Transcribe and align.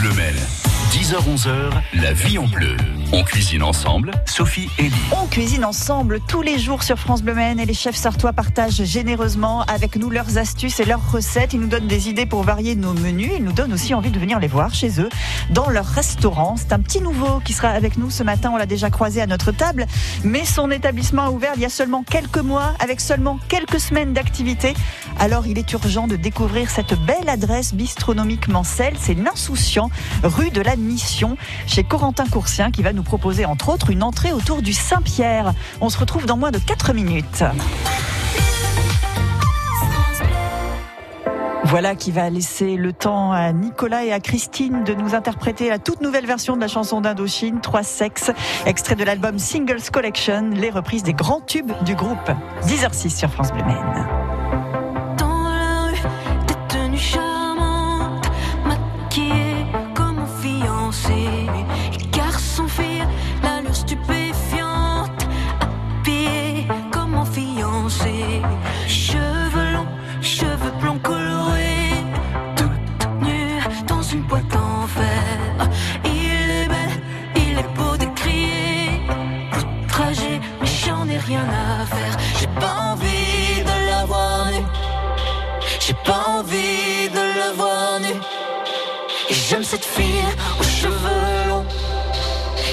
Bleu 0.00 0.69
10h-11h, 0.90 1.70
la 2.02 2.12
vie 2.12 2.36
en 2.36 2.48
bleu. 2.48 2.76
On 3.12 3.22
cuisine 3.22 3.62
ensemble, 3.62 4.10
Sophie 4.26 4.68
et 4.78 4.84
Lee. 4.84 4.92
On 5.12 5.26
cuisine 5.26 5.64
ensemble 5.64 6.20
tous 6.28 6.42
les 6.42 6.58
jours 6.58 6.82
sur 6.82 6.98
France 6.98 7.22
Bleu 7.22 7.36
et 7.38 7.64
les 7.64 7.74
chefs 7.74 7.96
sartois 7.96 8.32
partagent 8.32 8.84
généreusement 8.84 9.62
avec 9.62 9.94
nous 9.94 10.10
leurs 10.10 10.38
astuces 10.38 10.80
et 10.80 10.84
leurs 10.84 11.12
recettes. 11.12 11.52
Ils 11.52 11.60
nous 11.60 11.68
donnent 11.68 11.86
des 11.86 12.08
idées 12.08 12.26
pour 12.26 12.42
varier 12.42 12.74
nos 12.74 12.92
menus. 12.92 13.30
Ils 13.36 13.44
nous 13.44 13.52
donnent 13.52 13.72
aussi 13.72 13.94
envie 13.94 14.10
de 14.10 14.18
venir 14.18 14.40
les 14.40 14.48
voir 14.48 14.74
chez 14.74 15.00
eux 15.00 15.08
dans 15.50 15.70
leur 15.70 15.86
restaurant. 15.86 16.56
C'est 16.56 16.72
un 16.72 16.80
petit 16.80 17.00
nouveau 17.00 17.40
qui 17.44 17.52
sera 17.52 17.68
avec 17.68 17.96
nous 17.96 18.10
ce 18.10 18.24
matin. 18.24 18.50
On 18.52 18.56
l'a 18.56 18.66
déjà 18.66 18.90
croisé 18.90 19.20
à 19.20 19.26
notre 19.26 19.52
table, 19.52 19.86
mais 20.24 20.44
son 20.44 20.70
établissement 20.70 21.26
a 21.26 21.30
ouvert 21.30 21.52
il 21.54 21.62
y 21.62 21.66
a 21.66 21.70
seulement 21.70 22.02
quelques 22.02 22.38
mois 22.38 22.74
avec 22.80 23.00
seulement 23.00 23.38
quelques 23.48 23.80
semaines 23.80 24.12
d'activité. 24.12 24.74
Alors 25.18 25.46
il 25.46 25.58
est 25.58 25.72
urgent 25.72 26.06
de 26.06 26.16
découvrir 26.16 26.70
cette 26.70 26.94
belle 27.06 27.28
adresse 27.28 27.74
bistronomique 27.74 28.48
Mancel. 28.48 28.94
C'est 28.98 29.14
l'insouciant, 29.14 29.90
rue 30.22 30.50
de 30.50 30.60
la 30.60 30.76
mission 30.80 31.36
chez 31.66 31.84
Corentin 31.84 32.26
Coursien 32.26 32.70
qui 32.70 32.82
va 32.82 32.92
nous 32.92 33.02
proposer 33.02 33.44
entre 33.44 33.68
autres 33.68 33.90
une 33.90 34.02
entrée 34.02 34.32
autour 34.32 34.62
du 34.62 34.72
Saint-Pierre. 34.72 35.52
On 35.80 35.88
se 35.88 35.98
retrouve 35.98 36.26
dans 36.26 36.36
moins 36.36 36.50
de 36.50 36.58
4 36.58 36.92
minutes. 36.92 37.44
Voilà 41.70 41.94
qui 41.94 42.10
va 42.10 42.30
laisser 42.30 42.76
le 42.76 42.92
temps 42.92 43.30
à 43.30 43.52
Nicolas 43.52 44.04
et 44.04 44.12
à 44.12 44.18
Christine 44.18 44.82
de 44.82 44.92
nous 44.92 45.14
interpréter 45.14 45.68
la 45.68 45.78
toute 45.78 46.00
nouvelle 46.00 46.26
version 46.26 46.56
de 46.56 46.60
la 46.60 46.66
chanson 46.66 47.00
d'Indochine, 47.00 47.60
Trois 47.60 47.84
sexes, 47.84 48.32
extrait 48.66 48.96
de 48.96 49.04
l'album 49.04 49.38
Singles 49.38 49.90
Collection, 49.92 50.50
les 50.52 50.70
reprises 50.70 51.04
des 51.04 51.14
grands 51.14 51.40
tubes 51.40 51.70
du 51.84 51.94
groupe. 51.94 52.28
10h06 52.64 53.16
sur 53.16 53.30
France 53.30 53.52
Bleu 53.52 53.62
Maine. 53.64 54.39
J'aime 89.50 89.64
cette 89.64 89.84
fille 89.84 90.24
aux 90.60 90.62
cheveux 90.62 91.48
longs 91.48 91.64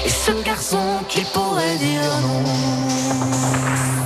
et 0.04 0.08
ce 0.08 0.30
garçon 0.44 1.00
qui 1.08 1.22
pourrait 1.22 1.76
dire 1.76 2.02
non. 2.22 3.97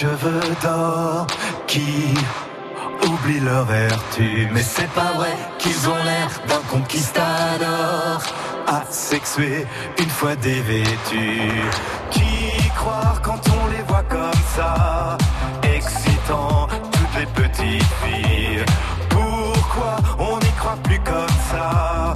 Cheveux 0.00 0.54
d'or 0.62 1.26
qui 1.66 2.14
oublient 3.06 3.40
leur 3.40 3.66
vertu. 3.66 4.48
Mais 4.50 4.62
c'est 4.62 4.90
pas 4.92 5.12
vrai 5.18 5.34
qu'ils 5.58 5.88
ont 5.90 6.02
l'air 6.04 6.30
d'un 6.48 6.62
conquistador 6.74 8.22
asexué 8.66 9.66
une 9.98 10.08
fois 10.08 10.36
dévêtus. 10.36 11.52
Qui 12.10 12.68
croire 12.76 13.20
quand 13.22 13.42
on 13.60 13.66
les 13.74 13.82
voit 13.88 14.06
comme 14.08 14.42
ça, 14.56 15.18
excitant 15.76 16.66
toutes 16.92 17.16
les 17.20 17.26
petites 17.26 17.92
filles 18.02 18.64
Pourquoi 19.10 19.96
on 20.18 20.38
n'y 20.38 20.52
croit 20.60 20.78
plus 20.82 21.00
comme 21.00 21.36
ça, 21.50 22.14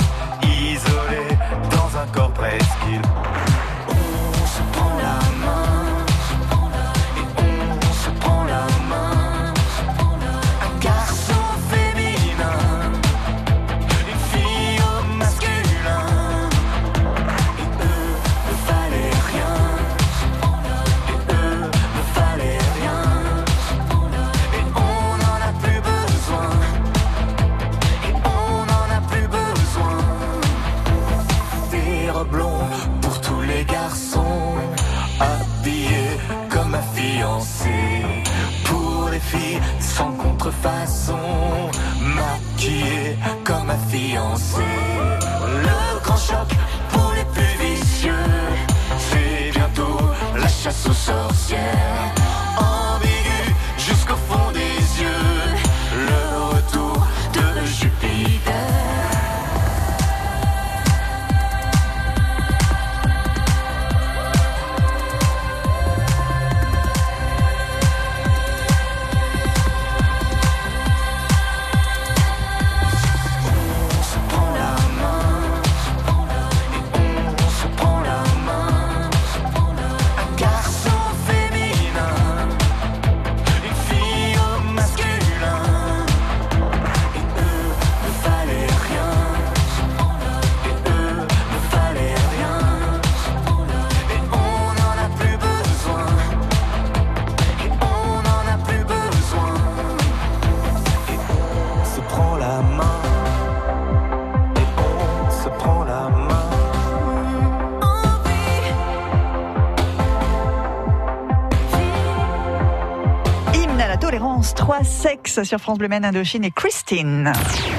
Sexe 114.85 115.43
sur 115.45 115.59
France 115.59 115.79
Bleu 115.79 115.89
Men 115.89 116.05
Indochine 116.05 116.45
et 116.45 116.51
Christine. 116.51 117.33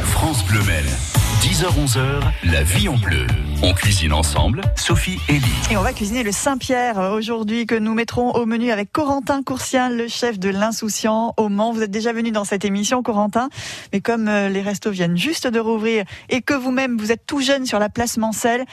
France 0.03 0.43
Bleu 0.45 0.61
10h-11h, 1.45 2.21
la 2.45 2.63
vie 2.63 2.89
en 2.89 2.97
bleu. 2.97 3.27
On 3.61 3.71
cuisine 3.75 4.13
ensemble, 4.13 4.61
Sophie 4.75 5.19
et 5.29 5.33
Lee. 5.33 5.69
Et 5.69 5.77
on 5.77 5.83
va 5.83 5.93
cuisiner 5.93 6.23
le 6.23 6.31
Saint-Pierre 6.31 6.97
aujourd'hui 7.13 7.67
que 7.67 7.75
nous 7.75 7.93
mettrons 7.93 8.31
au 8.31 8.47
menu 8.47 8.71
avec 8.71 8.91
Corentin 8.91 9.43
Coursien, 9.43 9.91
le 9.91 10.07
chef 10.07 10.39
de 10.39 10.49
l'Insouciant 10.49 11.35
au 11.37 11.49
Mans. 11.49 11.71
Vous 11.71 11.83
êtes 11.83 11.91
déjà 11.91 12.13
venu 12.13 12.31
dans 12.31 12.45
cette 12.45 12.65
émission, 12.65 13.03
Corentin, 13.03 13.49
mais 13.93 14.01
comme 14.01 14.27
euh, 14.27 14.49
les 14.49 14.63
restos 14.63 14.89
viennent 14.89 15.17
juste 15.17 15.45
de 15.45 15.59
rouvrir 15.59 16.05
et 16.29 16.41
que 16.41 16.55
vous-même 16.55 16.97
vous 16.97 17.11
êtes 17.11 17.27
tout 17.27 17.41
jeune 17.41 17.67
sur 17.67 17.77
la 17.77 17.89
place 17.89 18.17
Mancel, 18.17 18.65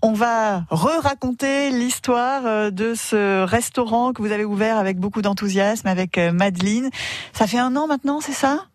on 0.00 0.12
va 0.12 0.62
re-raconter 0.70 1.70
l'histoire 1.70 2.42
euh, 2.46 2.70
de 2.70 2.94
ce 2.94 3.42
restaurant 3.42 4.12
que 4.12 4.22
vous 4.22 4.30
avez 4.30 4.44
ouvert 4.44 4.78
avec 4.78 4.98
beaucoup 4.98 5.20
d'enthousiasme 5.20 5.88
avec 5.88 6.16
euh, 6.16 6.30
Madeleine. 6.30 6.90
Ça 7.32 7.48
fait 7.48 7.58
un 7.58 7.74
an 7.74 7.88
maintenant, 7.88 8.20
c'est 8.20 8.30
ça? 8.30 8.66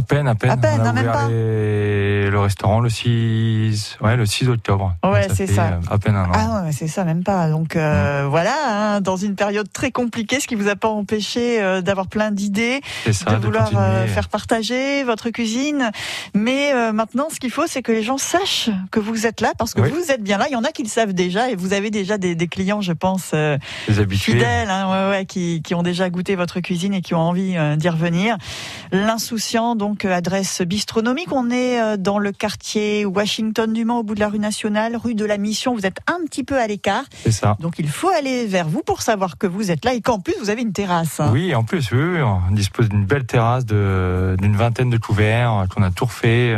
À 0.00 0.02
peine, 0.02 0.28
à 0.28 0.34
peine. 0.34 0.50
À 0.50 0.56
peine, 0.56 0.80
On 0.80 0.84
a 0.86 0.88
hein, 0.88 0.92
même 0.94 1.04
pas. 1.12 1.28
les- 1.28 2.30
le 2.30 2.38
restaurant 2.40 2.80
le 2.80 2.88
6, 2.88 3.98
ouais, 4.00 4.16
le 4.16 4.24
6 4.24 4.48
octobre. 4.48 4.94
Ouais, 5.04 5.26
c'est 5.34 5.46
ça. 5.46 5.64
euh, 5.66 5.80
À 5.90 5.98
peine 5.98 6.16
un 6.16 6.24
an. 6.24 6.32
Ah 6.32 6.62
ouais, 6.64 6.72
c'est 6.72 6.86
ça, 6.88 7.04
même 7.04 7.22
pas. 7.22 7.50
Donc 7.50 7.76
euh, 7.76 8.26
voilà, 8.30 8.54
hein, 8.68 9.00
dans 9.02 9.16
une 9.16 9.34
période 9.34 9.70
très 9.70 9.90
compliquée, 9.90 10.40
ce 10.40 10.46
qui 10.46 10.54
vous 10.54 10.68
a 10.68 10.76
pas 10.76 10.88
empêché 10.88 11.60
euh, 11.62 11.82
d'avoir 11.82 12.06
plein 12.06 12.30
d'idées, 12.30 12.80
de 13.06 13.36
vouloir 13.36 13.70
euh, 13.76 14.06
faire 14.06 14.28
partager 14.30 15.04
votre 15.04 15.28
cuisine. 15.28 15.90
Mais 16.34 16.72
maintenant, 16.94 17.26
ce 17.30 17.38
qu'il 17.38 17.50
faut, 17.50 17.66
c'est 17.66 17.82
que 17.82 17.92
les 17.92 18.02
gens 18.02 18.16
sachent 18.16 18.70
que 18.90 19.00
vous 19.00 19.26
êtes 19.26 19.42
là, 19.42 19.52
parce 19.58 19.74
que 19.74 19.82
Oui. 19.82 19.90
vous 19.90 20.10
êtes 20.10 20.22
bien 20.22 20.38
là. 20.38 20.46
Il 20.48 20.52
y 20.52 20.56
en 20.56 20.64
a 20.64 20.70
qui 20.72 20.82
le 20.82 20.88
savent 20.88 21.12
déjà, 21.12 21.50
et 21.50 21.56
vous 21.56 21.74
avez 21.74 21.90
déjà 21.90 22.16
des, 22.16 22.34
des 22.34 22.48
clients, 22.48 22.80
je 22.80 22.92
pense, 22.92 23.34
fidèles, 24.10 24.70
hein, 24.70 25.10
ouais, 25.10 25.10
ouais, 25.18 25.26
qui, 25.26 25.60
qui 25.62 25.74
ont 25.74 25.82
déjà 25.82 26.08
goûté 26.08 26.36
votre 26.36 26.60
cuisine 26.60 26.94
et 26.94 27.02
qui 27.02 27.14
ont 27.14 27.20
envie 27.20 27.54
d'y 27.76 27.88
revenir. 27.90 28.36
L'insouciant, 28.92 29.74
donc 29.76 29.89
euh, 30.04 30.12
adresse 30.14 30.62
bistronomique. 30.62 31.32
On 31.32 31.50
est 31.50 31.80
euh, 31.80 31.96
dans 31.96 32.18
le 32.18 32.32
quartier 32.32 33.04
Washington 33.04 33.72
du 33.72 33.84
Mans, 33.84 33.98
au 34.00 34.02
bout 34.02 34.14
de 34.14 34.20
la 34.20 34.28
rue 34.28 34.38
nationale, 34.38 34.96
rue 34.96 35.14
de 35.14 35.24
la 35.24 35.38
Mission. 35.38 35.74
Vous 35.74 35.86
êtes 35.86 35.98
un 36.06 36.24
petit 36.26 36.44
peu 36.44 36.58
à 36.58 36.66
l'écart, 36.66 37.04
C'est 37.24 37.32
ça. 37.32 37.56
donc 37.60 37.74
il 37.78 37.88
faut 37.88 38.08
aller 38.10 38.46
vers 38.46 38.68
vous 38.68 38.82
pour 38.82 39.02
savoir 39.02 39.38
que 39.38 39.46
vous 39.46 39.70
êtes 39.70 39.84
là 39.84 39.94
et 39.94 40.00
qu'en 40.00 40.20
plus 40.20 40.34
vous 40.40 40.50
avez 40.50 40.62
une 40.62 40.72
terrasse. 40.72 41.20
hein. 41.20 41.30
Oui, 41.32 41.54
en 41.54 41.64
plus, 41.64 41.90
oui, 41.92 41.98
oui, 42.02 42.20
on 42.22 42.52
dispose 42.54 42.88
d'une 42.88 43.04
belle 43.04 43.24
terrasse 43.26 43.64
de- 43.66 44.36
d'une 44.40 44.56
vingtaine 44.56 44.90
de 44.90 44.98
couverts 44.98 45.52
euh, 45.52 45.66
qu'on 45.66 45.82
a 45.82 45.90
tout 45.90 46.04
refait. 46.06 46.56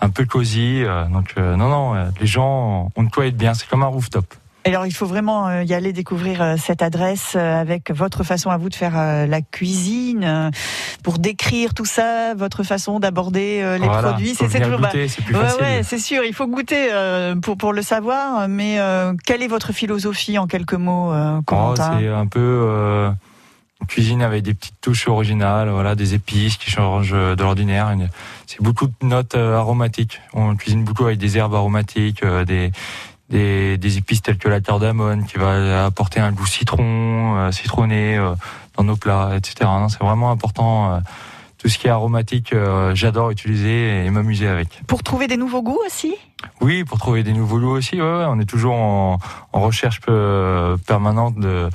un 0.00 0.10
peu 0.10 0.26
cosy. 0.26 0.82
Donc, 1.10 1.32
euh, 1.38 1.56
non, 1.56 1.68
non, 1.70 2.10
les 2.20 2.26
gens, 2.26 2.90
on 2.94 3.02
doit 3.04 3.26
être 3.26 3.38
bien. 3.38 3.54
C'est 3.54 3.66
comme 3.66 3.82
un 3.82 3.86
rooftop. 3.86 4.26
Et 4.64 4.70
Alors 4.70 4.86
il 4.86 4.94
faut 4.94 5.06
vraiment 5.06 5.46
euh, 5.48 5.62
y 5.62 5.74
aller 5.74 5.92
découvrir 5.92 6.40
euh, 6.40 6.56
cette 6.56 6.80
adresse 6.80 7.34
euh, 7.36 7.60
avec 7.60 7.90
votre 7.90 8.24
façon 8.24 8.48
à 8.50 8.56
vous 8.56 8.70
de 8.70 8.74
faire 8.74 8.94
la 9.26 9.42
cuisine, 9.42 10.50
pour 11.02 11.18
décrire 11.18 11.74
tout 11.74 11.84
ça, 11.84 12.34
votre 12.34 12.62
façon 12.62 12.98
d'aborder 12.98 13.62
les 13.78 13.86
Voilà, 13.86 14.08
produits. 14.08 14.34
C'est 14.34 14.48
toujours 14.48 14.78
bah, 14.78 14.88
goûter, 14.88 15.08
c'est 15.08 15.22
plus 15.22 15.34
Ouais, 15.34 15.42
facile. 15.42 15.60
ouais, 15.62 15.82
c'est 15.82 15.98
sûr, 15.98 16.24
il 16.24 16.32
faut 16.32 16.46
goûter 16.46 16.88
pour, 17.42 17.56
pour 17.56 17.72
le 17.72 17.82
savoir, 17.82 18.48
mais 18.48 18.78
euh, 18.78 19.12
quelle 19.24 19.42
est 19.42 19.48
votre 19.48 19.72
philosophie 19.72 20.38
en 20.38 20.46
quelques 20.46 20.74
mots, 20.74 21.12
euh, 21.12 21.40
Oh, 21.50 21.74
c'est 21.76 22.08
un 22.08 22.26
peu 22.26 22.40
euh, 22.40 23.10
cuisine 23.88 24.22
avec 24.22 24.42
des 24.42 24.54
petites 24.54 24.80
touches 24.80 25.08
originales, 25.08 25.68
voilà, 25.68 25.94
des 25.94 26.14
épices 26.14 26.56
qui 26.56 26.70
changent 26.70 27.12
de 27.12 27.42
l'ordinaire. 27.42 27.94
C'est 28.46 28.62
beaucoup 28.62 28.86
de 28.86 28.94
notes 29.02 29.34
aromatiques. 29.34 30.20
On 30.32 30.56
cuisine 30.56 30.84
beaucoup 30.84 31.04
avec 31.04 31.18
des 31.18 31.36
herbes 31.36 31.54
aromatiques, 31.54 32.24
des, 32.46 32.72
des, 33.30 33.78
des 33.78 33.98
épices 33.98 34.22
telles 34.22 34.38
que 34.38 34.48
la 34.48 34.60
cardamone 34.60 35.24
qui 35.26 35.38
va 35.38 35.86
apporter 35.86 36.20
un 36.20 36.32
goût 36.32 36.46
citron, 36.46 37.36
euh, 37.36 37.52
citronné 37.52 38.16
euh, 38.16 38.34
dans 38.76 38.84
nos 38.84 38.96
plats, 38.96 39.32
etc. 39.36 39.70
C'est 39.88 40.00
vraiment 40.02 40.30
important. 40.30 40.94
euh, 40.94 40.98
tout 41.58 41.70
ce 41.70 41.78
qui 41.78 41.86
est 41.86 41.90
aromatique, 41.90 42.54
j'adore 42.92 43.30
utiliser 43.30 44.04
et 44.04 44.10
m'amuser 44.10 44.46
avec. 44.46 44.82
Pour 44.86 45.02
trouver 45.02 45.28
des 45.28 45.38
nouveaux 45.38 45.62
goûts 45.62 45.80
aussi? 45.86 46.14
Oui, 46.60 46.84
pour 46.84 46.98
trouver 46.98 47.22
des 47.22 47.32
nouveaux 47.32 47.56
lots 47.56 47.78
aussi. 47.78 47.96
Ouais, 47.96 48.02
ouais, 48.02 48.26
on 48.28 48.38
est 48.38 48.44
toujours 48.44 48.74
en, 48.74 49.18
en 49.54 49.60
recherche 49.62 50.02
permanente 50.86 51.36
de, 51.36 51.70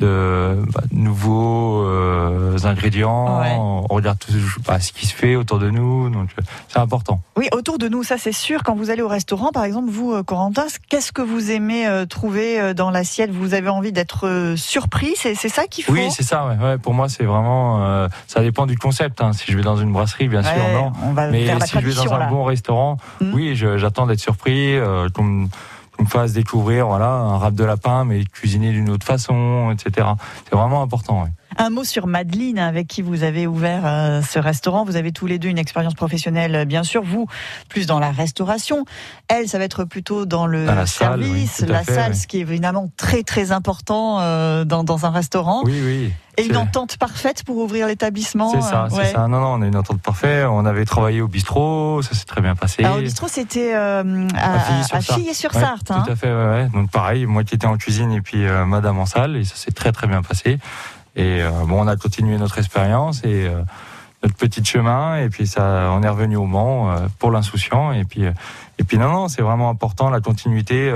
de 0.00 0.56
bah, 0.72 0.82
nouveaux 0.92 1.84
euh, 1.84 2.56
ingrédients. 2.64 3.40
Ouais. 3.40 3.54
On 3.58 3.82
regarde 3.88 4.18
tout 4.18 4.32
bah, 4.66 4.80
ce 4.80 4.92
qui 4.92 5.06
se 5.06 5.14
fait 5.14 5.36
autour 5.36 5.58
de 5.58 5.70
nous, 5.70 6.10
donc 6.10 6.30
euh, 6.38 6.42
c'est 6.68 6.78
important. 6.78 7.20
Oui, 7.36 7.48
autour 7.52 7.78
de 7.78 7.88
nous, 7.88 8.02
ça 8.02 8.16
c'est 8.18 8.32
sûr. 8.32 8.62
Quand 8.64 8.74
vous 8.74 8.90
allez 8.90 9.02
au 9.02 9.08
restaurant, 9.08 9.50
par 9.52 9.64
exemple, 9.64 9.90
vous, 9.90 10.12
euh, 10.12 10.22
Corentin, 10.22 10.64
qu'est-ce 10.88 11.12
que 11.12 11.22
vous 11.22 11.50
aimez 11.50 11.86
euh, 11.86 12.06
trouver 12.06 12.74
dans 12.74 12.90
l'assiette? 12.90 13.30
Vous 13.30 13.54
avez 13.54 13.68
envie 13.68 13.92
d'être 13.92 14.54
surpris? 14.56 15.12
C'est 15.16 15.34
ça 15.34 15.66
qu'il 15.66 15.84
faut? 15.84 15.92
Oui, 15.92 16.10
c'est 16.10 16.22
ça. 16.24 16.46
Ouais, 16.46 16.56
ouais, 16.64 16.78
pour 16.78 16.94
moi, 16.94 17.08
c'est 17.08 17.24
vraiment. 17.24 17.84
euh, 17.84 18.08
ça 18.26 18.40
dépend 18.40 18.66
du 18.66 18.76
concept. 18.78 19.20
hein. 19.22 19.32
Si 19.32 19.50
je 19.52 19.56
vais 19.56 19.62
dans 19.62 19.76
une 19.76 19.92
brasserie, 19.92 20.28
bien 20.28 20.42
sûr, 20.42 20.52
non. 20.74 20.92
On 21.04 21.12
va 21.12 21.28
Mais 21.28 21.46
si 21.66 21.78
je 21.80 21.86
vais 21.86 21.94
dans 21.94 22.14
un 22.14 22.18
là. 22.18 22.26
bon 22.26 22.44
restaurant, 22.44 22.96
Mhm. 23.20 23.34
oui, 23.34 23.54
j'attends 23.54 24.06
d'être 24.06 24.20
surpris, 24.20 24.76
qu'on 25.14 25.48
me, 26.00 26.06
fasse 26.06 26.32
découvrir, 26.32 26.86
voilà, 26.86 27.10
un 27.10 27.38
rap 27.38 27.54
de 27.54 27.64
lapin, 27.64 28.04
mais 28.04 28.24
cuisiné 28.24 28.72
d'une 28.72 28.90
autre 28.90 29.06
façon, 29.06 29.70
etc. 29.72 30.08
C'est 30.44 30.56
vraiment 30.56 30.82
important. 30.82 31.22
ouais. 31.22 31.30
Un 31.56 31.70
mot 31.70 31.84
sur 31.84 32.06
Madeleine, 32.06 32.58
avec 32.58 32.86
qui 32.86 33.02
vous 33.02 33.22
avez 33.22 33.46
ouvert 33.46 33.82
euh, 33.84 34.22
ce 34.22 34.38
restaurant. 34.38 34.84
Vous 34.84 34.96
avez 34.96 35.12
tous 35.12 35.26
les 35.26 35.38
deux 35.38 35.48
une 35.48 35.58
expérience 35.58 35.94
professionnelle, 35.94 36.54
euh, 36.54 36.64
bien 36.64 36.84
sûr. 36.84 37.02
Vous, 37.02 37.26
plus 37.68 37.86
dans 37.86 37.98
la 37.98 38.10
restauration. 38.10 38.84
Elle, 39.28 39.48
ça 39.48 39.58
va 39.58 39.64
être 39.64 39.84
plutôt 39.84 40.26
dans 40.26 40.46
le 40.46 40.64
Dans 40.66 40.74
la 40.74 40.86
salle, 40.86 41.22
service, 41.22 41.58
oui, 41.62 41.68
la 41.68 41.82
fait, 41.82 41.94
salle, 41.94 42.12
oui. 42.12 42.16
ce 42.16 42.26
qui 42.26 42.38
est 42.38 42.42
évidemment 42.42 42.90
très 42.96 43.22
très 43.22 43.52
important 43.52 44.20
euh, 44.20 44.64
dans, 44.64 44.84
dans 44.84 45.06
un 45.06 45.10
restaurant. 45.10 45.62
Oui, 45.64 45.80
oui. 45.84 46.12
Et 46.38 46.46
une 46.46 46.56
entente 46.56 46.96
parfaite 46.96 47.42
pour 47.44 47.58
ouvrir 47.58 47.86
l'établissement. 47.88 48.50
C'est 48.52 48.62
ça, 48.62 48.84
euh, 48.84 48.88
c'est 48.90 49.12
ça. 49.12 49.28
Non, 49.28 49.40
non, 49.40 49.54
on 49.54 49.62
a 49.62 49.66
une 49.66 49.76
entente 49.76 50.00
parfaite. 50.00 50.46
On 50.48 50.64
avait 50.64 50.84
travaillé 50.86 51.20
au 51.20 51.28
bistrot, 51.28 52.00
ça 52.02 52.14
s'est 52.14 52.24
très 52.24 52.40
bien 52.40 52.54
passé. 52.54 52.84
Alors, 52.84 52.96
le 52.96 53.02
bistrot, 53.02 53.28
c'était 53.28 53.74
à, 53.74 53.98
À 54.00 55.00
Filly-sur-Sarthe. 55.00 55.90
Ouais, 55.90 55.96
hein. 55.96 56.02
Tout 56.06 56.12
à 56.12 56.16
fait, 56.16 56.32
ouais, 56.32 56.48
ouais. 56.48 56.68
Donc 56.72 56.90
pareil, 56.90 57.26
moi 57.26 57.44
qui 57.44 57.56
étais 57.56 57.66
en 57.66 57.76
cuisine 57.76 58.12
et 58.12 58.22
puis 58.22 58.46
madame 58.66 58.98
en 58.98 59.06
salle, 59.06 59.36
et 59.36 59.44
ça 59.44 59.56
s'est 59.56 59.72
très 59.72 59.92
très 59.92 60.06
bien 60.06 60.22
passé. 60.22 60.58
Et 61.16 61.42
euh, 61.42 61.50
bon, 61.66 61.82
on 61.82 61.86
a 61.86 61.96
continué 61.96 62.38
notre 62.38 62.58
expérience 62.58 63.24
et 63.24 63.46
euh, 63.46 63.62
notre 64.22 64.36
petit 64.36 64.64
chemin, 64.64 65.16
et 65.16 65.28
puis 65.28 65.46
ça, 65.46 65.90
on 65.92 66.02
est 66.02 66.08
revenu 66.08 66.36
au 66.36 66.46
Mans 66.46 66.90
euh, 66.90 67.06
pour 67.18 67.30
l'insouciant. 67.30 67.92
Et 67.92 68.04
puis, 68.04 68.24
et 68.78 68.84
puis 68.84 68.98
non, 68.98 69.10
non, 69.10 69.28
c'est 69.28 69.42
vraiment 69.42 69.70
important 69.70 70.10
la 70.10 70.20
continuité. 70.20 70.92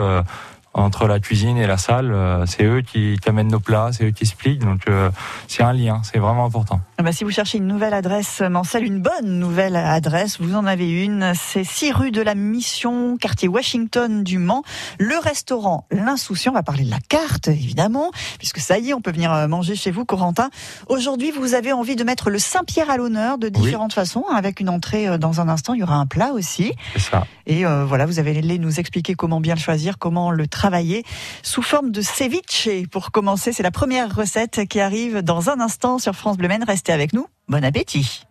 Euh, 0.76 0.80
entre 0.80 1.06
la 1.06 1.20
cuisine 1.20 1.56
et 1.56 1.66
la 1.66 1.78
salle, 1.78 2.12
euh, 2.12 2.46
c'est 2.46 2.64
eux 2.64 2.82
qui, 2.82 3.18
qui 3.22 3.28
amènent 3.28 3.48
nos 3.48 3.60
plats, 3.60 3.90
c'est 3.92 4.04
eux 4.04 4.10
qui 4.10 4.24
expliquent, 4.24 4.64
donc 4.64 4.82
euh, 4.88 5.10
c'est 5.48 5.62
un 5.62 5.72
lien, 5.72 6.02
c'est 6.04 6.18
vraiment 6.18 6.44
important. 6.44 6.80
Ah 6.98 7.02
bah, 7.02 7.12
si 7.12 7.24
vous 7.24 7.30
cherchez 7.30 7.58
une 7.58 7.66
nouvelle 7.66 7.94
adresse 7.94 8.40
Mancel, 8.40 8.84
une 8.84 9.00
bonne 9.00 9.38
nouvelle 9.38 9.76
adresse, 9.76 10.40
vous 10.40 10.54
en 10.54 10.66
avez 10.66 11.04
une. 11.04 11.32
C'est 11.34 11.64
6 11.64 11.92
rue 11.92 12.10
de 12.10 12.22
la 12.22 12.34
Mission, 12.34 13.16
quartier 13.16 13.48
Washington 13.48 14.22
du 14.22 14.38
Mans. 14.38 14.62
Le 14.98 15.16
restaurant 15.18 15.86
L'Insouciant, 15.90 16.52
on 16.52 16.54
va 16.54 16.62
parler 16.62 16.84
de 16.84 16.90
la 16.90 17.00
carte, 17.08 17.48
évidemment, 17.48 18.10
puisque 18.38 18.58
ça 18.58 18.78
y 18.78 18.90
est, 18.90 18.94
on 18.94 19.00
peut 19.00 19.12
venir 19.12 19.32
euh, 19.32 19.48
manger 19.48 19.76
chez 19.76 19.90
vous, 19.90 20.04
Corentin. 20.04 20.50
Aujourd'hui, 20.88 21.30
vous 21.30 21.54
avez 21.54 21.72
envie 21.72 21.96
de 21.96 22.04
mettre 22.04 22.30
le 22.30 22.38
Saint-Pierre 22.38 22.90
à 22.90 22.96
l'honneur 22.96 23.38
de 23.38 23.48
différentes 23.48 23.92
façons, 23.92 24.24
hein, 24.30 24.34
avec 24.36 24.60
une 24.60 24.68
entrée 24.68 25.08
euh, 25.08 25.18
dans 25.18 25.40
un 25.40 25.48
instant. 25.48 25.74
Il 25.74 25.80
y 25.80 25.82
aura 25.82 25.96
un 25.96 26.06
plat 26.06 26.32
aussi. 26.32 26.72
C'est 26.94 27.00
ça. 27.00 27.26
Et 27.46 27.66
euh, 27.66 27.84
voilà, 27.84 28.06
vous 28.06 28.18
allé 28.18 28.58
nous 28.58 28.80
expliquer 28.80 29.14
comment 29.14 29.40
bien 29.40 29.54
le 29.54 29.60
choisir, 29.60 29.98
comment 29.98 30.30
le 30.30 30.46
travailler 30.46 30.63
sous 31.42 31.62
forme 31.62 31.90
de 31.90 32.00
ceviche. 32.00 32.68
Pour 32.90 33.10
commencer, 33.10 33.52
c'est 33.52 33.62
la 33.62 33.70
première 33.70 34.14
recette 34.14 34.66
qui 34.68 34.80
arrive 34.80 35.22
dans 35.22 35.50
un 35.50 35.60
instant 35.60 35.98
sur 35.98 36.14
France 36.14 36.36
Bleu 36.36 36.48
Maine. 36.48 36.64
Restez 36.64 36.92
avec 36.92 37.12
nous. 37.12 37.26
Bon 37.48 37.64
appétit. 37.64 38.24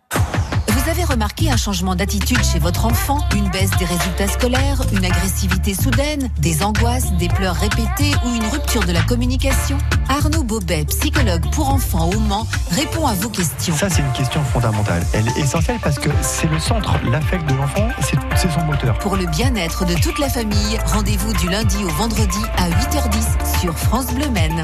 Vous 0.83 0.89
avez 0.89 1.05
remarqué 1.05 1.49
un 1.49 1.55
changement 1.55 1.95
d'attitude 1.95 2.43
chez 2.43 2.59
votre 2.59 2.85
enfant? 2.85 3.19
Une 3.37 3.49
baisse 3.51 3.69
des 3.79 3.85
résultats 3.85 4.27
scolaires 4.27 4.81
Une 4.91 5.05
agressivité 5.05 5.73
soudaine 5.73 6.29
Des 6.39 6.61
angoisses 6.61 7.13
Des 7.13 7.29
pleurs 7.29 7.55
répétées 7.55 8.11
Ou 8.25 8.35
une 8.35 8.45
rupture 8.47 8.83
de 8.83 8.91
la 8.91 9.01
communication? 9.03 9.77
Arnaud 10.09 10.43
Bobet, 10.43 10.83
psychologue 10.83 11.49
pour 11.51 11.69
enfants 11.69 12.09
au 12.09 12.19
Mans, 12.19 12.45
répond 12.71 13.07
à 13.07 13.13
vos 13.13 13.29
questions. 13.29 13.75
Ça, 13.77 13.89
c'est 13.89 14.01
une 14.01 14.11
question 14.11 14.43
fondamentale. 14.43 15.05
Elle 15.13 15.27
est 15.29 15.39
essentielle 15.39 15.79
parce 15.81 15.97
que 15.97 16.09
c'est 16.21 16.47
le 16.47 16.59
centre, 16.59 16.93
l'affect 17.09 17.49
de 17.49 17.55
l'enfant, 17.55 17.87
c'est 18.01 18.17
c'est 18.35 18.51
son 18.51 18.65
moteur. 18.65 18.97
Pour 18.99 19.15
le 19.15 19.25
bien-être 19.25 19.85
de 19.85 19.93
toute 19.95 20.19
la 20.19 20.27
famille, 20.27 20.77
rendez-vous 20.85 21.33
du 21.33 21.49
lundi 21.49 21.77
au 21.83 21.89
vendredi 21.89 22.39
à 22.57 22.69
8h10 22.69 23.59
sur 23.61 23.77
France 23.77 24.07
Bleu 24.13 24.29
Maine. 24.29 24.63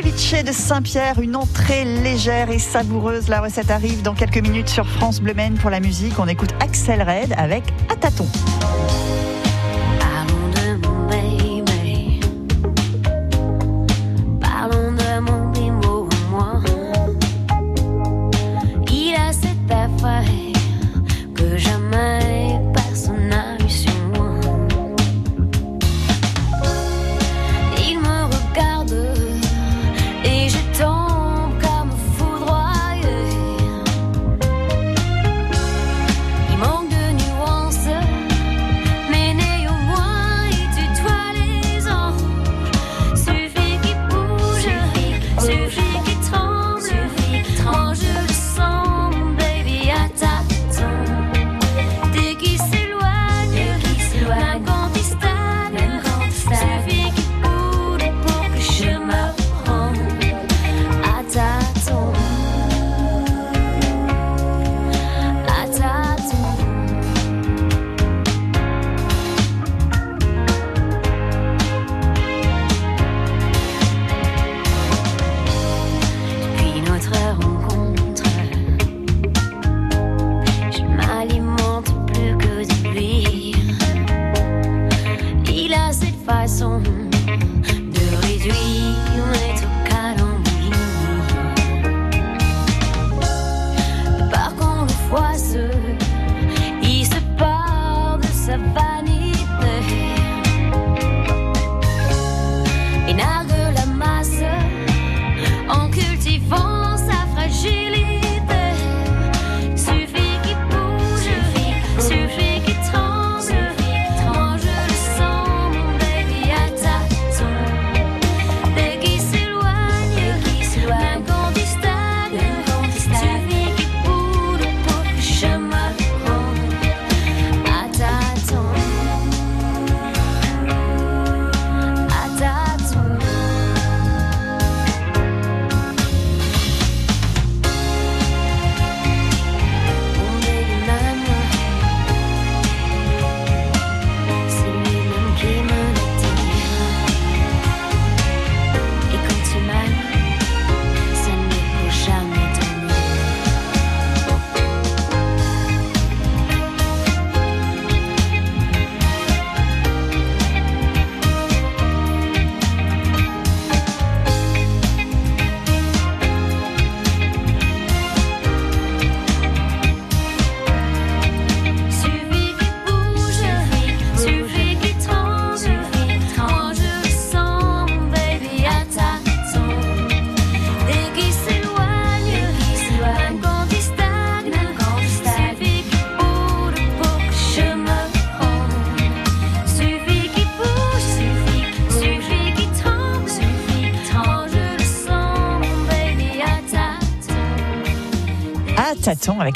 De 0.00 0.52
Saint-Pierre, 0.52 1.20
une 1.20 1.34
entrée 1.34 1.84
légère 1.84 2.50
et 2.50 2.60
savoureuse. 2.60 3.28
La 3.28 3.40
recette 3.40 3.70
arrive 3.70 4.02
dans 4.02 4.14
quelques 4.14 4.38
minutes 4.38 4.68
sur 4.68 4.86
France 4.86 5.20
Bleu 5.20 5.34
Maine 5.34 5.54
pour 5.54 5.70
la 5.70 5.80
musique. 5.80 6.18
On 6.18 6.28
écoute 6.28 6.50
Axel 6.60 7.02
Red 7.02 7.34
avec 7.36 7.64
À 7.88 7.96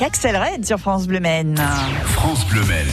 avec 0.02 0.14
Axel 0.14 0.36
Red 0.36 0.66
sur 0.66 0.78
France 0.78 1.06
Bleu 1.06 1.20
Maine. 1.20 1.56
France 2.04 2.44
Bleu 2.46 2.64
Maine. 2.64 2.88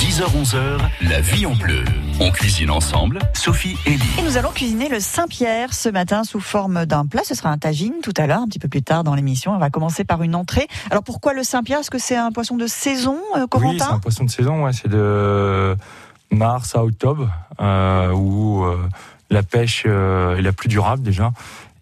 10h-11h, 0.00 0.78
la 1.08 1.20
vie 1.20 1.46
en 1.46 1.54
bleu. 1.54 1.84
On 2.20 2.30
cuisine 2.30 2.70
ensemble, 2.70 3.20
Sophie 3.32 3.76
et 3.86 3.92
Et 3.92 3.96
Lee. 3.96 4.22
nous 4.24 4.36
allons 4.36 4.50
cuisiner 4.50 4.88
le 4.88 4.98
Saint-Pierre 4.98 5.72
ce 5.72 5.88
matin 5.88 6.24
sous 6.24 6.40
forme 6.40 6.84
d'un 6.84 7.06
plat. 7.06 7.22
Ce 7.24 7.34
sera 7.34 7.50
un 7.50 7.58
tagine 7.58 7.94
tout 8.02 8.14
à 8.16 8.26
l'heure, 8.26 8.40
un 8.42 8.48
petit 8.48 8.58
peu 8.58 8.68
plus 8.68 8.82
tard 8.82 9.04
dans 9.04 9.14
l'émission. 9.14 9.52
On 9.52 9.58
va 9.58 9.70
commencer 9.70 10.04
par 10.04 10.22
une 10.22 10.34
entrée. 10.34 10.66
Alors 10.90 11.04
pourquoi 11.04 11.32
le 11.32 11.44
Saint-Pierre? 11.44 11.80
Est-ce 11.80 11.90
que 11.90 11.98
c'est 11.98 12.16
un 12.16 12.32
poisson 12.32 12.56
de 12.56 12.66
saison, 12.66 13.18
euh, 13.36 13.40
Oui, 13.40 13.42
c'est 13.42 13.48
Corentin 13.48 13.90
un 13.92 13.98
poisson 13.98 14.24
de 14.24 14.30
saison, 14.30 14.64
ouais, 14.64 14.72
c'est 14.72 14.88
de 14.88 15.76
mars 16.30 16.74
à 16.74 16.84
octobre, 16.84 17.30
euh, 17.60 18.10
où 18.12 18.64
euh, 18.64 18.76
la 19.30 19.42
pêche 19.42 19.84
euh, 19.86 20.36
est 20.36 20.42
la 20.42 20.52
plus 20.52 20.68
durable 20.68 21.02
déjà, 21.02 21.32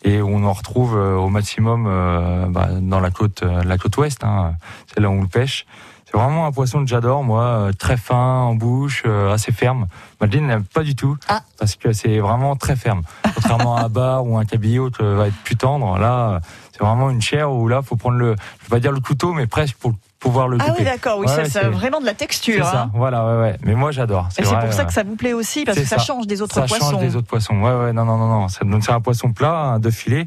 et 0.04 0.20
on 0.22 0.44
en 0.44 0.52
retrouve 0.52 0.96
euh, 0.96 1.16
au 1.16 1.28
maximum 1.28 1.86
euh, 1.88 2.46
bah, 2.48 2.68
dans 2.80 3.00
la 3.00 3.10
côte, 3.10 3.42
euh, 3.42 3.62
la 3.64 3.78
côte 3.78 3.96
ouest, 3.96 4.22
hein, 4.24 4.52
c'est 4.86 5.00
là 5.00 5.08
où 5.08 5.12
on 5.12 5.22
le 5.22 5.28
pêche. 5.28 5.66
C'est 6.04 6.16
vraiment 6.16 6.46
un 6.46 6.52
poisson 6.52 6.80
que 6.82 6.86
j'adore, 6.86 7.24
moi, 7.24 7.70
très 7.80 7.96
fin 7.96 8.14
en 8.42 8.54
bouche, 8.54 9.02
euh, 9.06 9.32
assez 9.34 9.50
ferme. 9.50 9.86
Madeleine 10.20 10.46
n'aime 10.46 10.62
pas 10.64 10.84
du 10.84 10.94
tout, 10.94 11.16
Ah. 11.28 11.40
parce 11.58 11.74
que 11.74 11.92
c'est 11.92 12.20
vraiment 12.20 12.54
très 12.54 12.76
ferme. 12.76 13.02
Contrairement 13.34 13.76
à 13.76 13.82
un 13.86 13.88
bar 13.88 14.24
ou 14.24 14.38
un 14.38 14.44
cabillaud 14.44 14.90
qui 14.90 15.02
va 15.02 15.26
être 15.26 15.36
plus 15.42 15.56
tendre, 15.56 15.98
là, 15.98 16.40
c'est 16.76 16.84
vraiment 16.84 17.10
une 17.10 17.22
chair 17.22 17.50
où 17.52 17.68
là, 17.68 17.82
faut 17.82 17.96
prendre 17.96 18.16
le, 18.18 18.34
je 18.60 18.64
vais 18.66 18.70
pas 18.70 18.80
dire 18.80 18.92
le 18.92 19.00
couteau, 19.00 19.32
mais 19.32 19.46
presque 19.46 19.76
pour 19.76 19.92
pouvoir 20.18 20.48
le 20.48 20.58
Ah 20.60 20.64
couper. 20.66 20.78
oui, 20.80 20.84
d'accord, 20.84 21.18
oui, 21.18 21.26
Ouais, 21.26 21.32
ça, 21.34 21.44
ça 21.44 21.58
a 21.60 21.62
c'est- 21.62 21.68
vraiment 21.68 22.00
de 22.00 22.04
la 22.06 22.12
c'est 22.12 22.16
texture. 22.18 22.64
ça, 22.64 22.82
hein. 22.82 22.90
voilà, 22.94 23.24
ouais, 23.26 23.40
ouais. 23.42 23.56
Mais 23.62 23.74
moi, 23.74 23.90
j'adore. 23.92 24.28
Et 24.38 24.44
c'est 24.44 24.58
pour 24.58 24.72
ça 24.72 24.84
que 24.84 24.92
ça 24.92 25.02
vous 25.02 25.16
plaît 25.16 25.32
aussi, 25.32 25.64
parce 25.64 25.78
que 25.78 25.84
c'est 25.84 25.88
ça, 25.90 25.98
ça. 25.98 26.04
change 26.04 26.26
des 26.26 26.42
autres 26.42 26.54
ça 26.54 26.62
poissons. 26.62 26.90
change 26.92 27.00
des 27.00 27.16
autres 27.16 27.26
poissons. 27.28 27.54
Ouais, 27.60 27.72
ouais, 27.74 27.92
non, 27.92 28.04
non, 28.04 28.16
non, 28.18 28.28
non. 28.28 28.48
Ça- 28.48 28.64
Donc 28.64 28.82
c'est 28.84 28.92
un 28.92 29.00
poisson 29.00 29.32
plat, 29.32 29.54
hein, 29.54 29.78
de 29.78 29.90
filet. 29.90 30.26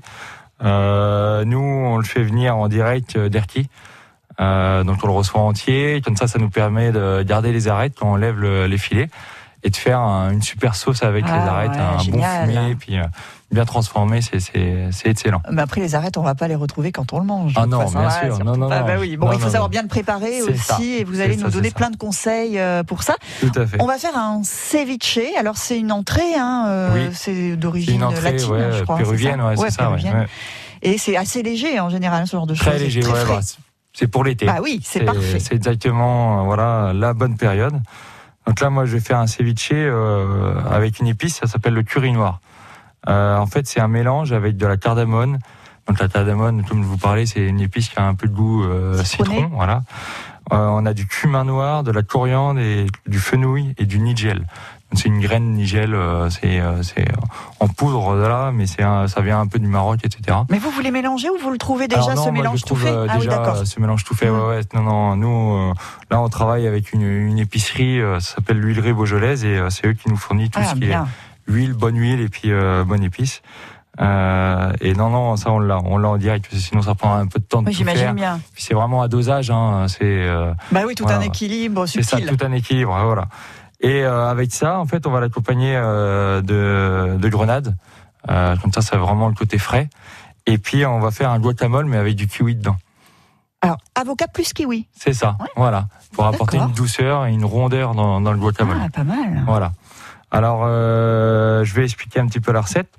Euh, 0.64 1.46
nous, 1.46 1.60
on 1.60 1.98
le 1.98 2.04
fait 2.04 2.24
venir 2.24 2.56
en 2.58 2.68
direct 2.68 3.16
euh, 3.16 3.30
d'Erquy. 3.30 3.70
Euh, 4.40 4.84
donc 4.84 4.98
on 5.04 5.08
le 5.08 5.14
reçoit 5.14 5.42
entier. 5.42 6.02
Comme 6.04 6.16
ça, 6.16 6.28
ça 6.28 6.40
nous 6.40 6.50
permet 6.50 6.92
de 6.92 7.24
garder 7.24 7.52
les 7.52 7.68
arêtes 7.68 7.94
quand 8.00 8.12
on 8.12 8.16
lève 8.16 8.38
le- 8.40 8.68
les 8.68 8.78
filets 8.78 9.10
et 9.64 9.70
de 9.70 9.76
faire 9.76 10.00
un- 10.00 10.32
une 10.32 10.42
super 10.42 10.76
sauce 10.76 11.04
avec 11.04 11.26
Ah, 11.28 11.38
les 11.38 11.48
arêtes, 11.50 11.72
ouais, 11.72 11.78
un 11.78 11.98
génial. 12.00 12.48
bon 12.48 12.54
fumier, 12.54 12.76
puis 12.76 12.98
euh, 12.98 13.04
bien 13.52 13.66
transformé. 13.66 14.20
C'est 14.22 14.92
excellent. 15.06 15.42
Mais 15.52 15.62
après, 15.62 15.82
les 15.82 15.96
arêtes, 15.96 16.18
on 16.18 16.22
va 16.22 16.36
pas 16.36 16.48
les 16.48 16.56
retrouver 16.56 16.92
quand 16.92 17.14
on 17.14 17.20
le 17.20 17.26
mange. 17.26 17.54
Ah 17.56 17.66
non, 17.66 17.82
façon, 17.82 18.00
bien 18.00 18.10
sûr. 18.10 18.36
surtout 18.36 18.44
Non, 18.46 18.58
non, 18.58 18.70
pas. 18.70 18.80
non. 18.82 18.86
Bah 18.88 18.94
oui. 19.00 19.18
Bon, 19.18 19.28
Non, 19.28 19.34
il 19.34 19.40
faut 19.40 19.50
savoir 19.50 19.70
bien 19.70 19.82
le 19.82 19.88
préparer 19.88 20.42
aussi, 20.42 20.58
ça. 20.58 20.78
et 20.82 21.04
vous 21.04 21.20
allez 21.22 21.36
nous 21.38 21.50
donner 21.50 21.70
ça. 21.70 21.76
plein 21.76 21.90
de 21.90 21.98
conseils 21.98 22.60
euh, 22.60 22.84
pour 22.84 23.04
ça. 23.04 23.16
Tout 23.40 23.52
à 23.56 23.66
fait. 23.66 23.78
On 23.82 23.86
va 23.88 23.98
faire 23.98 24.18
un 24.18 24.42
ceviche. 24.44 25.20
Alors, 25.38 25.58
c'est 25.58 25.80
une 25.80 25.92
entrée, 25.92 26.36
hein, 26.38 26.66
euh, 26.68 26.90
Oui. 26.94 27.10
c'est 27.14 27.56
d'origine 27.56 28.02
latine, 28.02 28.50
ouais, 28.52 28.70
je 28.78 28.84
crois. 28.84 28.98
péruvienne, 28.98 29.42
ouais, 29.42 29.56
c'est 29.58 29.72
ça. 29.72 29.92
ouais. 29.92 30.00
Et 30.82 30.98
c'est 30.98 31.18
assez 31.18 31.44
léger 31.44 31.80
en 31.80 31.90
général, 31.90 32.26
ce 32.28 32.32
genre 32.38 32.48
de 32.48 32.54
choses. 32.54 32.66
Très 32.68 32.80
léger, 32.80 33.02
très 33.02 33.26
frais. 33.26 33.36
bah, 33.36 33.42
c'est- 33.94 34.08
pour 34.08 34.24
l'été. 34.24 34.46
Bah 34.46 34.60
oui, 34.64 34.80
c'est 34.84 35.02
parfait. 35.04 35.40
C'est 35.40 35.54
exactement 35.56 36.46
voilà 36.46 36.94
la 36.94 37.14
bonne 37.14 37.36
période. 37.36 37.74
Donc 38.48 38.62
là, 38.62 38.70
moi, 38.70 38.86
je 38.86 38.94
vais 38.94 39.00
faire 39.02 39.18
un 39.18 39.28
ceviche 39.28 39.70
euh, 39.74 40.54
avec 40.72 41.00
une 41.00 41.08
épice, 41.08 41.36
ça 41.36 41.48
s'appelle 41.48 41.74
le 41.74 41.84
curry 41.84 42.14
noir. 42.14 42.40
Euh, 43.10 43.38
en 43.38 43.46
fait, 43.48 43.68
c'est 43.68 43.80
un 43.80 43.88
mélange 43.88 44.32
avec 44.34 44.56
de 44.58 44.66
la 44.68 44.78
cardamone. 44.78 45.40
Donc 45.88 46.00
la 46.00 46.08
cardamone, 46.08 46.64
comme 46.66 46.84
je 46.84 46.88
vous 46.88 46.98
parlais, 46.98 47.26
c'est 47.26 47.42
une 47.42 47.60
épice 47.62 47.90
qui 47.90 47.98
a 48.00 48.06
un 48.06 48.14
peu 48.14 48.28
de 48.28 48.34
goût 48.34 48.64
euh, 48.64 49.04
citron, 49.04 49.50
voilà. 49.54 49.82
Euh, 50.52 50.68
on 50.70 50.86
a 50.86 50.94
du 50.94 51.06
cumin 51.08 51.44
noir, 51.44 51.84
de 51.84 51.92
la 51.92 52.02
coriandre 52.04 52.60
et 52.60 52.86
du 53.08 53.20
fenouil 53.20 53.74
et 53.78 53.86
du 53.86 54.00
nigel. 54.00 54.40
Donc, 54.40 55.00
C'est 55.02 55.08
une 55.10 55.20
graine 55.20 55.52
nigel, 55.54 55.96
c'est 56.32 56.60
c'est 56.82 57.06
en 57.60 57.68
poudre 57.68 58.16
là, 58.16 58.52
mais 58.52 58.66
c'est 58.66 58.82
un- 58.82 59.08
ça 59.08 59.22
vient 59.22 59.40
un 59.40 59.46
peu 59.46 59.60
du 59.60 59.68
Maroc, 59.68 60.00
etc. 60.04 60.40
Mais 60.50 60.58
vous, 60.58 60.72
vous 60.72 60.82
les 60.82 60.90
mélangez 60.90 61.30
ou 61.30 61.38
vous 61.40 61.52
le 61.52 61.60
trouvez 61.60 61.88
déjà 61.88 62.02
non, 62.02 62.08
ce 62.10 62.16
moi, 62.16 62.26
je 62.26 62.32
mélange 62.32 62.64
tout 62.64 62.76
fait 62.76 62.90
euh, 62.90 63.06
Ah 63.08 63.14
oui, 63.20 63.26
déjà 63.26 63.38
d'accord. 63.38 63.66
ce 63.68 63.80
mélange 63.80 64.04
tout 64.04 64.16
fait. 64.16 64.30
Ouais, 64.32 64.48
ouais. 64.48 64.62
Non, 64.74 64.82
non. 64.82 65.16
Nous, 65.16 65.54
euh, 65.70 65.74
là, 66.10 66.20
on 66.22 66.30
travaille 66.30 66.66
avec 66.66 66.92
une, 66.94 67.04
une 67.04 67.38
épicerie. 67.38 68.02
euh, 68.02 68.20
ça 68.20 68.36
s'appelle 68.38 68.60
l'huilerie 68.60 68.94
Beaujolaise 68.94 69.46
et 69.46 69.58
euh, 69.60 69.70
c'est 69.70 69.86
eux 69.88 69.94
qui 69.94 70.10
nous 70.10 70.18
fournissent 70.18 70.50
tout 70.52 70.60
Ah, 70.62 70.66
ce 70.70 70.74
qui 70.74 70.80
bien. 70.80 71.04
est 71.04 71.08
huile, 71.50 71.74
bonne 71.74 71.98
huile 71.98 72.22
et 72.22 72.30
puis 72.30 72.52
euh, 72.52 72.84
bonne 72.86 73.04
épice. 73.04 73.42
Euh, 74.00 74.72
et 74.80 74.94
non, 74.94 75.10
non, 75.10 75.36
ça 75.36 75.52
on 75.52 75.60
l'a, 75.60 75.80
on 75.84 75.98
l'a 75.98 76.08
en 76.10 76.18
direct 76.18 76.46
parce 76.50 76.62
que 76.62 76.68
sinon 76.70 76.82
ça 76.82 76.96
prend 76.96 77.16
un 77.16 77.28
peu 77.28 77.40
de 77.40 77.44
temps 77.44 77.62
de 77.62 77.68
Oui, 77.68 77.74
tout 77.74 77.80
j'imagine 77.80 78.02
faire. 78.04 78.14
bien. 78.14 78.40
Puis 78.54 78.64
c'est 78.64 78.74
vraiment 78.74 79.02
à 79.02 79.08
dosage. 79.10 79.52
Hein, 79.52 79.88
c'est 79.90 80.04
euh, 80.04 80.54
Bah 80.72 80.82
oui, 80.88 80.96
tout 80.96 81.04
Voilà. 81.04 81.20
un 81.20 81.22
équilibre 81.22 81.86
c'est 81.86 82.04
ça, 82.04 82.18
subtil. 82.18 82.38
tout 82.38 82.46
un 82.46 82.52
équilibre, 82.54 82.98
voilà. 83.04 83.26
Et 83.82 84.04
euh, 84.04 84.30
avec 84.30 84.54
ça, 84.54 84.80
en 84.80 84.86
fait, 84.86 85.06
on 85.08 85.12
va 85.12 85.20
l'accompagner 85.20 85.74
de, 85.74 87.18
de 87.18 87.30
grenades. 87.30 87.76
Comme 88.28 88.72
ça, 88.74 88.82
ça 88.82 88.96
a 88.98 89.00
vraiment 89.00 89.28
le 89.28 89.34
côté 89.36 89.58
frais. 89.58 89.90
Et 90.46 90.58
puis, 90.58 90.86
on 90.86 91.00
va 91.00 91.12
faire 91.12 91.30
un 91.32 91.40
guacamole, 91.40 91.86
mais 91.86 91.98
avec 91.98 92.16
du 92.16 92.28
kiwi 92.28 92.56
dedans. 92.56 92.76
Alors, 93.62 93.78
avocat 93.96 94.28
plus 94.28 94.54
kiwi. 94.54 94.88
C'est 94.94 95.14
ça, 95.14 95.36
Ouais. 95.40 95.48
voilà. 95.56 95.88
Pour 96.14 96.26
apporter 96.26 96.58
une 96.58 96.72
douceur 96.72 97.26
et 97.26 97.34
une 97.34 97.46
rondeur 97.46 97.94
dans, 97.94 98.20
dans 98.22 98.32
le 98.32 98.38
guacamole. 98.40 98.78
Ah, 98.84 98.90
pas 98.90 99.04
mal. 99.04 99.44
Voilà. 99.46 99.72
Alors, 100.32 100.62
euh, 100.64 101.64
je 101.64 101.74
vais 101.74 101.84
expliquer 101.84 102.20
un 102.20 102.28
petit 102.28 102.40
peu 102.40 102.52
la 102.52 102.62
recette. 102.62 102.90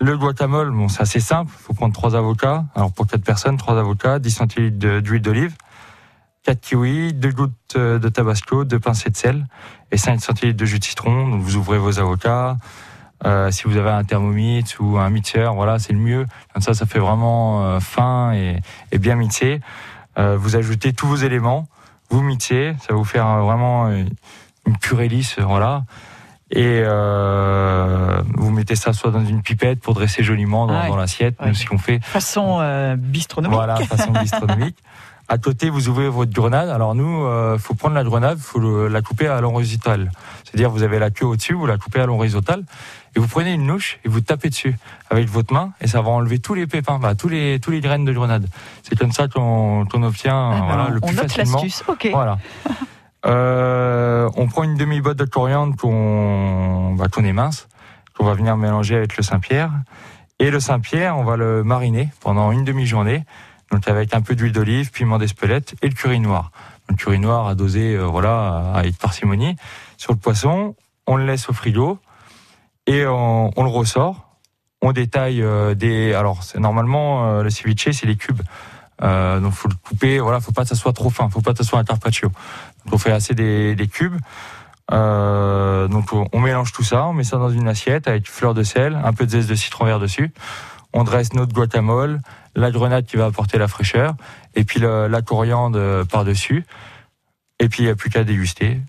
Le 0.00 0.16
guacamole, 0.16 0.70
bon, 0.70 0.88
c'est 0.88 1.02
assez 1.02 1.20
simple. 1.20 1.52
Il 1.58 1.62
faut 1.62 1.74
prendre 1.74 1.92
trois 1.92 2.16
avocats. 2.16 2.64
Alors, 2.74 2.92
pour 2.92 3.06
quatre 3.06 3.24
personnes, 3.24 3.56
trois 3.56 3.78
avocats, 3.78 4.18
10 4.18 4.30
centilitres 4.30 5.00
d'huile 5.00 5.22
d'olive, 5.22 5.56
4 6.44 6.60
kiwis, 6.60 7.12
2 7.12 7.32
gouttes 7.32 7.52
euh, 7.76 7.98
de 7.98 8.08
tabasco, 8.08 8.64
2 8.64 8.78
pincées 8.78 9.10
de 9.10 9.16
sel 9.16 9.46
et 9.90 9.98
5 9.98 10.20
centilitres 10.20 10.58
de 10.58 10.64
jus 10.64 10.78
de 10.78 10.84
citron. 10.84 11.28
Donc, 11.28 11.42
vous 11.42 11.56
ouvrez 11.56 11.78
vos 11.78 11.98
avocats. 11.98 12.56
Euh, 13.26 13.50
si 13.50 13.64
vous 13.64 13.76
avez 13.76 13.90
un 13.90 14.04
thermomix 14.04 14.78
ou 14.78 14.98
un 14.98 15.10
mixeur, 15.10 15.54
voilà, 15.54 15.78
c'est 15.78 15.92
le 15.92 15.98
mieux. 15.98 16.26
Comme 16.52 16.62
ça, 16.62 16.74
ça 16.74 16.86
fait 16.86 16.98
vraiment 16.98 17.64
euh, 17.64 17.80
fin 17.80 18.32
et, 18.32 18.60
bien 18.98 19.14
mixé. 19.14 19.60
Euh, 20.18 20.36
vous 20.36 20.56
ajoutez 20.56 20.92
tous 20.92 21.06
vos 21.06 21.16
éléments, 21.16 21.68
vous 22.08 22.22
mixez, 22.22 22.74
ça 22.80 22.92
va 22.92 22.94
vous 22.96 23.04
faire 23.04 23.26
euh, 23.26 23.42
vraiment 23.42 23.88
une 23.90 24.76
purée 24.80 25.08
lisse, 25.08 25.38
voilà. 25.38 25.84
Et 26.52 26.82
euh, 26.84 28.20
vous 28.36 28.50
mettez 28.50 28.74
ça 28.74 28.92
soit 28.92 29.10
dans 29.12 29.24
une 29.24 29.42
pipette 29.42 29.80
pour 29.80 29.94
dresser 29.94 30.22
joliment 30.22 30.66
dans, 30.66 30.80
Ouais. 30.80 30.88
dans 30.88 30.96
l'assiette, 30.96 31.36
Ouais. 31.40 31.48
nous 31.48 31.54
ce 31.54 31.64
qu'on 31.66 31.78
fait. 31.78 32.00
Façon 32.02 32.58
euh, 32.60 32.96
bistronomique. 32.96 33.54
Voilà, 33.54 33.76
façon 33.76 34.10
gastronomique. 34.12 34.76
À 35.28 35.38
côté, 35.38 35.70
vous 35.70 35.88
ouvrez 35.88 36.08
votre 36.08 36.32
grenade. 36.32 36.68
Alors 36.70 36.96
nous, 36.96 37.24
euh, 37.24 37.56
faut 37.56 37.74
prendre 37.74 37.94
la 37.94 38.02
grenade, 38.02 38.38
faut 38.40 38.58
le- 38.58 38.88
la 38.88 39.00
couper 39.00 39.28
à 39.28 39.40
l'horizontale. 39.40 40.10
C'est-à-dire, 40.42 40.70
vous 40.70 40.82
avez 40.82 40.98
la 40.98 41.10
queue 41.10 41.24
au-dessus, 41.24 41.54
vous 41.54 41.66
la 41.66 41.78
coupez 41.78 42.00
à 42.00 42.06
l'horizontale, 42.06 42.64
et 43.14 43.20
vous 43.20 43.28
prenez 43.28 43.52
une 43.52 43.68
louche 43.68 44.00
et 44.04 44.08
vous 44.08 44.20
tapez 44.20 44.48
dessus 44.48 44.74
avec 45.08 45.28
votre 45.28 45.54
main, 45.54 45.70
et 45.80 45.86
ça 45.86 46.02
va 46.02 46.10
enlever 46.10 46.40
tous 46.40 46.54
les 46.54 46.66
pépins, 46.66 46.98
bah, 46.98 47.14
tous 47.14 47.28
les 47.28 47.60
tous 47.60 47.70
les 47.70 47.80
graines 47.80 48.04
de 48.04 48.12
grenade. 48.12 48.48
C'est 48.82 48.98
comme 48.98 49.12
ça 49.12 49.28
qu'on 49.28 49.86
qu'on 49.86 50.02
obtient 50.02 50.50
Ah 50.50 50.58
ben, 50.58 50.66
voilà, 50.66 50.88
le 50.90 50.98
on 51.00 51.06
plus 51.06 51.16
note 51.16 51.30
facilement. 51.30 51.62
l'astuce. 51.62 51.84
Ok. 51.86 52.08
Voilà. 52.10 52.38
Euh, 53.26 54.30
on 54.36 54.46
prend 54.46 54.62
une 54.62 54.76
demi-botte 54.76 55.18
de 55.18 55.24
coriandre 55.24 55.76
qu'on 55.76 56.94
bah, 56.94 57.08
qu'on 57.08 57.24
émince, 57.24 57.68
qu'on 58.16 58.24
va 58.24 58.34
venir 58.34 58.56
mélanger 58.56 58.96
avec 58.96 59.16
le 59.16 59.22
Saint-Pierre. 59.22 59.70
Et 60.38 60.50
le 60.50 60.58
Saint-Pierre, 60.58 61.18
on 61.18 61.24
va 61.24 61.36
le 61.36 61.62
mariner 61.62 62.08
pendant 62.20 62.50
une 62.50 62.64
demi-journée, 62.64 63.24
donc 63.70 63.86
avec 63.88 64.14
un 64.14 64.22
peu 64.22 64.34
d'huile 64.34 64.52
d'olive, 64.52 64.90
piment 64.90 65.18
d'Espelette 65.18 65.74
et 65.82 65.88
le 65.88 65.94
curry 65.94 66.20
noir. 66.20 66.50
Le 66.88 66.94
curry 66.94 67.18
noir 67.18 67.46
à 67.46 67.54
doser, 67.54 67.94
euh, 67.94 68.06
voilà, 68.06 68.72
avec 68.74 68.96
parcimonie. 68.96 69.56
Sur 69.98 70.12
le 70.12 70.18
poisson, 70.18 70.74
on 71.06 71.16
le 71.16 71.26
laisse 71.26 71.48
au 71.50 71.52
frigo 71.52 71.98
et 72.86 73.06
on, 73.06 73.52
le 73.56 73.68
ressort. 73.68 74.38
On 74.80 74.92
détaille 74.92 75.42
euh, 75.42 75.74
des. 75.74 76.14
Alors, 76.14 76.42
c'est 76.42 76.58
normalement 76.58 77.42
le 77.42 77.50
ceviche, 77.50 77.90
c'est 77.92 78.06
les 78.06 78.16
cubes. 78.16 78.40
Euh, 79.02 79.40
donc 79.40 79.52
faut 79.52 79.68
le 79.68 79.74
couper. 79.74 80.18
Voilà, 80.18 80.40
faut 80.40 80.52
pas 80.52 80.62
que 80.62 80.68
ça 80.68 80.74
soit 80.74 80.92
trop 80.92 81.10
fin. 81.10 81.28
Faut 81.28 81.40
pas 81.40 81.52
que 81.52 81.58
ça 81.58 81.64
soit 81.64 81.78
un 81.78 81.84
carpaccio. 81.84 82.30
On 82.92 82.98
fait 82.98 83.12
assez 83.12 83.34
des, 83.34 83.74
des 83.74 83.86
cubes. 83.88 84.16
Euh, 84.92 85.86
donc 85.88 86.08
on, 86.12 86.40
mélange 86.40 86.72
tout 86.72 86.82
ça, 86.82 87.06
on 87.06 87.12
met 87.12 87.22
ça 87.24 87.36
dans 87.36 87.50
une 87.50 87.68
assiette 87.68 88.08
avec 88.08 88.28
fleur 88.28 88.54
de 88.54 88.62
sel, 88.62 88.98
un 89.04 89.12
peu 89.12 89.24
de 89.24 89.30
zeste 89.30 89.48
de 89.48 89.54
citron 89.54 89.84
vert 89.84 90.00
dessus. 90.00 90.32
On 90.92 91.04
dresse 91.04 91.32
notre 91.34 91.52
guacamole, 91.52 92.20
la 92.56 92.70
grenade 92.72 93.06
qui 93.06 93.16
va 93.16 93.26
apporter 93.26 93.58
la 93.58 93.68
fraîcheur, 93.68 94.14
et 94.56 94.64
puis 94.64 94.80
le- 94.80 95.06
la 95.06 95.22
coriandre 95.22 95.78
euh, 95.78 96.04
par-dessus. 96.04 96.66
Et 97.60 97.68
puis 97.68 97.82
il 97.82 97.86
n'y 97.86 97.92
a 97.92 97.94
plus 97.94 98.10
qu'à 98.10 98.24
déguster. 98.24 98.80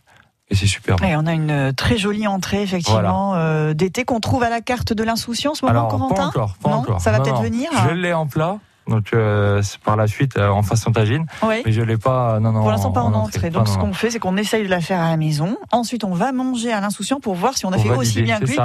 Et 0.50 0.55
c'est 0.55 0.65
super 0.67 0.95
bon. 0.95 1.05
Et 1.07 1.15
on 1.15 1.27
a 1.27 1.33
une 1.33 1.71
très 1.74 1.98
jolie 1.98 2.27
entrée, 2.27 2.62
effectivement, 2.63 3.36
euh, 3.36 3.74
d'été 3.74 4.03
qu'on 4.03 4.19
trouve 4.19 4.43
à 4.43 4.50
la 4.50 4.60
carte 4.62 4.91
de 4.91 5.03
l'insouciance, 5.03 5.62
moment 5.62 5.71
Alors, 5.71 5.88
Corentin? 5.88 6.15
pas 6.15 6.25
encore, 6.25 6.55
pas 6.62 6.69
Non, 6.71 6.75
encore. 6.77 7.00
ça 7.01 7.12
va 7.12 7.19
peut-être 7.19 7.41
venir? 7.41 7.69
Je 7.88 7.93
l'ai 7.93 8.12
en 8.12 8.25
plat, 8.27 8.57
donc 8.88 9.13
euh, 9.13 9.61
c'est 9.61 9.79
par 9.79 9.95
la 9.95 10.07
suite 10.07 10.38
euh, 10.38 10.50
en 10.50 10.63
façon 10.63 10.91
tagine, 10.91 11.25
Oui. 11.43 11.61
mais 11.65 11.71
je 11.71 11.81
l'ai 11.81 11.97
pas. 11.97 12.39
Non, 12.39 12.51
non. 12.51 12.61
Pour 12.61 12.71
l'instant, 12.71 12.91
pas 12.91 13.01
en 13.01 13.13
entrée. 13.13 13.50
Donc, 13.50 13.65
Pas, 13.65 13.71
ce 13.71 13.77
qu'on 13.77 13.93
fait, 13.93 14.09
c'est 14.09 14.19
qu'on 14.19 14.38
essaye 14.38 14.63
de 14.63 14.69
la 14.69 14.81
faire 14.81 15.00
à 15.00 15.09
la 15.09 15.17
maison. 15.17 15.55
Ensuite, 15.71 16.03
on 16.03 16.13
va 16.13 16.31
manger 16.31 16.71
à 16.73 16.81
l'insouciant 16.81 17.19
pour 17.19 17.35
voir 17.35 17.57
si 17.57 17.65
on 17.65 17.71
a 17.71 17.77
fait 17.77 17.89
aussi 17.91 18.21
bien 18.21 18.39
que 18.39 18.45
lui. 18.45 18.57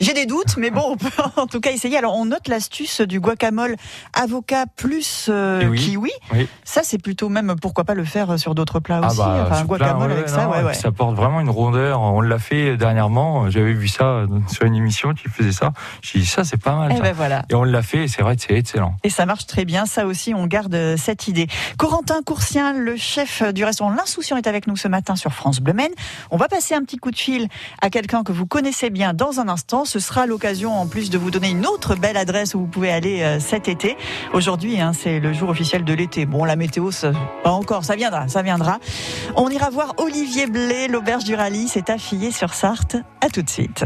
J'ai 0.00 0.12
des 0.12 0.26
doutes, 0.26 0.56
mais 0.58 0.70
bon, 0.70 0.82
on 0.90 0.96
peut 0.96 1.08
en 1.36 1.46
tout 1.46 1.60
cas 1.60 1.70
essayer. 1.70 1.96
Alors, 1.96 2.14
on 2.16 2.24
note 2.26 2.48
l'astuce 2.48 3.00
du 3.00 3.20
guacamole 3.20 3.76
avocat 4.12 4.64
plus 4.76 5.28
euh, 5.30 5.60
Kiwi. 5.60 5.78
kiwi. 5.78 6.10
Oui. 6.32 6.48
Ça, 6.64 6.80
c'est 6.84 6.98
plutôt 6.98 7.28
même, 7.28 7.54
pourquoi 7.60 7.84
pas 7.84 7.94
le 7.94 8.04
faire 8.04 8.38
sur 8.38 8.54
d'autres 8.54 8.80
plats 8.80 9.00
Ah 9.02 9.06
aussi. 9.08 9.18
bah, 9.18 9.46
enfin, 9.46 9.60
un 9.60 9.64
guacamole 9.64 10.06
plein, 10.08 10.16
avec 10.16 10.28
ça, 10.28 10.48
ouais, 10.48 10.62
ouais. 10.62 10.74
Ça 10.74 10.90
porte 10.92 11.14
vraiment 11.14 11.40
une 11.40 11.50
rondeur. 11.50 12.00
On 12.02 12.20
l'a 12.20 12.38
fait 12.38 12.76
dernièrement. 12.76 13.48
J'avais 13.50 13.72
vu 13.72 13.88
ça 13.88 14.24
sur 14.48 14.64
une 14.66 14.74
émission 14.74 15.14
qui 15.14 15.28
faisait 15.28 15.52
ça. 15.52 15.72
J'ai 16.02 16.18
dit 16.18 16.26
ça, 16.26 16.44
c'est 16.44 16.60
pas 16.60 16.74
mal. 16.76 16.92
Et 16.92 16.96
ça. 16.96 17.02
ben 17.02 17.12
voilà. 17.14 17.44
Et 17.50 17.54
on 17.54 17.64
l'a 17.64 17.82
fait. 17.82 18.04
Et 18.04 18.08
c'est 18.08 18.22
vrai 18.22 18.34
c'est 18.38 18.54
excellent. 18.54 18.96
Et 19.04 19.10
ça 19.10 19.26
marche 19.26 19.43
très 19.46 19.64
bien. 19.64 19.86
Ça 19.86 20.06
aussi, 20.06 20.34
on 20.34 20.46
garde 20.46 20.74
euh, 20.74 20.96
cette 20.96 21.28
idée. 21.28 21.46
Corentin 21.78 22.22
Coursien, 22.24 22.72
le 22.72 22.96
chef 22.96 23.42
du 23.52 23.64
restaurant 23.64 23.90
L'Insouciant, 23.90 24.36
est 24.36 24.46
avec 24.46 24.66
nous 24.66 24.76
ce 24.76 24.88
matin 24.88 25.16
sur 25.16 25.32
France 25.32 25.60
Bleu 25.60 25.72
Maine. 25.72 25.92
On 26.30 26.36
va 26.36 26.48
passer 26.48 26.74
un 26.74 26.82
petit 26.82 26.96
coup 26.96 27.10
de 27.10 27.18
fil 27.18 27.48
à 27.80 27.90
quelqu'un 27.90 28.22
que 28.22 28.32
vous 28.32 28.46
connaissez 28.46 28.90
bien 28.90 29.14
dans 29.14 29.40
un 29.40 29.48
instant. 29.48 29.84
Ce 29.84 29.98
sera 29.98 30.26
l'occasion, 30.26 30.72
en 30.72 30.86
plus, 30.86 31.10
de 31.10 31.18
vous 31.18 31.30
donner 31.30 31.50
une 31.50 31.66
autre 31.66 31.94
belle 31.94 32.16
adresse 32.16 32.54
où 32.54 32.60
vous 32.60 32.66
pouvez 32.66 32.90
aller 32.90 33.22
euh, 33.22 33.40
cet 33.40 33.68
été. 33.68 33.96
Aujourd'hui, 34.32 34.80
hein, 34.80 34.92
c'est 34.92 35.20
le 35.20 35.32
jour 35.32 35.48
officiel 35.48 35.84
de 35.84 35.92
l'été. 35.94 36.26
Bon, 36.26 36.44
la 36.44 36.56
météo, 36.56 36.90
pas 37.42 37.50
encore. 37.50 37.84
Ça 37.84 37.96
viendra, 37.96 38.28
ça 38.28 38.42
viendra. 38.42 38.78
On 39.36 39.48
ira 39.48 39.70
voir 39.70 39.94
Olivier 39.98 40.46
Blé, 40.46 40.88
l'auberge 40.88 41.24
du 41.24 41.34
rallye. 41.34 41.68
C'est 41.68 41.90
affilié 41.90 42.30
sur 42.30 42.54
Sarthe. 42.54 42.96
À 43.20 43.28
tout 43.28 43.42
de 43.42 43.50
suite. 43.50 43.84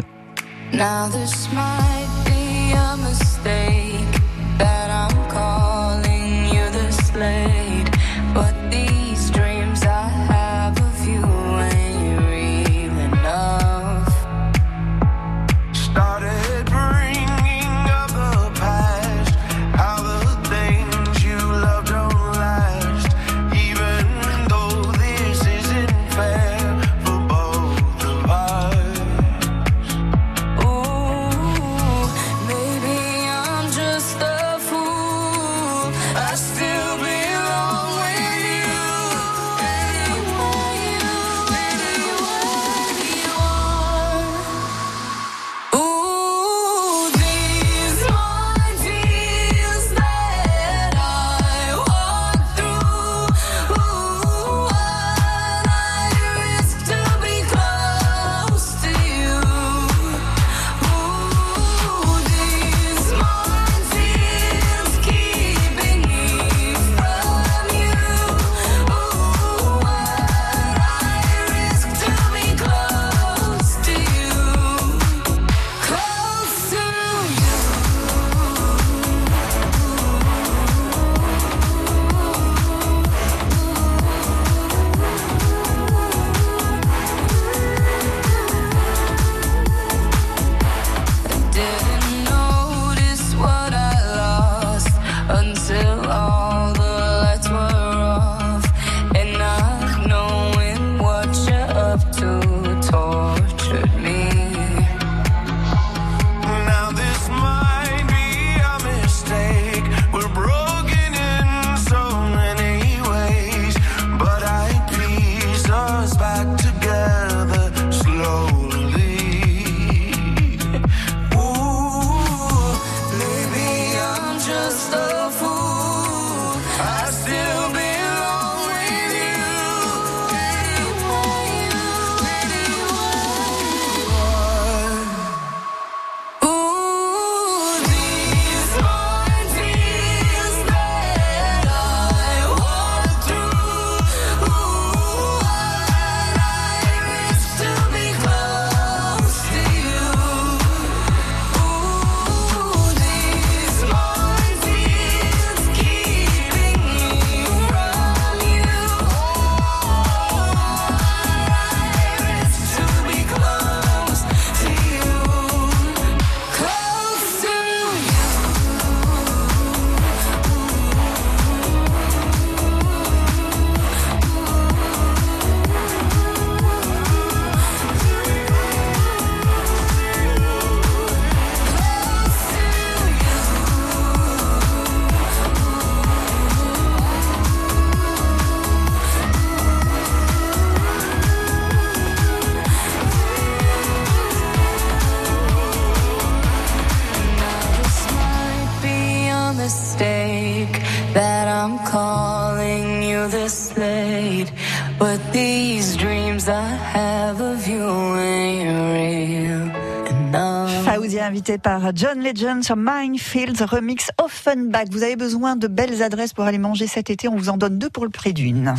John 211.94 212.22
Legend 212.22 212.62
sur 212.62 212.76
Minefield 212.76 213.60
Remix 213.60 214.10
Offenbach. 214.22 214.86
Vous 214.90 215.02
avez 215.02 215.16
besoin 215.16 215.56
de 215.56 215.68
belles 215.68 216.02
adresses 216.02 216.32
pour 216.32 216.44
aller 216.44 216.58
manger 216.58 216.86
cet 216.86 217.10
été. 217.10 217.28
On 217.28 217.36
vous 217.36 217.48
en 217.48 217.56
donne 217.56 217.78
deux 217.78 217.90
pour 217.90 218.04
le 218.04 218.10
prix 218.10 218.32
d'une. 218.32 218.74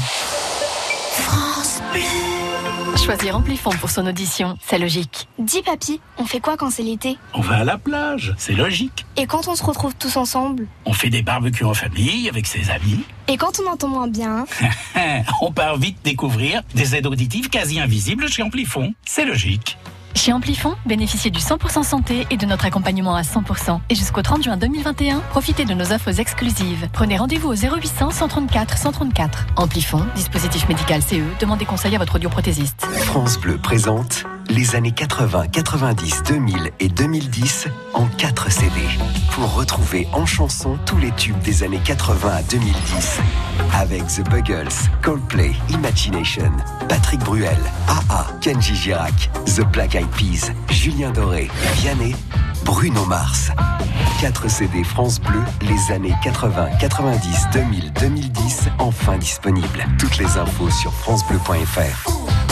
Choisir 3.04 3.38
Amplifon 3.38 3.72
pour 3.72 3.90
son 3.90 4.06
audition, 4.06 4.58
c'est 4.62 4.78
logique. 4.78 5.28
Dis 5.40 5.62
papy, 5.62 6.00
on 6.18 6.26
fait 6.26 6.40
quoi 6.40 6.58
quand 6.58 6.70
c'est 6.70 6.84
l'été? 6.84 7.18
On 7.34 7.42
va 7.42 7.58
à 7.58 7.64
la 7.64 7.78
plage, 7.78 8.36
c'est 8.38 8.54
logique. 8.54 9.06
Et 9.18 9.26
quand 9.26 9.48
on 9.48 9.56
se 9.56 9.64
retrouve 9.64 9.96
tous 9.96 10.18
ensemble? 10.18 10.68
On 10.86 10.94
fait 10.94 11.10
des 11.10 11.22
barbecues 11.22 11.64
en 11.64 11.74
famille 11.74 12.30
avec 12.30 12.46
ses 12.46 12.70
amis. 12.70 13.04
Et 13.28 13.38
quand 13.38 13.60
on 13.66 13.72
entend 13.72 13.88
moins 13.88 14.08
bien? 14.08 14.46
On 15.42 15.52
part 15.52 15.78
vite 15.78 15.98
découvrir 16.04 16.62
des 16.76 16.96
aides 16.96 17.06
auditives 17.08 17.50
quasi 17.50 17.80
invisibles 17.80 18.28
chez 18.28 18.44
Amplifon. 18.44 18.94
C'est 19.06 19.26
logique. 19.26 19.78
Chez 20.20 20.34
Amplifon, 20.34 20.76
bénéficiez 20.86 21.32
du 21.32 21.40
100% 21.40 21.82
santé 21.82 22.28
et 22.30 22.36
de 22.36 22.46
notre 22.46 22.66
accompagnement 22.66 23.16
à 23.16 23.22
100%. 23.22 23.80
Et 23.90 23.96
jusqu'au 23.96 24.22
30 24.22 24.44
juin 24.44 24.58
2021, 24.58 25.22
profitez 25.30 25.64
de 25.64 25.74
nos 25.74 25.94
offres 25.94 26.20
exclusives. 26.20 26.90
Prenez 26.92 27.16
rendez-vous 27.16 27.48
au 27.48 27.56
0800 27.56 28.12
134 28.12 28.78
134. 28.78 29.48
Amplifon, 29.56 30.06
dispositif 30.16 30.68
médical 30.68 31.02
CE, 31.02 31.24
demandez 31.40 31.64
conseil 31.64 31.96
à 31.96 32.00
votre 32.00 32.16
audioprothésiste. 32.16 32.86
France 33.06 33.40
Bleu 33.40 33.58
présente 33.60 34.26
les 34.50 34.76
années 34.76 34.92
80, 34.92 35.48
90, 35.48 36.24
2000 36.28 36.72
et 36.80 36.90
2010 36.90 37.68
en 37.94 38.06
4 38.18 38.52
CD. 38.52 38.72
Pour 39.32 39.54
retrouver 39.54 40.08
en 40.14 40.26
chanson 40.26 40.78
tous 40.86 40.98
les 40.98 41.12
tubes 41.12 41.40
des 41.40 41.64
années 41.64 41.82
80 41.84 42.30
à 42.30 42.42
2010. 42.44 43.20
Avec 43.74 44.06
The 44.08 44.30
Buggles, 44.30 44.70
Coldplay, 45.02 45.52
Imagination, 45.70 46.52
Patrick 46.88 47.20
Bruel, 47.22 47.58
AA, 47.88 48.26
Kenji 48.42 48.76
Girac, 48.76 49.30
The 49.46 49.62
Black 49.72 49.96
Eyed 49.96 50.10
Peas, 50.10 50.52
Julien 50.70 51.12
Doré, 51.12 51.50
Vianney, 51.76 52.16
Bruno 52.66 53.06
Mars. 53.06 53.52
4 54.22 54.50
CD 54.50 54.84
France 54.84 55.22
Bleu, 55.22 55.42
les 55.62 55.94
années 55.94 56.16
80, 56.24 56.70
90, 56.80 57.48
2000, 57.54 57.94
2010, 57.94 58.70
enfin 58.80 59.18
disponibles. 59.18 59.86
Toutes 59.98 60.18
les 60.18 60.38
infos 60.38 60.70
sur 60.70 60.92
francebleu.fr. 60.94 62.49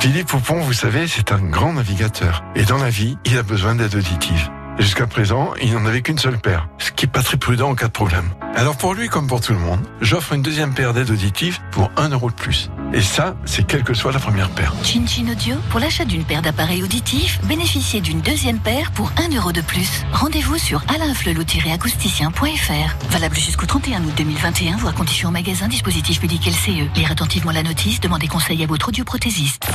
Philippe 0.00 0.28
Poupon, 0.28 0.60
vous 0.60 0.72
savez, 0.72 1.08
c'est 1.08 1.32
un 1.32 1.40
grand 1.40 1.72
navigateur. 1.72 2.44
Et 2.54 2.62
dans 2.62 2.78
la 2.78 2.88
vie, 2.88 3.18
il 3.24 3.36
a 3.36 3.42
besoin 3.42 3.74
d'aide 3.74 3.96
auditive. 3.96 4.48
Jusqu'à 4.78 5.08
présent, 5.08 5.54
il 5.60 5.72
n'en 5.72 5.84
avait 5.86 6.02
qu'une 6.02 6.18
seule 6.18 6.38
paire, 6.38 6.68
ce 6.78 6.92
qui 6.92 7.06
n'est 7.06 7.12
pas 7.12 7.22
très 7.22 7.36
prudent 7.36 7.70
en 7.70 7.74
cas 7.74 7.88
de 7.88 7.92
problème. 7.92 8.30
Alors 8.54 8.76
pour 8.76 8.94
lui 8.94 9.08
comme 9.08 9.26
pour 9.26 9.40
tout 9.40 9.52
le 9.52 9.58
monde, 9.58 9.80
j'offre 10.00 10.34
une 10.34 10.42
deuxième 10.42 10.72
paire 10.72 10.94
d'aides 10.94 11.10
auditives 11.10 11.58
pour 11.72 11.90
1 11.96 12.10
euro 12.10 12.30
de 12.30 12.34
plus. 12.34 12.70
Et 12.92 13.02
ça, 13.02 13.34
c'est 13.44 13.66
quelle 13.66 13.82
que 13.82 13.92
soit 13.92 14.12
la 14.12 14.20
première 14.20 14.48
paire. 14.50 14.72
Chin 14.82 15.04
Chin 15.06 15.28
Audio, 15.30 15.56
pour 15.70 15.80
l'achat 15.80 16.04
d'une 16.04 16.24
paire 16.24 16.42
d'appareils 16.42 16.82
auditifs, 16.82 17.40
bénéficiez 17.44 18.00
d'une 18.00 18.20
deuxième 18.20 18.60
paire 18.60 18.92
pour 18.92 19.12
1 19.16 19.34
euro 19.36 19.52
de 19.52 19.60
plus. 19.60 20.04
Rendez-vous 20.12 20.58
sur 20.58 20.82
alainflelou-acousticien.fr. 20.88 23.10
Valable 23.10 23.36
jusqu'au 23.36 23.66
31 23.66 24.04
août 24.04 24.12
2021, 24.16 24.76
voire 24.76 24.94
conditions 24.94 25.28
en 25.28 25.32
magasin, 25.32 25.68
dispositif 25.68 26.22
médical 26.22 26.54
CE. 26.54 26.88
Lire 26.96 27.10
attentivement 27.10 27.52
la 27.52 27.62
notice, 27.62 28.00
demandez 28.00 28.28
conseil 28.28 28.62
à 28.62 28.66
votre 28.66 28.88
audioprothésiste. 28.88 29.66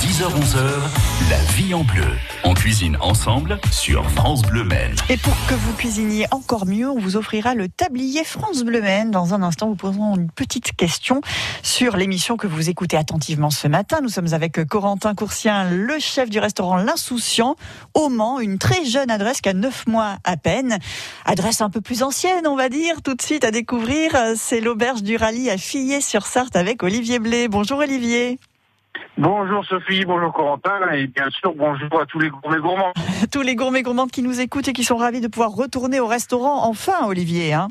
10h-11h, 0.00 1.30
la 1.30 1.42
vie 1.54 1.74
en 1.74 1.84
bleu. 1.84 2.06
On 2.44 2.54
cuisine 2.54 2.96
ensemble 3.00 3.58
sur 3.70 4.08
France 4.10 4.41
Et 5.08 5.16
pour 5.16 5.34
que 5.48 5.54
vous 5.54 5.72
cuisiniez 5.74 6.26
encore 6.30 6.66
mieux, 6.66 6.90
on 6.90 6.98
vous 6.98 7.16
offrira 7.16 7.54
le 7.54 7.68
tablier 7.68 8.24
France 8.24 8.62
Bleu 8.62 8.80
Maine. 8.80 9.10
Dans 9.10 9.34
un 9.34 9.42
instant, 9.42 9.68
vous 9.68 9.76
poserons 9.76 10.16
une 10.16 10.30
petite 10.30 10.76
question 10.76 11.20
sur 11.62 11.96
l'émission 11.96 12.36
que 12.36 12.46
vous 12.46 12.68
écoutez 12.68 12.96
attentivement 12.96 13.50
ce 13.50 13.68
matin. 13.68 14.00
Nous 14.02 14.08
sommes 14.08 14.32
avec 14.32 14.64
Corentin 14.64 15.14
Coursien, 15.14 15.70
le 15.70 15.98
chef 15.98 16.30
du 16.30 16.38
restaurant 16.38 16.76
L'Insouciant 16.76 17.56
au 17.94 18.08
Mans, 18.08 18.40
une 18.40 18.58
très 18.58 18.84
jeune 18.84 19.10
adresse 19.10 19.40
qui 19.40 19.48
a 19.48 19.54
9 19.54 19.86
mois 19.86 20.16
à 20.24 20.36
peine. 20.36 20.78
Adresse 21.24 21.60
un 21.60 21.70
peu 21.70 21.80
plus 21.80 22.02
ancienne, 22.02 22.46
on 22.46 22.56
va 22.56 22.68
dire, 22.68 23.02
tout 23.02 23.14
de 23.14 23.22
suite 23.22 23.44
à 23.44 23.50
découvrir. 23.50 24.16
C'est 24.36 24.60
l'auberge 24.60 25.02
du 25.02 25.16
rallye 25.16 25.50
à 25.50 25.58
Fillet-sur-Sarthe 25.58 26.56
avec 26.56 26.82
Olivier 26.82 27.18
Blé. 27.18 27.48
Bonjour 27.48 27.78
Olivier. 27.78 28.38
Bonjour 29.18 29.64
Sophie, 29.66 30.04
bonjour 30.06 30.32
Corentin, 30.32 30.90
et 30.92 31.06
bien 31.06 31.28
sûr 31.30 31.54
bonjour 31.54 32.00
à 32.00 32.06
tous 32.06 32.18
les 32.18 32.30
gourmets 32.30 32.58
gourmands. 32.58 32.92
Tous 33.32 33.42
les 33.42 33.54
gourmets 33.54 33.82
gourmandes 33.82 34.10
qui 34.10 34.22
nous 34.22 34.40
écoutent 34.40 34.68
et 34.68 34.72
qui 34.72 34.84
sont 34.84 34.96
ravis 34.96 35.20
de 35.20 35.28
pouvoir 35.28 35.50
retourner 35.50 36.00
au 36.00 36.06
restaurant 36.06 36.66
enfin, 36.68 37.06
Olivier. 37.06 37.52
Hein 37.52 37.68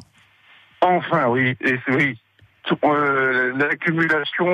Enfin, 0.82 1.28
oui, 1.28 1.56
et 1.62 1.78
c'est- 1.86 1.96
oui. 1.96 2.18
Euh, 2.84 3.54
L'accumulation 3.58 4.46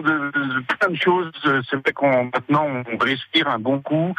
de, 0.00 0.30
de- 0.32 0.54
de 0.54 0.60
plein 0.78 0.88
de 0.90 0.96
choses, 0.96 1.30
euh, 1.46 1.62
c'est 1.70 1.76
vrai 1.76 1.92
qu'on 1.92 2.24
maintenant 2.24 2.66
on 2.92 2.96
respire 2.98 3.48
un 3.48 3.58
bon 3.60 3.80
coup 3.80 4.12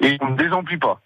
et 0.00 0.16
on 0.22 0.30
ne 0.30 0.36
désemplit 0.36 0.78
pas. 0.78 1.00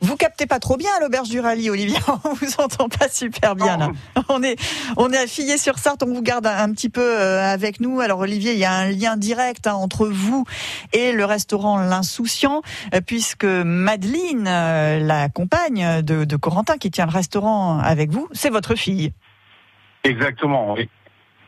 Vous 0.00 0.16
captez 0.16 0.46
pas 0.46 0.58
trop 0.58 0.76
bien 0.76 0.90
à 0.96 1.00
l'auberge 1.00 1.28
du 1.28 1.40
rallye, 1.40 1.70
Olivier. 1.70 1.98
On 2.24 2.34
vous 2.34 2.54
entend 2.58 2.88
pas 2.88 3.08
super 3.08 3.56
bien 3.56 3.76
là. 3.76 3.90
On 4.28 4.42
est, 4.42 4.56
on 4.96 5.12
est 5.12 5.18
affilié 5.18 5.56
sur 5.58 5.78
Sarthe. 5.78 6.02
On 6.02 6.12
vous 6.12 6.22
garde 6.22 6.46
un, 6.46 6.56
un 6.56 6.72
petit 6.72 6.88
peu 6.88 7.00
euh, 7.00 7.42
avec 7.42 7.80
nous. 7.80 8.00
Alors 8.00 8.20
Olivier, 8.20 8.52
il 8.52 8.58
y 8.58 8.64
a 8.64 8.72
un 8.72 8.90
lien 8.90 9.16
direct 9.16 9.66
hein, 9.66 9.74
entre 9.74 10.06
vous 10.06 10.44
et 10.92 11.12
le 11.12 11.24
restaurant 11.24 11.78
L'Insouciant, 11.78 12.62
euh, 12.94 13.00
puisque 13.00 13.44
Madeleine, 13.44 14.46
euh, 14.46 14.98
la 15.00 15.28
compagne 15.28 16.02
de, 16.02 16.24
de 16.24 16.36
Corentin, 16.36 16.76
qui 16.76 16.90
tient 16.90 17.06
le 17.06 17.12
restaurant 17.12 17.78
avec 17.78 18.10
vous, 18.10 18.28
c'est 18.32 18.50
votre 18.50 18.74
fille. 18.74 19.12
Exactement, 20.04 20.74
oui. 20.74 20.88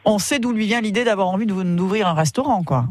On 0.04 0.18
sait 0.18 0.38
d'où 0.38 0.52
lui 0.52 0.66
vient 0.66 0.80
l'idée 0.80 1.04
d'avoir 1.04 1.28
envie 1.28 1.46
d'ouvrir 1.46 2.08
un 2.08 2.14
restaurant, 2.14 2.62
quoi. 2.62 2.86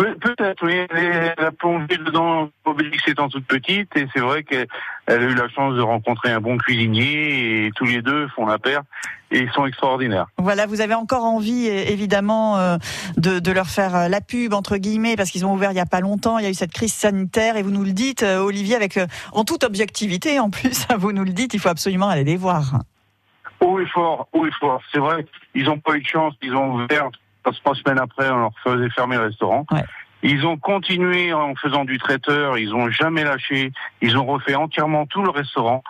Pe- 0.00 0.18
Peut-être, 0.18 0.64
oui. 0.66 0.86
Elle 0.90 1.44
a 1.44 1.52
plongé 1.52 1.98
dedans, 1.98 2.48
Obélix 2.64 3.06
étant 3.06 3.28
toute 3.28 3.46
petite, 3.46 3.94
et 3.96 4.06
c'est 4.14 4.20
vrai 4.20 4.42
qu'elle 4.44 4.66
elle 5.06 5.22
a 5.22 5.24
eu 5.24 5.34
la 5.34 5.48
chance 5.50 5.74
de 5.74 5.80
rencontrer 5.82 6.30
un 6.32 6.40
bon 6.40 6.56
cuisinier, 6.56 7.66
et 7.66 7.70
tous 7.74 7.84
les 7.84 8.00
deux 8.00 8.28
font 8.28 8.46
la 8.46 8.58
paire, 8.58 8.82
et 9.30 9.40
ils 9.40 9.50
sont 9.50 9.66
extraordinaires. 9.66 10.26
Voilà, 10.38 10.66
vous 10.66 10.80
avez 10.80 10.94
encore 10.94 11.24
envie, 11.24 11.66
évidemment, 11.66 12.56
euh, 12.58 12.76
de, 13.18 13.40
de 13.40 13.52
leur 13.52 13.66
faire 13.66 13.94
euh, 13.94 14.08
la 14.08 14.20
pub, 14.22 14.54
entre 14.54 14.78
guillemets, 14.78 15.16
parce 15.16 15.30
qu'ils 15.30 15.44
ont 15.44 15.52
ouvert 15.52 15.70
il 15.72 15.74
n'y 15.74 15.80
a 15.80 15.86
pas 15.86 16.00
longtemps, 16.00 16.38
il 16.38 16.44
y 16.44 16.46
a 16.46 16.50
eu 16.50 16.54
cette 16.54 16.72
crise 16.72 16.94
sanitaire, 16.94 17.56
et 17.56 17.62
vous 17.62 17.70
nous 17.70 17.84
le 17.84 17.92
dites, 17.92 18.22
euh, 18.22 18.38
Olivier, 18.38 18.76
avec 18.76 18.96
euh, 18.96 19.06
en 19.32 19.44
toute 19.44 19.64
objectivité, 19.64 20.38
en 20.40 20.48
plus, 20.50 20.86
vous 20.98 21.12
nous 21.12 21.24
le 21.24 21.32
dites, 21.32 21.52
il 21.52 21.60
faut 21.60 21.68
absolument 21.68 22.08
aller 22.08 22.24
les 22.24 22.36
voir. 22.36 22.80
Haut 23.60 23.78
et 23.78 23.86
fort, 23.86 24.28
haut 24.32 24.46
et 24.46 24.50
fort. 24.58 24.80
C'est 24.92 25.00
vrai, 25.00 25.26
ils 25.54 25.64
n'ont 25.64 25.78
pas 25.78 25.94
eu 25.96 26.00
de 26.00 26.06
chance, 26.06 26.32
ils 26.40 26.54
ont 26.54 26.72
ouvert, 26.76 27.10
trois 27.42 27.74
semaines 27.74 27.98
après, 27.98 28.30
on 28.30 28.36
leur 28.38 28.52
faisait 28.64 28.90
fermer 28.90 29.16
le 29.16 29.24
restaurant. 29.24 29.66
Ils 30.22 30.44
ont 30.46 30.58
continué 30.58 31.32
en 31.32 31.54
faisant 31.54 31.84
du 31.86 31.98
traiteur, 31.98 32.58
ils 32.58 32.74
ont 32.74 32.90
jamais 32.90 33.24
lâché, 33.24 33.72
ils 34.02 34.18
ont 34.18 34.26
refait 34.26 34.54
entièrement 34.54 35.06
tout 35.06 35.22
le 35.22 35.30
restaurant, 35.30 35.82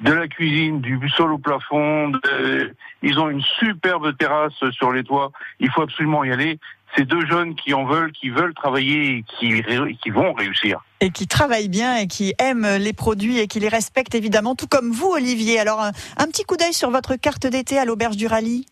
de 0.00 0.12
la 0.12 0.26
cuisine, 0.28 0.80
du 0.80 0.98
sol 1.10 1.32
au 1.32 1.38
plafond, 1.38 2.08
de- 2.08 2.74
ils 3.02 3.18
ont 3.18 3.30
une 3.30 3.42
superbe 3.60 4.16
terrasse 4.18 4.52
sur 4.72 4.92
les 4.92 5.04
toits, 5.04 5.30
il 5.60 5.70
faut 5.70 5.82
absolument 5.82 6.24
y 6.24 6.32
aller. 6.32 6.58
C'est 6.96 7.04
deux 7.04 7.24
jeunes 7.26 7.54
qui 7.54 7.74
en 7.74 7.84
veulent, 7.84 8.12
qui 8.12 8.30
veulent 8.30 8.54
travailler 8.54 9.18
et 9.18 9.24
qui 9.38 10.10
vont 10.10 10.32
réussir. 10.32 10.80
Et 11.00 11.10
qui 11.10 11.26
travaillent 11.26 11.68
bien 11.68 11.96
et 11.96 12.06
qui 12.06 12.34
aiment 12.38 12.76
les 12.78 12.92
produits 12.92 13.38
et 13.38 13.46
qui 13.48 13.60
les 13.60 13.68
respectent, 13.68 14.14
évidemment, 14.14 14.54
tout 14.54 14.66
comme 14.66 14.90
vous, 14.90 15.08
Olivier. 15.12 15.58
Alors, 15.60 15.80
un, 15.80 15.92
un 16.16 16.26
petit 16.26 16.44
coup 16.44 16.56
d'œil 16.56 16.72
sur 16.72 16.90
votre 16.90 17.16
carte 17.16 17.46
d'été 17.46 17.78
à 17.78 17.84
l'auberge 17.84 18.16
du 18.16 18.26
rallye. 18.26 18.66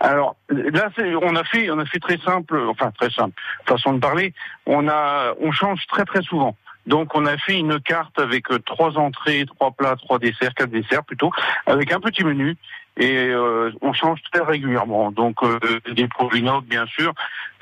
Alors 0.00 0.36
là, 0.48 0.90
on 1.22 1.36
a 1.36 1.44
fait, 1.44 1.70
on 1.70 1.78
a 1.78 1.86
fait 1.86 1.98
très 1.98 2.18
simple, 2.18 2.58
enfin 2.68 2.90
très 2.98 3.10
simple 3.10 3.34
façon 3.66 3.94
de 3.94 4.00
parler. 4.00 4.32
On 4.66 4.88
a, 4.88 5.34
on 5.40 5.52
change 5.52 5.86
très 5.86 6.04
très 6.04 6.22
souvent. 6.22 6.56
Donc 6.86 7.14
on 7.14 7.26
a 7.26 7.36
fait 7.36 7.58
une 7.58 7.78
carte 7.80 8.18
avec 8.18 8.50
euh, 8.50 8.58
trois 8.60 8.96
entrées, 8.98 9.44
trois 9.46 9.70
plats, 9.70 9.96
trois 9.96 10.18
desserts, 10.18 10.54
quatre 10.54 10.70
desserts 10.70 11.04
plutôt, 11.04 11.30
avec 11.66 11.92
un 11.92 12.00
petit 12.00 12.24
menu. 12.24 12.56
Et 12.96 13.28
euh, 13.28 13.70
on 13.82 13.92
change 13.92 14.20
très 14.32 14.42
régulièrement. 14.42 15.12
Donc 15.12 15.42
euh, 15.42 15.58
des 15.92 16.08
produits 16.08 16.44
bien 16.64 16.86
sûr, 16.86 17.12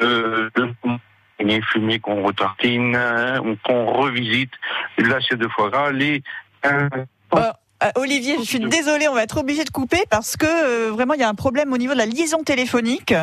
euh, 0.00 0.48
les 1.40 1.61
fumés 1.62 1.98
qu'on 1.98 2.22
retartine, 2.22 2.94
euh, 2.96 3.54
qu'on 3.64 3.87
revisite, 3.87 4.52
l'assiette 4.98 5.40
de 5.40 5.48
foie 5.48 5.70
gras, 5.70 5.90
les 5.90 6.22
euh, 6.64 6.88
Euh, 7.84 7.90
Olivier, 7.96 8.36
je 8.38 8.42
suis 8.44 8.58
désolée, 8.60 9.06
on 9.08 9.14
va 9.14 9.22
être 9.22 9.38
obligé 9.38 9.62
de 9.64 9.70
couper 9.70 10.02
parce 10.10 10.36
que 10.36 10.46
euh, 10.46 10.90
vraiment 10.90 11.14
il 11.14 11.20
y 11.20 11.22
a 11.22 11.28
un 11.28 11.34
problème 11.34 11.72
au 11.72 11.78
niveau 11.78 11.92
de 11.92 11.98
la 11.98 12.06
liaison 12.06 12.42
téléphonique. 12.42 13.14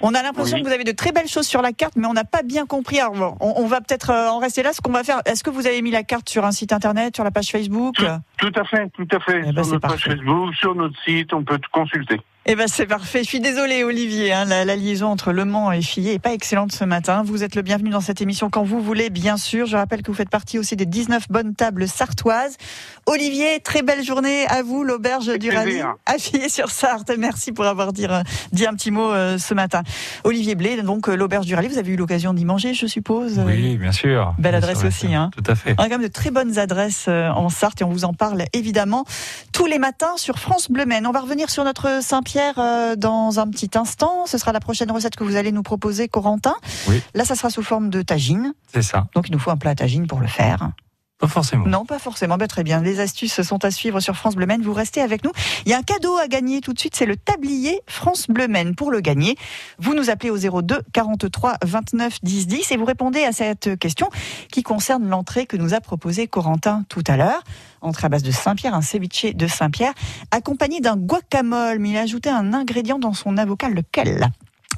On 0.00 0.14
a 0.14 0.22
l'impression 0.22 0.56
Oui. 0.58 0.62
que 0.62 0.68
vous 0.68 0.72
avez 0.74 0.84
de 0.84 0.92
très 0.92 1.10
belles 1.10 1.26
choses 1.26 1.46
sur 1.48 1.60
la 1.60 1.72
carte, 1.72 1.94
mais 1.96 2.06
on 2.06 2.12
n'a 2.12 2.22
pas 2.24 2.42
bien 2.44 2.66
compris. 2.66 3.00
Alors, 3.00 3.36
on, 3.40 3.54
on 3.56 3.66
va 3.66 3.80
peut-être 3.80 4.10
euh, 4.10 4.28
en 4.28 4.38
rester 4.38 4.62
là. 4.62 4.72
Ce 4.72 4.80
qu'on 4.80 4.92
va 4.92 5.02
faire, 5.02 5.22
est-ce 5.24 5.42
que 5.42 5.50
vous 5.50 5.66
avez 5.66 5.82
mis 5.82 5.90
la 5.90 6.04
carte 6.04 6.28
sur 6.28 6.44
un 6.44 6.52
site 6.52 6.72
internet, 6.72 7.16
sur 7.16 7.24
la 7.24 7.32
page 7.32 7.48
Facebook? 7.50 7.96
Tout 8.36 8.52
à 8.54 8.64
fait, 8.64 8.88
tout 8.90 9.08
à 9.10 9.18
fait. 9.18 9.40
ben, 9.52 9.64
sur 9.64 9.72
notre 9.72 9.88
page 9.88 10.04
Facebook, 10.04 10.54
sur 10.54 10.74
notre 10.76 10.94
site, 11.02 11.32
on 11.32 11.42
peut 11.42 11.58
tout 11.58 11.70
consulter. 11.72 12.20
Eh 12.50 12.56
ben 12.56 12.66
c'est 12.66 12.86
parfait. 12.86 13.24
Je 13.24 13.28
suis 13.28 13.40
désolée 13.40 13.84
Olivier, 13.84 14.32
hein, 14.32 14.46
la, 14.46 14.64
la 14.64 14.74
liaison 14.74 15.08
entre 15.08 15.32
Le 15.32 15.44
Mans 15.44 15.70
et 15.70 15.82
Fillet 15.82 16.14
est 16.14 16.18
pas 16.18 16.32
excellente 16.32 16.72
ce 16.72 16.82
matin. 16.82 17.22
Vous 17.22 17.44
êtes 17.44 17.54
le 17.54 17.60
bienvenu 17.60 17.90
dans 17.90 18.00
cette 18.00 18.22
émission 18.22 18.48
quand 18.48 18.62
vous 18.62 18.80
voulez, 18.80 19.10
bien 19.10 19.36
sûr. 19.36 19.66
Je 19.66 19.76
rappelle 19.76 20.00
que 20.00 20.06
vous 20.06 20.16
faites 20.16 20.30
partie 20.30 20.58
aussi 20.58 20.74
des 20.74 20.86
19 20.86 21.28
bonnes 21.28 21.54
tables 21.54 21.86
sartoises. 21.86 22.56
Olivier, 23.04 23.60
très 23.60 23.82
belle 23.82 24.02
journée 24.02 24.46
à 24.46 24.62
vous, 24.62 24.82
l'auberge 24.82 25.38
du 25.38 25.50
rallye 25.50 25.82
à 26.06 26.16
Fillet-sur-Sarthe. 26.18 27.12
Merci 27.18 27.52
pour 27.52 27.66
avoir 27.66 27.92
dit, 27.92 28.06
dit 28.52 28.66
un 28.66 28.72
petit 28.72 28.90
mot 28.92 29.12
euh, 29.12 29.36
ce 29.36 29.52
matin. 29.52 29.82
Olivier 30.24 30.54
Blé, 30.54 30.80
donc 30.80 31.10
euh, 31.10 31.16
l'auberge 31.16 31.44
du 31.44 31.54
rallye, 31.54 31.68
vous 31.68 31.78
avez 31.78 31.92
eu 31.92 31.96
l'occasion 31.96 32.32
d'y 32.32 32.46
manger, 32.46 32.72
je 32.72 32.86
suppose? 32.86 33.42
Oui, 33.46 33.76
bien 33.76 33.92
sûr. 33.92 34.34
Belle 34.38 34.52
Bien 34.52 34.58
adresse 34.58 34.78
sûr, 34.78 34.88
aussi, 34.88 35.14
hein. 35.14 35.30
Tout 35.36 35.44
à 35.50 35.54
fait. 35.54 35.74
On 35.76 35.82
a 35.82 35.88
quand 35.90 35.98
même 35.98 36.08
de 36.08 36.12
très 36.12 36.30
bonnes 36.30 36.58
adresses 36.58 37.06
euh, 37.08 37.28
en 37.28 37.50
Sarthe 37.50 37.82
et 37.82 37.84
on 37.84 37.90
vous 37.90 38.06
en 38.06 38.14
parle 38.14 38.44
évidemment 38.54 39.04
tous 39.52 39.66
les 39.66 39.78
matins 39.78 40.16
sur 40.16 40.38
France 40.38 40.70
Bleu 40.70 40.86
Maine. 40.86 41.06
On 41.06 41.12
va 41.12 41.20
revenir 41.20 41.50
sur 41.50 41.64
notre 41.64 42.02
Saint-Pierre 42.02 42.37
euh, 42.58 42.96
dans 42.96 43.40
un 43.40 43.48
petit 43.48 43.70
instant. 43.76 44.26
Ce 44.26 44.38
sera 44.38 44.52
la 44.52 44.60
prochaine 44.60 44.90
recette 44.90 45.16
que 45.16 45.24
vous 45.24 45.36
allez 45.36 45.52
nous 45.52 45.62
proposer, 45.62 46.08
Corentin. 46.08 46.54
Oui. 46.88 47.02
Là, 47.14 47.24
ça 47.24 47.34
sera 47.34 47.50
sous 47.50 47.62
forme 47.62 47.90
de 47.90 48.02
tagine. 48.02 48.52
C'est 48.72 48.82
ça. 48.82 49.06
Donc, 49.14 49.28
il 49.28 49.32
nous 49.32 49.38
faut 49.38 49.50
un 49.50 49.56
plat 49.56 49.70
à 49.70 49.74
tagine 49.74 50.06
pour 50.06 50.20
le 50.20 50.26
faire. 50.26 50.70
Pas 51.18 51.26
forcément. 51.26 51.66
Non, 51.66 51.84
pas 51.84 51.98
forcément. 51.98 52.36
Ben, 52.36 52.46
très 52.46 52.62
bien. 52.62 52.80
Les 52.80 53.00
astuces 53.00 53.42
sont 53.42 53.64
à 53.64 53.72
suivre 53.72 53.98
sur 53.98 54.16
France 54.16 54.36
Bleu 54.36 54.46
Maine. 54.46 54.62
Vous 54.62 54.72
restez 54.72 55.00
avec 55.00 55.24
nous. 55.24 55.32
Il 55.66 55.70
y 55.70 55.74
a 55.74 55.78
un 55.78 55.82
cadeau 55.82 56.16
à 56.16 56.28
gagner 56.28 56.60
tout 56.60 56.72
de 56.72 56.78
suite. 56.78 56.94
C'est 56.94 57.06
le 57.06 57.16
tablier 57.16 57.80
France 57.88 58.28
Bleu 58.28 58.46
Maine. 58.46 58.76
Pour 58.76 58.92
le 58.92 59.00
gagner, 59.00 59.34
vous 59.78 59.94
nous 59.94 60.10
appelez 60.10 60.30
au 60.30 60.38
02 60.38 60.80
43 60.92 61.56
29 61.64 62.18
10 62.22 62.46
10 62.46 62.70
et 62.70 62.76
vous 62.76 62.84
répondez 62.84 63.24
à 63.24 63.32
cette 63.32 63.76
question 63.80 64.10
qui 64.52 64.62
concerne 64.62 65.08
l'entrée 65.08 65.46
que 65.46 65.56
nous 65.56 65.74
a 65.74 65.80
proposée 65.80 66.28
Corentin 66.28 66.84
tout 66.88 67.04
à 67.08 67.16
l'heure. 67.16 67.42
Entrée 67.80 68.06
à 68.06 68.08
base 68.08 68.22
de 68.22 68.30
Saint-Pierre, 68.30 68.74
un 68.74 68.82
ceviche 68.82 69.34
de 69.34 69.46
Saint-Pierre, 69.48 69.94
accompagné 70.30 70.80
d'un 70.80 70.96
guacamole. 70.96 71.80
Mais 71.80 71.90
il 71.90 71.96
a 71.96 72.02
ajouté 72.02 72.30
un 72.30 72.54
ingrédient 72.54 73.00
dans 73.00 73.12
son 73.12 73.38
avocat. 73.38 73.68
Lequel? 73.68 74.28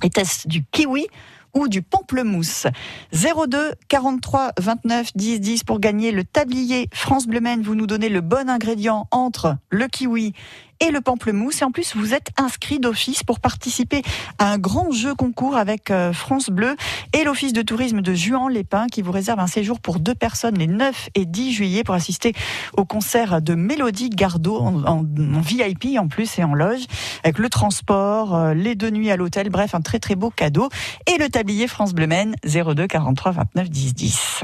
Était-ce 0.03 0.48
du 0.48 0.64
kiwi 0.64 1.07
ou 1.54 1.68
du 1.68 1.82
pamplemousse 1.82 2.66
02 3.12 3.72
43 3.88 4.52
29 4.58 5.10
10 5.14 5.40
10 5.40 5.64
pour 5.64 5.80
gagner 5.80 6.12
le 6.12 6.24
tablier 6.24 6.88
France 6.92 7.26
Bleu 7.26 7.40
Maine. 7.40 7.62
Vous 7.62 7.74
nous 7.74 7.86
donnez 7.86 8.08
le 8.08 8.20
bon 8.20 8.48
ingrédient 8.48 9.06
entre 9.10 9.56
le 9.70 9.86
kiwi 9.88 10.34
et 10.80 10.90
le 10.90 11.00
pamplemousse. 11.00 11.62
Et 11.62 11.64
en 11.64 11.70
plus, 11.70 11.94
vous 11.94 12.14
êtes 12.14 12.30
inscrit 12.36 12.78
d'office 12.78 13.22
pour 13.22 13.40
participer 13.40 14.02
à 14.38 14.52
un 14.52 14.58
grand 14.58 14.90
jeu 14.90 15.14
concours 15.14 15.56
avec 15.56 15.90
euh, 15.90 16.12
France 16.12 16.50
Bleu 16.50 16.76
et 17.12 17.24
l'Office 17.24 17.52
de 17.52 17.62
tourisme 17.62 18.00
de 18.00 18.14
Juan-les-Pins 18.14 18.86
qui 18.88 19.02
vous 19.02 19.12
réserve 19.12 19.40
un 19.40 19.46
séjour 19.46 19.80
pour 19.80 20.00
deux 20.00 20.14
personnes 20.14 20.58
les 20.58 20.66
9 20.66 21.10
et 21.14 21.24
10 21.26 21.52
juillet 21.52 21.84
pour 21.84 21.94
assister 21.94 22.32
au 22.76 22.84
concert 22.84 23.42
de 23.42 23.54
Mélodie 23.54 24.10
Gardot 24.10 24.58
en, 24.58 25.04
VIP 25.40 25.98
en 25.98 26.08
plus 26.08 26.38
et 26.38 26.44
en 26.44 26.54
loge 26.54 26.84
avec 27.24 27.38
le 27.38 27.48
transport, 27.48 28.34
euh, 28.34 28.54
les 28.54 28.74
deux 28.74 28.90
nuits 28.90 29.10
à 29.10 29.16
l'hôtel, 29.16 29.50
bref, 29.50 29.74
un 29.74 29.80
très 29.80 29.98
très 29.98 30.14
beau 30.14 30.30
cadeau. 30.30 30.68
Et 31.06 31.18
le 31.18 31.28
tablier 31.28 31.66
France 31.68 31.92
Bleu 31.92 32.06
Maine 32.06 32.34
02 32.44 32.86
43 32.86 33.32
29 33.32 33.70
10 33.70 33.94
10. 33.94 34.40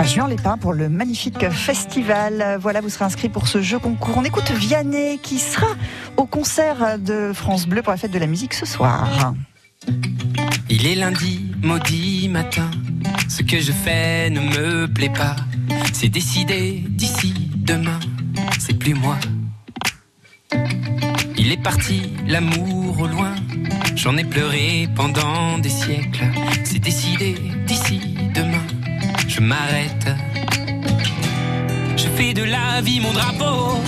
À 0.00 0.04
Juan-les-Pins 0.04 0.56
pour 0.56 0.72
le 0.72 0.88
magnifique 0.88 1.50
festival. 1.50 2.56
Voilà, 2.58 2.80
vous 2.80 2.88
serez 2.88 3.04
inscrit 3.04 3.28
pour 3.28 3.46
ce 3.46 3.60
jeu 3.60 3.78
concours. 3.78 4.16
On 4.16 4.24
écoute 4.24 4.50
Vianney 4.50 5.18
qui 5.22 5.38
sera 5.38 5.66
au 6.16 6.24
concert 6.24 6.98
de 6.98 7.32
France 7.34 7.66
Bleu 7.66 7.82
pour 7.82 7.90
la 7.90 7.98
fête 7.98 8.10
de 8.10 8.18
la 8.18 8.26
musique 8.26 8.54
ce 8.54 8.64
soir. 8.64 9.34
Il 10.70 10.86
est 10.86 10.94
lundi, 10.94 11.52
maudit 11.62 12.30
matin. 12.30 12.70
Ce 13.28 13.42
que 13.42 13.60
je 13.60 13.72
fais 13.72 14.30
ne 14.30 14.40
me 14.40 14.86
plaît 14.86 15.12
pas. 15.12 15.36
C'est 15.92 16.08
décidé 16.08 16.82
d'ici 16.88 17.50
demain. 17.56 18.00
C'est 18.58 18.78
plus 18.78 18.94
moi. 18.94 19.18
Il 21.36 21.52
est 21.52 21.62
parti, 21.62 22.14
l'amour 22.26 23.00
au 23.00 23.06
loin. 23.06 23.34
J'en 23.96 24.16
ai 24.16 24.24
pleuré 24.24 24.88
pendant 24.96 25.58
des 25.58 25.68
siècles. 25.68 26.24
C'est 26.64 26.78
décidé 26.78 27.34
d'ici 27.66 28.16
demain. 28.34 28.49
Je 29.40 29.44
m'arrête. 29.46 30.06
Je 31.96 32.08
fais 32.14 32.34
de 32.34 32.42
la 32.42 32.82
vie 32.82 33.00
mon 33.00 33.10
drapeau. 33.10 33.80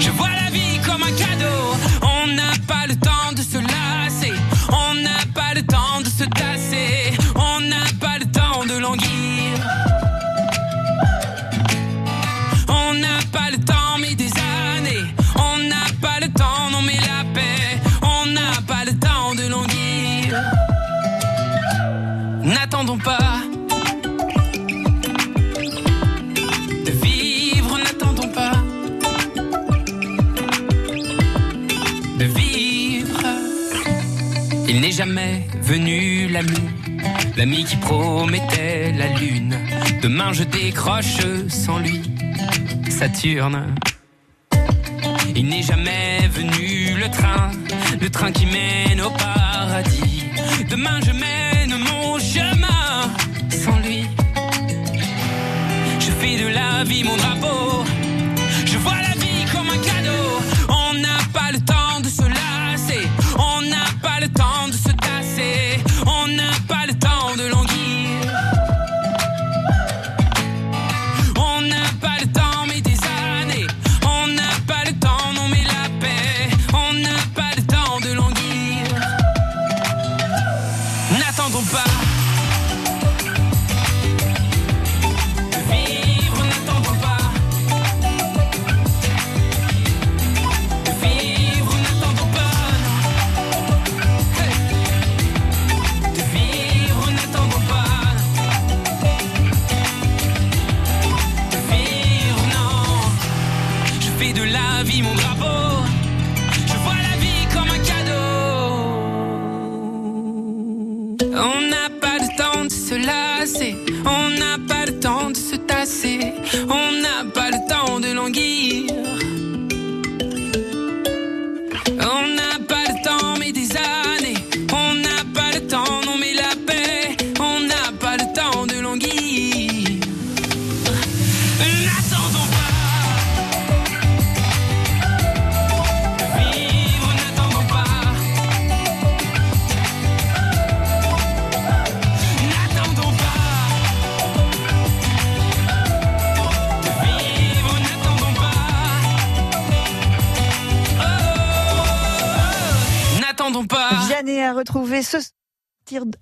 Je 0.00 0.10
vois 0.10 0.30
la 0.42 0.50
vie 0.50 0.80
comme 0.84 1.04
un 1.04 1.12
cadeau. 1.12 1.60
On 2.02 2.26
n'a 2.26 2.50
pas 2.66 2.84
le 2.88 2.96
temps 2.96 3.32
de 3.36 3.42
se 3.42 3.58
jamais 34.94 35.42
venu 35.60 36.28
l'ami, 36.28 36.60
l'ami 37.36 37.64
qui 37.64 37.76
promettait 37.76 38.92
la 38.92 39.08
lune. 39.18 39.58
Demain 40.00 40.32
je 40.32 40.44
décroche 40.44 41.18
sans 41.48 41.78
lui, 41.80 42.00
Saturne. 42.88 43.74
Il 45.34 45.46
n'est 45.48 45.62
jamais 45.62 46.28
venu 46.30 46.94
le 46.96 47.10
train, 47.10 47.50
le 48.00 48.08
train 48.08 48.30
qui 48.30 48.46
mène 48.46 49.00
au 49.00 49.10
paradis. 49.10 50.26
Demain 50.70 51.00
je 51.04 51.10
mène 51.10 51.76
mon 51.88 52.18
chemin 52.18 53.10
sans 53.50 53.78
lui. 53.80 54.06
Je 55.98 56.10
fais 56.20 56.36
de 56.38 56.48
la 56.54 56.84
vie 56.84 57.02
mon 57.02 57.16
drapeau. 57.16 57.43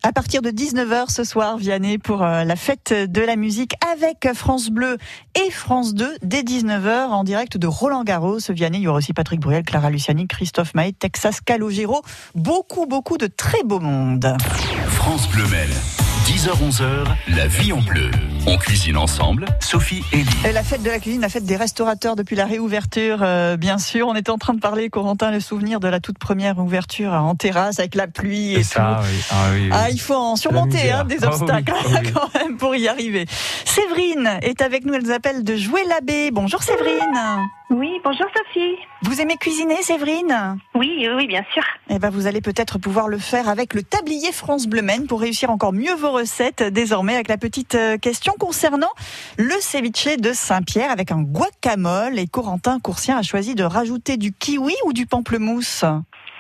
À 0.03 0.13
partir 0.13 0.43
de 0.43 0.51
19h 0.51 1.11
ce 1.11 1.25
soir, 1.25 1.57
Vianney, 1.57 1.99
pour 1.99 2.23
euh, 2.23 2.45
la 2.45 2.57
fête 2.57 2.93
de 2.93 3.21
la 3.21 3.37
musique 3.37 3.75
avec 3.93 4.33
France 4.35 4.71
Bleu 4.71 4.97
et 5.35 5.51
France 5.51 5.95
2 5.95 6.17
dès 6.23 6.43
19h 6.43 7.09
en 7.09 7.23
direct 7.23 7.57
de 7.59 7.67
Roland 7.67 8.03
Garros. 8.03 8.39
Vianney, 8.49 8.79
il 8.79 8.83
y 8.83 8.89
aura 8.89 8.99
aussi 8.99 9.13
Patrick 9.13 9.41
Bruel, 9.41 9.63
Clara 9.63 9.91
Luciani, 9.91 10.27
Christophe 10.27 10.75
Maé, 10.75 10.93
Texas 10.93 11.41
Calogero. 11.41 12.03
Beaucoup, 12.35 12.87
beaucoup 12.87 13.19
de 13.19 13.27
très 13.27 13.63
beau 13.63 13.79
monde. 13.79 14.37
France 14.89 15.29
Bleu 15.29 15.47
Mel. 15.49 15.71
10h-11h, 16.27 17.37
la 17.37 17.47
vie 17.47 17.73
en 17.73 17.83
bleu. 17.83 18.11
On 18.47 18.57
cuisine 18.59 18.97
ensemble, 18.97 19.45
Sophie 19.61 20.03
et. 20.13 20.25
Et 20.49 20.53
La 20.53 20.65
fête 20.65 20.83
de 20.83 20.91
la 20.91 20.99
cuisine, 20.99 21.21
la 21.21 21.29
fête 21.29 21.45
des 21.45 21.55
restaurateurs 21.57 22.17
depuis 22.17 22.35
la 22.35 22.45
réouverture, 22.45 23.19
euh, 23.23 23.57
bien 23.57 23.79
sûr. 23.79 24.09
On 24.09 24.15
était 24.17 24.31
en 24.31 24.39
train 24.39 24.53
de 24.53 24.59
parler, 24.59 24.91
Corentin, 24.91 25.31
le 25.31 25.39
souvenir 25.39 25.79
de 25.79 25.87
la 25.87 26.01
toute 26.01 26.19
première 26.19 26.59
ouverture 26.59 27.13
en 27.13 27.37
terrasse 27.37 27.79
avec 27.79 27.95
la 27.95 28.09
pluie 28.09 28.55
et 28.55 28.65
ça, 28.65 29.01
tout. 29.01 29.07
oui. 29.09 29.21
Ah, 29.31 29.35
oui, 29.53 29.61
oui. 29.63 29.69
Ah, 29.73 29.91
il 29.91 30.01
faut 30.01 30.15
en 30.17 30.35
surmonter 30.37 30.91
hein, 30.91 31.05
des 31.05 31.19
Ah 31.23 31.29
obstacles 31.29 31.73
ah 31.73 31.99
oui. 32.03 32.13
quand 32.13 32.35
même 32.41 32.57
pour 32.57 32.75
y 32.75 32.89
arriver. 32.89 33.27
Séverine 33.65 34.39
est 34.43 34.61
avec 34.61 34.85
nous, 34.85 34.95
elle 34.95 35.05
nous 35.05 35.13
appelle 35.13 35.45
de 35.45 35.57
Jouer 35.57 35.85
l'abbé. 35.89 36.31
Bonjour 36.33 36.63
Séverine. 36.63 36.99
Oui, 37.73 37.99
bonjour 38.05 38.27
Sophie. 38.37 38.77
Vous 39.01 39.23
aimez 39.23 39.39
cuisiner 39.39 39.83
Séverine? 39.83 40.59
Oui, 40.75 41.09
oui, 41.17 41.27
bien 41.27 41.43
sûr. 41.55 41.63
Eh 41.89 41.99
ben, 41.99 42.11
vous 42.11 42.27
allez 42.27 42.43
peut-être 42.43 42.79
pouvoir 42.79 43.09
le 43.09 43.17
faire 43.17 43.49
avec 43.49 43.73
le 43.73 43.83
tablier 43.83 44.31
France 44.31 44.67
Bleu 44.67 44.83
Maine 44.83 45.07
pour 45.07 45.23
réussir 45.23 45.49
encore 45.49 45.73
mieux 45.73 45.95
vos 45.95 46.11
recettes 46.11 46.63
désormais 46.63 47.15
avec 47.15 47.29
la 47.29 47.39
petite 47.39 47.75
euh, 47.75 47.97
question 47.97 48.35
concernant 48.39 48.91
le 49.39 49.55
ceviche 49.61 50.19
de 50.19 50.35
Saint-Pierre 50.35 50.91
avec 50.91 51.13
un 51.13 51.23
guacamole 51.23 52.19
et 52.19 52.27
Corentin 52.27 52.79
Coursien 52.79 53.17
a 53.17 53.23
choisi 53.23 53.55
de 53.55 53.65
rajouter 53.65 54.19
du 54.19 54.35
kiwi 54.35 54.75
ou 54.85 54.93
du 54.93 55.07
pamplemousse? 55.07 55.87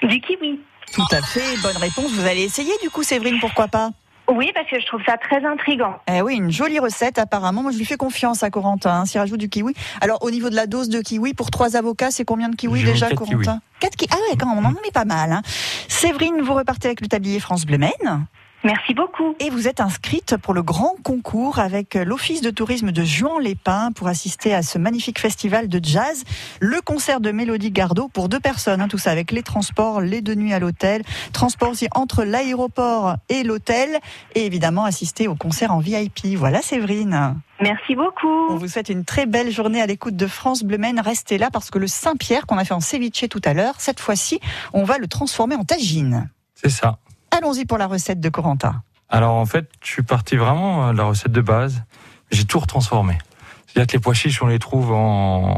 Du 0.03 0.21
kiwi. 0.21 0.61
Tout 0.92 1.16
à 1.16 1.23
fait, 1.23 1.57
bonne 1.62 1.79
réponse. 1.79 2.12
Vous 2.12 2.27
allez 2.27 2.42
essayer 2.42 2.73
du 2.83 2.90
coup 2.90 3.03
Séverine, 3.03 3.38
pourquoi 3.40 3.68
pas? 3.68 3.92
Oui, 4.35 4.51
parce 4.55 4.68
que 4.68 4.81
je 4.81 4.87
trouve 4.87 5.03
ça 5.05 5.18
très 5.18 5.45
intrigant. 5.45 5.95
Eh 6.11 6.23
oui, 6.23 6.37
une 6.37 6.51
jolie 6.51 6.79
recette 6.79 7.18
apparemment. 7.18 7.62
Moi, 7.62 7.73
je 7.73 7.79
lui 7.79 7.85
fais 7.85 7.97
confiance 7.97 8.42
à 8.42 8.51
Corentin. 8.51 9.01
Hein, 9.01 9.07
S'il 9.07 9.21
rajoute 9.21 9.38
du 9.38 9.49
kiwi. 9.49 9.75
Alors, 10.01 10.23
au 10.23 10.31
niveau 10.31 10.49
de 10.49 10.57
la 10.57 10.66
dose 10.66 10.88
de 10.88 11.01
kiwi, 11.01 11.35
pour 11.35 11.51
trois 11.51 11.77
avocats, 11.77 12.11
c'est 12.11 12.25
combien 12.25 12.49
de 12.49 12.57
kiwi 12.57 12.83
déjà, 12.83 13.09
quatre 13.09 13.18
Corentin? 13.18 13.42
Kiwis. 13.42 13.61
Quatre 13.81 13.97
kiwis. 13.97 14.11
Ah 14.12 14.16
ouais, 14.31 14.37
quand 14.38 14.47
même, 14.47 14.64
on 14.64 14.68
en 14.68 14.73
met 14.73 14.90
pas 14.92 15.05
mal. 15.05 15.33
Hein. 15.33 15.42
Séverine, 15.88 16.40
vous 16.40 16.55
repartez 16.55 16.88
avec 16.88 17.03
le 17.03 17.09
tablier 17.09 17.40
France 17.40 17.66
Bleu 17.66 17.79
Maine. 17.79 18.27
Merci 18.64 18.94
beaucoup. 18.94 19.35
Et 19.40 19.51
vous 19.51 19.66
êtes 19.66 19.81
inscrite 19.81 20.37
pour 20.37 20.55
le 20.55 20.62
grand 20.62 20.94
concours 21.03 21.59
avec 21.59 21.94
l'Office 21.94 22.42
de 22.42 22.51
tourisme 22.51 22.92
de 22.92 23.03
Juan-les-Pins 23.03 23.90
pour 23.92 24.07
assister 24.07 24.55
à 24.55 24.62
ce 24.62 24.79
magnifique 24.79 25.18
festival 25.18 25.68
de 25.68 25.81
jazz. 25.83 26.22
Le 26.61 26.81
concert 26.81 27.20
de 27.20 27.33
Mélodie 27.33 27.72
Gardot 27.72 28.09
pour 28.09 28.29
deux 28.29 28.38
personnes, 28.38 28.81
hein, 28.81 28.88
tout 28.88 28.98
ça 28.98 29.11
avec 29.11 29.33
les 29.33 29.42
transports, 29.42 30.01
les 30.01 30.20
deux 30.20 30.35
nuits 30.35 30.53
à 30.53 30.61
l'hôtel, 30.61 31.03
transport 31.33 31.70
aussi 31.70 31.88
entre 31.94 32.22
l'aéroport 32.22 33.16
et 33.29 33.42
l'hôtel 33.42 33.98
et 34.37 34.46
évidemment 34.46 34.85
assister 34.85 35.27
au 35.27 35.35
concert 35.35 35.75
en 35.75 35.81
VIP. 35.81 36.37
Voilà 36.37 36.62
Séverine. 36.62 37.40
Merci 37.61 37.96
beaucoup. 37.96 38.48
On 38.48 38.57
vous 38.57 38.68
souhaite 38.68 38.88
une 38.88 39.05
très 39.05 39.27
belle 39.27 39.51
journée 39.51 39.81
à 39.81 39.87
l'écoute 39.87 40.16
de 40.16 40.27
France 40.29 40.62
Bleu 40.62 40.79
Maine. 40.79 41.01
Restez 41.01 41.38
là 41.38 41.51
parce 41.53 41.70
que 41.70 41.79
le 41.79 41.88
Saint-Pierre 41.88 42.46
qu'on 42.46 42.59
a 42.59 42.64
fait 42.64 42.75
en 42.75 42.81
ceviche 42.81 43.29
tout 43.29 43.42
à 43.44 43.55
l'heure, 43.55 43.75
cette 43.79 44.01
fois-ci, 44.01 44.40
on 44.72 44.85
va 44.85 44.98
le 44.98 45.09
transformer 45.09 45.57
en 45.57 45.64
tagine. 45.64 46.29
C'est 46.55 46.70
ça. 46.70 46.98
Allons-y 47.37 47.64
pour 47.64 47.79
la 47.79 47.87
recette 47.87 48.21
de 48.21 48.29
Corentin. 48.29 48.83
Alors 49.09 49.35
en 49.35 49.47
fait, 49.47 49.68
je 49.83 49.88
suis 49.90 50.03
parti 50.03 50.37
vraiment 50.37 50.92
de 50.92 50.99
la 50.99 51.05
recette 51.05 51.33
de 51.33 51.40
base. 51.40 51.83
J'ai 52.31 52.45
tout 52.45 52.59
retransformé. 52.59 53.18
C'est-à-dire 53.66 53.87
que 53.88 53.92
les 53.95 53.99
pois 54.01 54.14
chiches, 54.14 54.42
on 54.42 54.47
les 54.47 54.59
trouve 54.59 54.92
en 54.92 55.57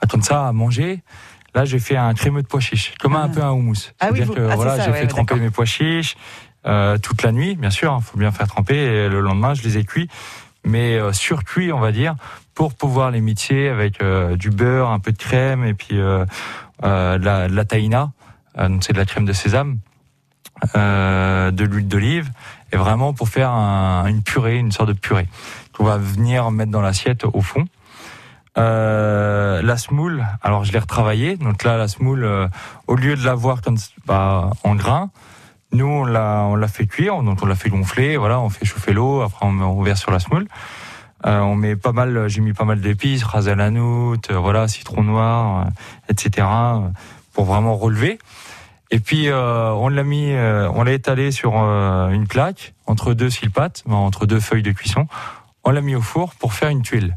à 0.00 0.06
comme 0.06 0.22
ça 0.22 0.48
à 0.48 0.52
manger. 0.52 1.02
Là, 1.54 1.64
j'ai 1.66 1.78
fait 1.78 1.96
un 1.96 2.14
crémeux 2.14 2.42
de 2.42 2.46
pois 2.46 2.60
chiches, 2.60 2.94
comme 2.98 3.14
un 3.14 3.28
peu 3.28 3.42
un 3.42 3.50
houmous. 3.52 3.74
Ah 4.00 4.08
oui, 4.10 4.18
C'est-à-dire 4.18 4.26
vous- 4.26 4.32
que 4.34 4.48
ah, 4.50 4.56
voilà, 4.56 4.76
j'ai 4.80 4.90
ouais, 4.90 4.96
fait 4.96 5.02
ouais, 5.02 5.06
tremper 5.08 5.34
mes 5.36 5.50
pois 5.50 5.66
chiches 5.66 6.16
euh, 6.66 6.96
toute 6.98 7.22
la 7.22 7.32
nuit, 7.32 7.54
bien 7.56 7.70
sûr. 7.70 7.94
Il 8.00 8.02
faut 8.04 8.18
bien 8.18 8.32
faire 8.32 8.46
tremper. 8.48 8.76
Et 8.76 9.08
le 9.08 9.20
lendemain, 9.20 9.52
je 9.54 9.62
les 9.62 9.76
ai 9.78 9.84
cuits, 9.84 10.08
mais 10.64 10.96
euh, 10.98 11.12
surcuits, 11.12 11.70
on 11.72 11.80
va 11.80 11.92
dire, 11.92 12.14
pour 12.54 12.74
pouvoir 12.74 13.10
les 13.10 13.20
mixer 13.20 13.68
avec 13.68 14.02
euh, 14.02 14.36
du 14.36 14.50
beurre, 14.50 14.90
un 14.90 14.98
peu 14.98 15.12
de 15.12 15.18
crème 15.18 15.64
et 15.64 15.74
puis 15.74 15.98
euh, 15.98 16.24
euh, 16.84 17.18
de, 17.18 17.24
la, 17.24 17.48
de 17.48 17.54
la 17.54 17.64
tahina. 17.66 18.12
Euh, 18.58 18.68
donc 18.68 18.82
c'est 18.84 18.92
de 18.94 18.98
la 18.98 19.04
crème 19.04 19.24
de 19.26 19.32
sésame 19.32 19.78
de 20.74 21.64
l'huile 21.64 21.88
d'olive 21.88 22.30
et 22.72 22.76
vraiment 22.76 23.12
pour 23.12 23.28
faire 23.28 23.50
un- 23.50 24.06
une 24.06 24.22
purée, 24.22 24.56
une 24.58 24.72
sorte 24.72 24.88
de 24.88 24.94
purée 24.94 25.28
qu'on 25.72 25.84
va 25.84 25.96
venir 25.98 26.50
mettre 26.50 26.70
dans 26.70 26.80
l'assiette 26.82 27.24
au 27.24 27.40
fond. 27.40 27.64
Euh, 28.58 29.62
la 29.62 29.76
semoule, 29.78 30.24
alors 30.42 30.64
je 30.64 30.72
l'ai 30.72 30.78
retravaillé. 30.78 31.36
Donc 31.36 31.64
là, 31.64 31.76
la 31.78 31.88
semoule, 31.88 32.24
euh, 32.24 32.48
au 32.86 32.96
lieu 32.96 33.16
de 33.16 33.24
l'avoir 33.24 33.62
comme 33.62 33.78
bah, 34.06 34.50
en 34.62 34.74
grain, 34.74 35.10
nous 35.72 35.86
on 35.86 36.04
l'a 36.04 36.42
on 36.44 36.54
l'a 36.54 36.68
fait 36.68 36.86
cuire, 36.86 37.22
donc 37.22 37.38
on 37.42 37.46
l'a 37.46 37.54
fait 37.54 37.70
gonfler. 37.70 38.16
Voilà, 38.18 38.40
on 38.40 38.50
fait 38.50 38.66
chauffer 38.66 38.92
l'eau, 38.92 39.22
après 39.22 39.46
on, 39.46 39.58
on 39.60 39.82
verse 39.82 40.00
sur 40.00 40.10
la 40.10 40.18
semoule. 40.18 40.46
Euh, 41.24 41.38
on 41.40 41.54
met 41.54 41.76
pas 41.76 41.92
mal, 41.92 42.28
j'ai 42.28 42.40
mis 42.42 42.52
pas 42.52 42.64
mal 42.64 42.80
d'épices, 42.80 43.22
ras 43.24 43.48
à 43.48 43.54
la 43.54 43.70
noute, 43.70 44.30
euh, 44.30 44.36
voilà, 44.38 44.68
citron 44.68 45.02
noir, 45.04 45.60
euh, 45.66 45.70
etc. 46.10 46.46
euh, 46.50 46.80
pour 47.32 47.44
vraiment 47.46 47.76
relever. 47.76 48.18
Et 48.94 49.00
puis 49.00 49.28
euh, 49.28 49.70
on 49.72 49.88
l'a 49.88 50.04
mis, 50.04 50.32
euh, 50.32 50.68
on 50.74 50.84
l'a 50.84 50.92
étalé 50.92 51.32
sur 51.32 51.54
euh, 51.56 52.10
une 52.10 52.28
plaque 52.28 52.74
entre 52.86 53.14
deux 53.14 53.30
silpates, 53.30 53.82
ben, 53.86 53.94
entre 53.96 54.26
deux 54.26 54.38
feuilles 54.38 54.62
de 54.62 54.70
cuisson. 54.72 55.06
On 55.64 55.70
l'a 55.70 55.80
mis 55.80 55.94
au 55.94 56.02
four 56.02 56.34
pour 56.34 56.52
faire 56.52 56.68
une 56.68 56.82
tuile. 56.82 57.16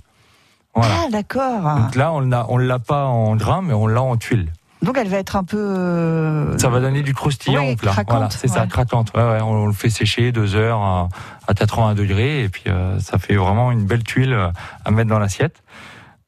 Voilà. 0.74 0.94
Ah, 1.06 1.10
d'accord. 1.12 1.76
Donc 1.78 1.96
là, 1.96 2.12
on 2.14 2.22
l'a, 2.22 2.46
on 2.50 2.58
l'a 2.58 2.80
pas 2.80 3.06
en 3.06 3.36
grain, 3.36 3.62
mais 3.62 3.74
on 3.74 3.88
l'a 3.88 4.02
en 4.02 4.16
tuile. 4.18 4.52
Donc 4.82 4.98
elle 4.98 5.08
va 5.10 5.18
être 5.18 5.36
un 5.36 5.44
peu. 5.44 5.58
euh, 5.58 6.58
Ça 6.58 6.70
va 6.70 6.80
donner 6.80 7.02
du 7.02 7.14
croustillant 7.14 7.64
Oui, 7.66 7.74
au 7.74 7.76
plat. 7.76 7.92
craquante, 7.92 8.16
voilà, 8.16 8.30
c'est 8.30 8.48
ça, 8.48 8.68
craquante. 8.68 9.12
Ouais, 9.16 9.24
ouais, 9.24 9.42
on, 9.42 9.66
le 9.66 9.74
fait 9.74 9.90
sécher 9.90 10.32
deux 10.32 10.56
heures 10.56 10.80
à, 10.82 11.10
à 11.48 11.54
80 11.54 11.96
degrés 11.96 12.44
et 12.44 12.50
puis 12.50 12.64
euh, 12.68 13.00
ça 13.00 13.18
fait 13.18 13.36
vraiment 13.36 13.72
une 13.72 13.86
belle 13.86 14.04
tuile 14.04 14.34
euh, 14.34 14.48
à 14.86 14.92
mettre 14.92 15.10
dans 15.10 15.20
l'assiette. 15.20 15.62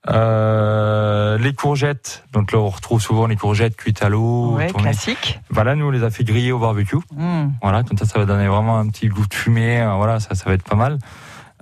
Euh, 0.10 1.38
les 1.38 1.54
courgettes, 1.54 2.24
donc 2.34 2.52
là 2.52 2.60
on 2.60 2.70
retrouve 2.70 3.02
souvent 3.02 3.28
les 3.28 3.36
courgettes 3.36 3.76
cuites 3.76 4.02
à 4.02 4.10
l'eau. 4.10 4.56
Ouais, 4.56 4.72
classique. 4.72 5.40
Voilà, 5.50 5.76
nous 5.76 5.86
on 5.88 5.92
les 5.92 6.04
a 6.04 6.10
fait 6.10 6.24
griller 6.24 6.52
au 6.52 6.60
barbecue. 6.60 6.98
Mm. 7.16 7.48
Voilà, 7.62 7.84
comme 7.84 7.98
ça, 7.98 8.06
ça 8.06 8.18
va 8.20 8.26
donner 8.26 8.48
vraiment 8.48 8.80
un 8.80 8.88
petit 8.90 9.08
goût 9.08 9.26
de 9.28 9.34
fumée. 9.34 9.82
euh, 9.82 9.94
Voilà, 9.96 10.20
ça, 10.20 10.36
ça 10.36 10.46
va 10.46 10.54
être 10.54 10.64
pas 10.64 10.76
mal. 10.76 10.98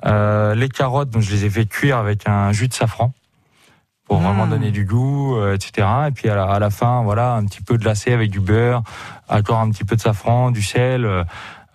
Euh, 0.05 0.53
les 0.55 0.69
carottes, 0.69 1.09
donc 1.09 1.23
je 1.23 1.31
les 1.31 1.45
ai 1.45 1.49
fait 1.49 1.65
cuire 1.65 1.97
avec 1.97 2.27
un 2.27 2.51
jus 2.51 2.67
de 2.67 2.73
safran 2.73 3.13
pour 4.07 4.19
vraiment 4.19 4.45
Mm. 4.45 4.49
donner 4.51 4.71
du 4.71 4.85
goût, 4.85 5.35
euh, 5.37 5.55
etc. 5.55 5.87
Et 6.07 6.11
puis 6.11 6.29
à 6.29 6.35
la, 6.35 6.43
à 6.45 6.59
la 6.59 6.69
fin, 6.69 7.01
voilà, 7.03 7.33
un 7.33 7.45
petit 7.45 7.61
peu 7.63 7.77
glacé 7.77 8.13
avec 8.13 8.29
du 8.29 8.39
beurre, 8.39 8.83
encore 9.29 9.59
un 9.59 9.71
petit 9.71 9.83
peu 9.83 9.95
de 9.95 10.01
safran, 10.01 10.51
du 10.51 10.61
sel. 10.61 11.09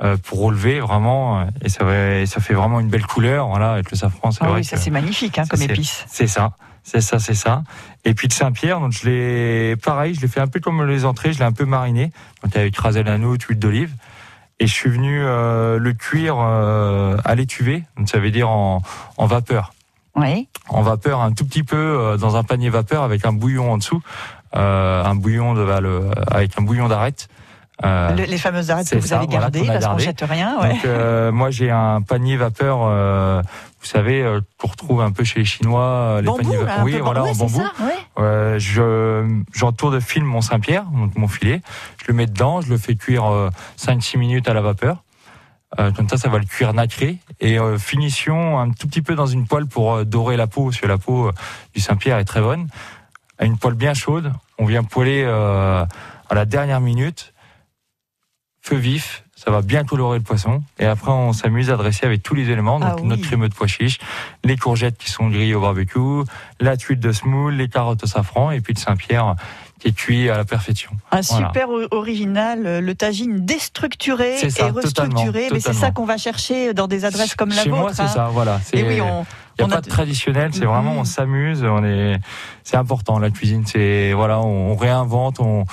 Euh, 0.02 0.16
pour 0.16 0.40
relever 0.40 0.80
vraiment 0.80 1.40
euh, 1.40 1.44
et 1.62 1.68
ça 1.68 1.84
va, 1.84 2.16
et 2.16 2.26
ça 2.26 2.40
fait 2.40 2.54
vraiment 2.54 2.80
une 2.80 2.88
belle 2.88 3.06
couleur 3.06 3.48
voilà 3.48 3.72
avec 3.72 3.90
le 3.90 3.96
safran 3.96 4.30
Ah 4.40 4.52
oui, 4.52 4.64
ça 4.64 4.76
c'est 4.76 4.90
magnifique 4.90 5.38
hein, 5.38 5.44
ça, 5.44 5.50
comme 5.50 5.62
épice. 5.62 6.04
c'est 6.08 6.26
ça, 6.26 6.52
c'est 6.82 7.00
ça, 7.02 7.18
c'est 7.18 7.34
ça. 7.34 7.62
Et 8.06 8.14
puis 8.14 8.26
de 8.28 8.32
Saint-Pierre, 8.32 8.80
donc 8.80 8.92
je 8.92 9.08
l'ai, 9.08 9.76
pareil, 9.76 10.14
je 10.14 10.20
l'ai 10.22 10.28
fait 10.28 10.40
un 10.40 10.46
peu 10.46 10.58
comme 10.60 10.84
les 10.86 11.04
entrées, 11.04 11.32
je 11.34 11.38
l'ai 11.38 11.44
un 11.44 11.52
peu 11.52 11.66
mariné, 11.66 12.10
donc 12.42 12.56
avec 12.56 12.76
rasel 12.78 13.06
à 13.08 13.18
noix, 13.18 13.36
huile 13.48 13.58
d'olive. 13.58 13.92
Et 14.62 14.66
je 14.66 14.72
suis 14.74 14.90
venu 14.90 15.20
euh, 15.22 15.78
le 15.78 15.92
cuire 15.94 16.36
euh, 16.38 17.16
à 17.24 17.34
l'étuvée, 17.34 17.82
donc 17.96 18.08
ça 18.08 18.18
veut 18.18 18.30
dire 18.30 18.48
en, 18.50 18.82
en 19.18 19.26
vapeur. 19.26 19.72
Oui. 20.16 20.48
En 20.68 20.82
vapeur, 20.82 21.20
un 21.20 21.32
tout 21.32 21.44
petit 21.46 21.62
peu 21.62 21.76
euh, 21.76 22.16
dans 22.16 22.36
un 22.36 22.42
panier 22.44 22.68
vapeur 22.70 23.02
avec 23.02 23.24
un 23.24 23.32
bouillon 23.32 23.72
en 23.72 23.78
dessous, 23.78 24.02
euh, 24.56 25.04
un 25.04 25.14
bouillon 25.14 25.54
de, 25.54 25.64
bah, 25.64 25.80
le- 25.80 26.10
avec 26.30 26.58
un 26.58 26.62
bouillon 26.62 26.88
d'arête. 26.88 27.28
Euh, 27.84 28.14
Le- 28.14 28.24
les 28.24 28.36
fameuses 28.38 28.70
arêtes 28.70 28.90
que 28.90 28.98
vous 28.98 29.06
ça, 29.06 29.16
avez 29.16 29.26
voilà, 29.26 29.42
gardées 29.50 29.68
a 29.68 29.72
parce 29.72 29.86
qu'on 29.86 29.98
jette 29.98 30.22
rien. 30.28 30.58
Ouais. 30.60 30.74
donc 30.74 30.84
euh, 30.84 31.32
moi 31.32 31.50
j'ai 31.50 31.70
un 31.70 32.02
panier 32.02 32.36
vapeur, 32.36 32.80
euh, 32.82 33.40
vous 33.80 33.86
savez, 33.86 34.22
qu'on 34.58 34.68
retrouve 34.68 35.00
un 35.00 35.12
peu 35.12 35.24
chez 35.24 35.38
les 35.38 35.44
Chinois. 35.46 36.16
Les 36.20 36.26
Bambou, 36.26 36.42
paniers 36.50 36.64
là, 36.64 36.82
oui, 36.84 36.98
voilà, 37.00 37.20
bambou, 37.20 37.32
en 37.32 37.46
bambou. 37.46 37.56
ça, 37.78 37.84
ouais. 37.86 37.92
Euh, 38.18 38.58
je 38.58 39.26
j'entoure 39.54 39.90
de 39.92 40.00
film 40.00 40.26
mon 40.26 40.42
Saint-Pierre, 40.42 40.84
donc 40.84 41.16
mon 41.16 41.26
filet. 41.28 41.62
Je 42.02 42.04
le 42.08 42.14
mets 42.14 42.26
dedans, 42.26 42.60
je 42.60 42.68
le 42.68 42.76
fais 42.76 42.96
cuire 42.96 43.24
euh, 43.24 43.48
5-6 43.78 44.18
minutes 44.18 44.48
à 44.48 44.52
la 44.52 44.60
vapeur. 44.60 45.02
Euh, 45.78 45.90
comme 45.92 46.08
ça, 46.08 46.16
ça 46.18 46.28
va 46.28 46.38
le 46.38 46.44
cuire 46.44 46.74
nacré. 46.74 47.16
Et 47.40 47.56
finition 47.78 48.58
un 48.58 48.70
tout 48.72 48.88
petit 48.88 49.00
peu 49.02 49.14
dans 49.14 49.26
une 49.26 49.46
poêle 49.46 49.66
pour 49.66 50.04
dorer 50.04 50.36
la 50.36 50.46
peau, 50.46 50.64
parce 50.64 50.76
que 50.78 50.86
la 50.86 50.98
peau 50.98 51.30
du 51.74 51.80
Saint-Pierre 51.80 52.18
est 52.18 52.24
très 52.24 52.42
bonne. 52.42 52.68
À 53.38 53.46
une 53.46 53.56
poêle 53.56 53.74
bien 53.74 53.94
chaude, 53.94 54.32
on 54.58 54.66
vient 54.66 54.84
poêler 54.84 55.24
à 55.24 55.86
la 56.34 56.44
dernière 56.44 56.80
minute 56.82 57.32
feu 58.62 58.76
vif, 58.76 59.24
ça 59.36 59.50
va 59.50 59.62
bien 59.62 59.84
colorer 59.84 60.18
le 60.18 60.24
poisson. 60.24 60.62
Et 60.78 60.84
après, 60.84 61.10
on 61.10 61.32
s'amuse 61.32 61.70
à 61.70 61.76
dresser 61.76 62.04
avec 62.06 62.22
tous 62.22 62.34
les 62.34 62.50
éléments. 62.50 62.78
Donc, 62.78 62.98
Ah 62.98 63.02
notre 63.02 63.22
crémeux 63.22 63.48
de 63.48 63.54
pois 63.54 63.66
chiches, 63.66 63.98
les 64.44 64.56
courgettes 64.56 64.98
qui 64.98 65.10
sont 65.10 65.28
grillées 65.28 65.54
au 65.54 65.62
barbecue, 65.62 66.24
la 66.60 66.76
tuile 66.76 67.00
de 67.00 67.10
semoule, 67.12 67.54
les 67.54 67.68
carottes 67.68 68.04
au 68.04 68.06
safran, 68.06 68.50
et 68.50 68.60
puis 68.60 68.74
le 68.74 68.80
Saint-Pierre 68.80 69.34
qui 69.78 69.88
est 69.88 69.92
cuit 69.92 70.28
à 70.28 70.36
la 70.36 70.44
perfection. 70.44 70.90
Un 71.10 71.22
Voilà. 71.22 71.46
super 71.46 71.68
original, 71.90 72.66
euh, 72.66 72.80
le 72.82 72.94
tagine 72.94 73.46
déstructuré 73.46 74.36
ça, 74.50 74.66
et 74.66 74.70
restructuré. 74.70 74.82
totalement, 75.24 75.48
Mais 75.52 75.60
c'est 75.60 75.72
ça 75.72 75.90
qu'on 75.90 76.04
va 76.04 76.18
chercher 76.18 76.74
dans 76.74 76.86
des 76.86 77.06
adresses 77.06 77.34
comme 77.34 77.48
la 77.48 77.62
Chez 77.62 77.70
vôtre. 77.70 77.82
moi, 77.82 77.94
c'est 77.94 78.02
hein. 78.02 78.08
ça, 78.08 78.28
voilà. 78.30 78.60
Et 78.74 78.82
oui, 78.82 79.00
on, 79.00 79.24
Il 79.58 79.64
n'y 79.64 79.70
a 79.70 79.74
a 79.74 79.76
pas 79.76 79.80
de 79.80 79.88
traditionnel, 79.88 80.50
c'est 80.52 80.66
vraiment 80.66 80.92
on 80.98 81.04
s'amuse, 81.04 81.64
on 81.64 81.82
est, 81.82 82.18
c'est 82.62 82.76
important 82.76 83.18
la 83.18 83.30
cuisine, 83.30 83.64
c'est 83.64 84.12
voilà, 84.12 84.40
on, 84.40 84.72
on 84.72 84.76
réinvente, 84.76 85.40
on, 85.40 85.64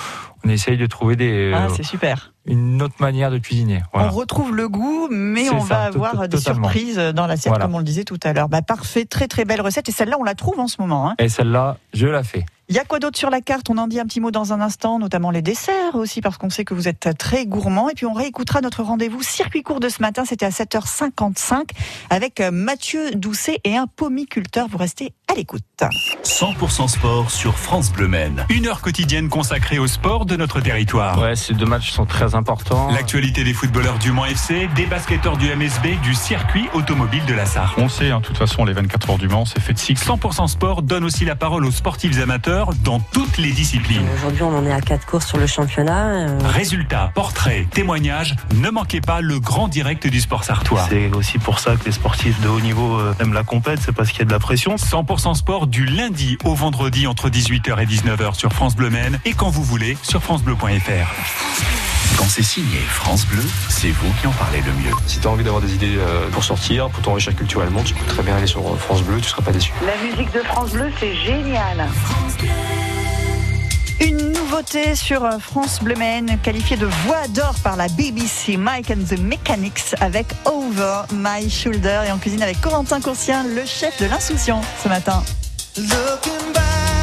on 0.42 0.48
essaye 0.48 0.78
de 0.78 0.86
trouver 0.86 1.16
des, 1.16 1.52
Ah, 1.54 1.68
c'est 1.76 1.82
super. 1.82 2.32
Une 2.48 2.82
autre 2.82 2.96
manière 3.00 3.30
de 3.30 3.38
cuisiner. 3.38 3.82
Voilà. 3.92 4.08
On 4.08 4.10
retrouve 4.16 4.54
le 4.54 4.68
goût, 4.68 5.08
mais 5.10 5.48
on 5.50 5.60
ça, 5.60 5.66
va 5.66 5.82
avoir 5.84 6.28
des 6.28 6.36
totalement. 6.36 6.68
surprises 6.70 6.96
dans 7.14 7.26
l'assiette, 7.26 7.52
Voilà. 7.52 7.66
comme 7.66 7.74
on 7.74 7.78
le 7.78 7.84
disait 7.84 8.04
tout 8.04 8.18
à 8.24 8.32
l'heure. 8.32 8.48
Bah, 8.48 8.62
parfait, 8.62 9.04
très 9.04 9.28
très 9.28 9.44
belle 9.44 9.60
recette. 9.60 9.88
Et 9.88 9.92
celle-là, 9.92 10.16
on 10.18 10.24
la 10.24 10.34
trouve 10.34 10.58
en 10.58 10.66
ce 10.68 10.76
moment. 10.80 11.10
hein. 11.10 11.14
Et 11.18 11.28
celle-là, 11.28 11.76
je 11.94 12.06
la 12.06 12.22
fais. 12.22 12.44
Il 12.70 12.74
y 12.76 12.78
a 12.78 12.84
quoi 12.84 12.98
d'autre 12.98 13.16
sur 13.18 13.30
la 13.30 13.40
carte? 13.40 13.70
On 13.70 13.78
en 13.78 13.86
dit 13.86 13.98
un 13.98 14.04
petit 14.04 14.20
mot 14.20 14.30
dans 14.30 14.52
un 14.52 14.60
instant, 14.60 14.98
notamment 14.98 15.30
les 15.30 15.40
desserts 15.40 15.94
aussi, 15.94 16.20
parce 16.20 16.36
qu'on 16.36 16.50
sait 16.50 16.66
que 16.66 16.74
vous 16.74 16.86
êtes 16.86 17.16
très 17.18 17.46
gourmand. 17.46 17.88
Et 17.88 17.94
puis 17.94 18.04
on 18.04 18.12
réécoutera 18.12 18.60
notre 18.60 18.82
rendez-vous 18.82 19.22
circuit 19.22 19.62
court 19.62 19.80
de 19.80 19.88
ce 19.88 20.02
matin. 20.02 20.24
C'était 20.26 20.44
à 20.44 20.50
7h55 20.50 21.70
avec 22.10 22.40
euh, 22.40 22.50
Mathieu 22.50 23.12
Doucet 23.12 23.60
et 23.64 23.76
un 23.76 23.86
pomiculteur. 23.86 24.68
Vous 24.68 24.76
restez 24.78 25.14
à 25.32 25.34
l'écoute. 25.34 25.62
100% 25.88 26.88
sport 26.88 27.30
sur 27.30 27.56
France 27.56 27.92
Bleu 27.92 28.08
Maine. 28.08 28.44
Une 28.50 28.66
heure 28.66 28.80
quotidienne 28.80 29.28
consacrée 29.28 29.78
au 29.78 29.86
sport 29.86 30.26
de 30.26 30.34
notre 30.34 30.60
territoire. 30.60 31.20
Ouais, 31.20 31.36
ces 31.36 31.54
deux 31.54 31.66
matchs 31.66 31.92
sont 31.92 32.04
très 32.04 32.34
importants. 32.34 32.90
L'actualité 32.90 33.44
des 33.44 33.54
footballeurs 33.54 33.98
du 34.00 34.10
Mans 34.10 34.24
FC, 34.24 34.68
des 34.74 34.86
basketteurs 34.86 35.36
du 35.36 35.46
MSB, 35.54 36.00
du 36.02 36.14
circuit 36.14 36.68
automobile 36.74 37.24
de 37.26 37.34
la 37.34 37.46
Sarre. 37.46 37.74
On 37.78 37.88
sait, 37.88 38.10
hein, 38.10 38.18
de 38.18 38.24
toute 38.26 38.36
façon, 38.36 38.64
les 38.64 38.72
24 38.72 39.10
heures 39.10 39.18
du 39.18 39.28
Mans, 39.28 39.44
c'est 39.44 39.60
fait 39.60 39.72
de 39.72 39.78
cycle. 39.78 40.02
100% 40.04 40.48
sport 40.48 40.82
donne 40.82 41.04
aussi 41.04 41.24
la 41.24 41.36
parole 41.36 41.64
aux 41.64 41.70
sportifs 41.70 42.20
amateurs 42.20 42.70
dans 42.82 42.98
toutes 42.98 43.38
les 43.38 43.52
disciplines. 43.52 44.02
Aujourd'hui, 44.16 44.42
on 44.42 44.58
en 44.58 44.66
est 44.66 44.72
à 44.72 44.80
quatre 44.80 45.06
courses 45.06 45.28
sur 45.28 45.38
le 45.38 45.46
championnat. 45.46 46.06
euh, 46.08 46.38
Résultats, 46.44 47.12
portraits, 47.14 47.70
témoignages, 47.70 48.34
ne 48.56 48.68
manquez 48.70 49.00
pas 49.00 49.20
le 49.20 49.38
grand 49.38 49.68
direct 49.68 50.08
du 50.08 50.20
sport 50.20 50.42
sartois. 50.42 50.86
C'est 50.90 51.14
aussi 51.14 51.38
pour 51.38 51.60
ça 51.60 51.76
que 51.76 51.84
les 51.84 51.92
sportifs 51.92 52.40
de 52.40 52.48
haut 52.48 52.60
niveau 52.60 52.98
euh, 52.98 53.14
aiment 53.20 53.32
la 53.34 53.44
compète, 53.44 53.78
c'est 53.80 53.92
parce 53.92 54.10
qu'il 54.10 54.18
y 54.18 54.22
a 54.22 54.24
de 54.24 54.32
la 54.32 54.40
pression. 54.40 54.74
100% 54.74 55.34
sport 55.34 55.67
du 55.68 55.84
lundi 55.84 56.38
au 56.44 56.54
vendredi 56.54 57.06
entre 57.06 57.28
18h 57.28 57.82
et 57.82 57.86
19h 57.86 58.34
sur 58.34 58.52
France 58.52 58.74
Bleu 58.74 58.90
Maine 58.90 59.20
et 59.24 59.34
quand 59.34 59.50
vous 59.50 59.62
voulez 59.62 59.96
sur 60.02 60.22
francebleu.fr. 60.22 62.16
Quand 62.16 62.28
c'est 62.28 62.42
signé 62.42 62.78
France 62.88 63.26
Bleu, 63.26 63.42
c'est 63.68 63.90
vous 63.90 64.10
qui 64.20 64.26
en 64.26 64.32
parlez 64.32 64.60
le 64.62 64.72
mieux. 64.72 64.94
Si 65.06 65.20
tu 65.20 65.26
as 65.26 65.30
envie 65.30 65.44
d'avoir 65.44 65.62
des 65.62 65.74
idées 65.74 65.96
euh, 65.98 66.28
pour 66.30 66.42
sortir, 66.42 66.88
pour 66.88 67.02
t'enrichir 67.02 67.36
culturellement, 67.36 67.82
tu 67.82 67.94
peux 67.94 68.04
très 68.06 68.22
bien 68.22 68.36
aller 68.36 68.46
sur 68.46 68.60
euh, 68.60 68.76
France 68.76 69.02
Bleu, 69.02 69.20
tu 69.20 69.28
seras 69.28 69.42
pas 69.42 69.52
déçu. 69.52 69.72
La 69.84 69.96
musique 70.08 70.32
de 70.32 70.40
France 70.40 70.72
Bleu, 70.72 70.90
c'est 70.98 71.14
génial. 71.14 71.86
Une 74.00 74.32
nouveauté 74.32 74.94
sur 74.94 75.24
euh, 75.24 75.38
France 75.38 75.80
Bleu 75.82 75.96
Maine, 75.96 76.38
qualifiée 76.42 76.76
de 76.76 76.86
voix 76.86 77.28
d'or 77.28 77.54
par 77.62 77.76
la 77.76 77.88
BBC, 77.88 78.56
Mike 78.56 78.90
and 78.90 79.04
the 79.14 79.18
Mechanics 79.18 79.94
avec 80.00 80.26
Over 80.44 81.02
My 81.12 81.50
Shoulder. 81.50 82.02
Et 82.06 82.12
en 82.12 82.18
cuisine 82.18 82.42
avec 82.42 82.60
Corentin 82.60 83.00
Coursien, 83.00 83.44
le 83.44 83.66
chef 83.66 84.00
de 84.00 84.06
l'insouciant 84.06 84.62
ce 84.82 84.88
matin. 84.88 85.22
Looking 85.78 86.52
back 86.52 86.97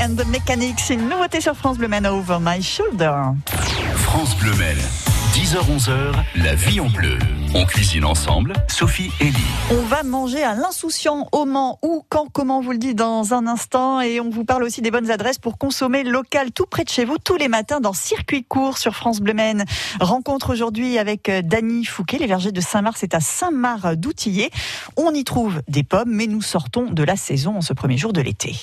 and 0.00 0.16
the 0.16 0.26
Mechanics, 0.26 0.90
une 0.90 1.08
nouveauté 1.08 1.40
sur 1.40 1.54
France 1.54 1.76
Bleu 1.76 1.88
Over 1.88 2.38
My 2.40 2.62
Shoulder. 2.62 3.12
France 3.94 4.36
Bleu 4.36 4.54
Maine. 4.54 4.78
10h-11h, 5.34 6.12
la 6.36 6.54
vie 6.54 6.80
en 6.80 6.88
bleu. 6.88 7.18
On 7.54 7.64
cuisine 7.64 8.04
ensemble, 8.04 8.52
Sophie 8.68 9.10
et 9.20 9.24
Lee. 9.24 9.36
On 9.70 9.82
va 9.82 10.02
manger 10.02 10.42
à 10.42 10.54
l'insouciant 10.54 11.28
au 11.32 11.44
Mans, 11.44 11.78
où, 11.82 12.04
quand, 12.08 12.28
comment, 12.32 12.60
vous 12.60 12.72
le 12.72 12.78
dit 12.78 12.94
dans 12.94 13.34
un 13.34 13.46
instant. 13.46 14.00
Et 14.00 14.20
on 14.20 14.30
vous 14.30 14.44
parle 14.44 14.64
aussi 14.64 14.82
des 14.82 14.90
bonnes 14.90 15.10
adresses 15.10 15.38
pour 15.38 15.58
consommer 15.58 16.02
local 16.02 16.50
tout 16.52 16.66
près 16.66 16.84
de 16.84 16.88
chez 16.88 17.04
vous 17.04 17.18
tous 17.18 17.36
les 17.36 17.48
matins 17.48 17.80
dans 17.80 17.92
Circuit 17.92 18.44
Court 18.44 18.78
sur 18.78 18.94
France 18.94 19.20
Bleu 19.20 19.34
Maine. 19.34 19.64
Rencontre 20.00 20.50
aujourd'hui 20.50 20.98
avec 20.98 21.28
euh, 21.28 21.42
Dany 21.42 21.84
Fouquet. 21.84 22.18
Les 22.18 22.26
vergers 22.26 22.52
de 22.52 22.60
Saint-Marc, 22.60 22.96
c'est 22.98 23.14
à 23.14 23.20
Saint-Marc 23.20 23.94
d'Outillet. 23.94 24.50
On 24.96 25.12
y 25.12 25.24
trouve 25.24 25.62
des 25.68 25.82
pommes, 25.82 26.10
mais 26.10 26.26
nous 26.26 26.42
sortons 26.42 26.90
de 26.90 27.02
la 27.02 27.16
saison 27.16 27.58
en 27.58 27.60
ce 27.60 27.72
premier 27.72 27.98
jour 27.98 28.12
de 28.12 28.20
l'été. 28.20 28.56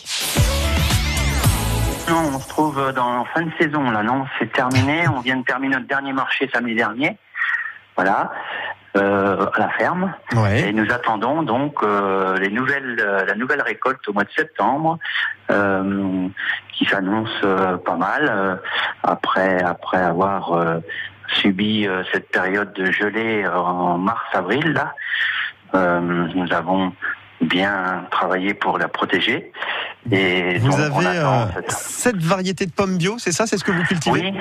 Non, 2.09 2.31
on 2.35 2.39
se 2.39 2.47
trouve 2.47 2.93
dans 2.93 3.25
fin 3.25 3.41
de 3.41 3.51
saison 3.59 3.91
là, 3.91 4.01
non? 4.03 4.25
C'est 4.39 4.51
terminé. 4.51 5.07
On 5.09 5.19
vient 5.19 5.37
de 5.37 5.43
terminer 5.43 5.75
notre 5.75 5.87
dernier 5.87 6.13
marché 6.13 6.49
samedi 6.53 6.75
dernier. 6.75 7.17
Voilà, 7.95 8.31
euh, 8.95 9.47
à 9.53 9.59
la 9.59 9.69
ferme. 9.69 10.13
Et 10.67 10.71
nous 10.71 10.91
attendons 10.91 11.41
donc 11.43 11.83
euh, 11.83 12.37
les 12.37 12.49
nouvelles, 12.49 12.99
euh, 12.99 13.25
la 13.25 13.35
nouvelle 13.35 13.61
récolte 13.61 14.07
au 14.07 14.13
mois 14.13 14.23
de 14.23 14.31
septembre, 14.31 14.99
euh, 15.51 16.27
qui 16.73 16.85
s'annonce 16.85 17.41
euh, 17.43 17.77
pas 17.77 17.95
mal 17.95 18.27
euh, 18.29 18.55
après 19.03 19.61
après 19.63 19.97
avoir 19.97 20.53
euh, 20.53 20.79
subi 21.27 21.87
euh, 21.87 22.03
cette 22.13 22.29
période 22.31 22.71
de 22.73 22.91
gelée 22.91 23.45
en 23.47 23.97
mars-avril. 23.97 24.73
Là, 24.73 24.93
Euh, 25.75 25.99
nous 25.99 26.53
avons 26.53 26.93
bien 27.41 28.05
travaillé 28.11 28.53
pour 28.53 28.77
la 28.77 28.87
protéger. 28.87 29.51
Et 30.11 30.57
Vous 30.59 30.69
donc, 30.69 30.79
avez 30.79 31.17
attend 31.17 31.41
euh, 31.41 31.45
cette- 31.55 31.71
sept 31.71 32.17
variétés 32.17 32.65
de 32.65 32.71
pommes 32.71 32.97
bio, 32.97 33.17
c'est 33.19 33.31
ça 33.31 33.45
C'est 33.47 33.57
ce 33.57 33.63
que 33.63 33.71
vous 33.71 33.83
cultivez 33.83 34.21
Oui, 34.21 34.33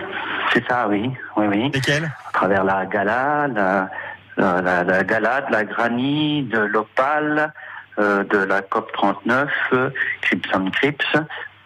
c'est 0.52 0.66
ça, 0.66 0.86
oui. 0.88 1.10
oui, 1.36 1.46
oui. 1.48 1.70
Lesquelles? 1.74 2.10
À 2.28 2.32
travers 2.32 2.64
la 2.64 2.86
gala, 2.86 3.48
la, 3.48 3.90
la, 4.36 4.60
la, 4.62 4.84
la 4.84 5.04
galade, 5.04 5.46
la 5.50 5.64
granny, 5.64 6.44
de 6.44 6.58
l'opale, 6.60 7.52
euh, 7.98 8.24
de 8.24 8.38
la 8.38 8.62
COP 8.62 8.92
39, 8.92 9.50
euh, 9.72 9.90
Crimson 10.22 10.70
Crips, 10.70 11.16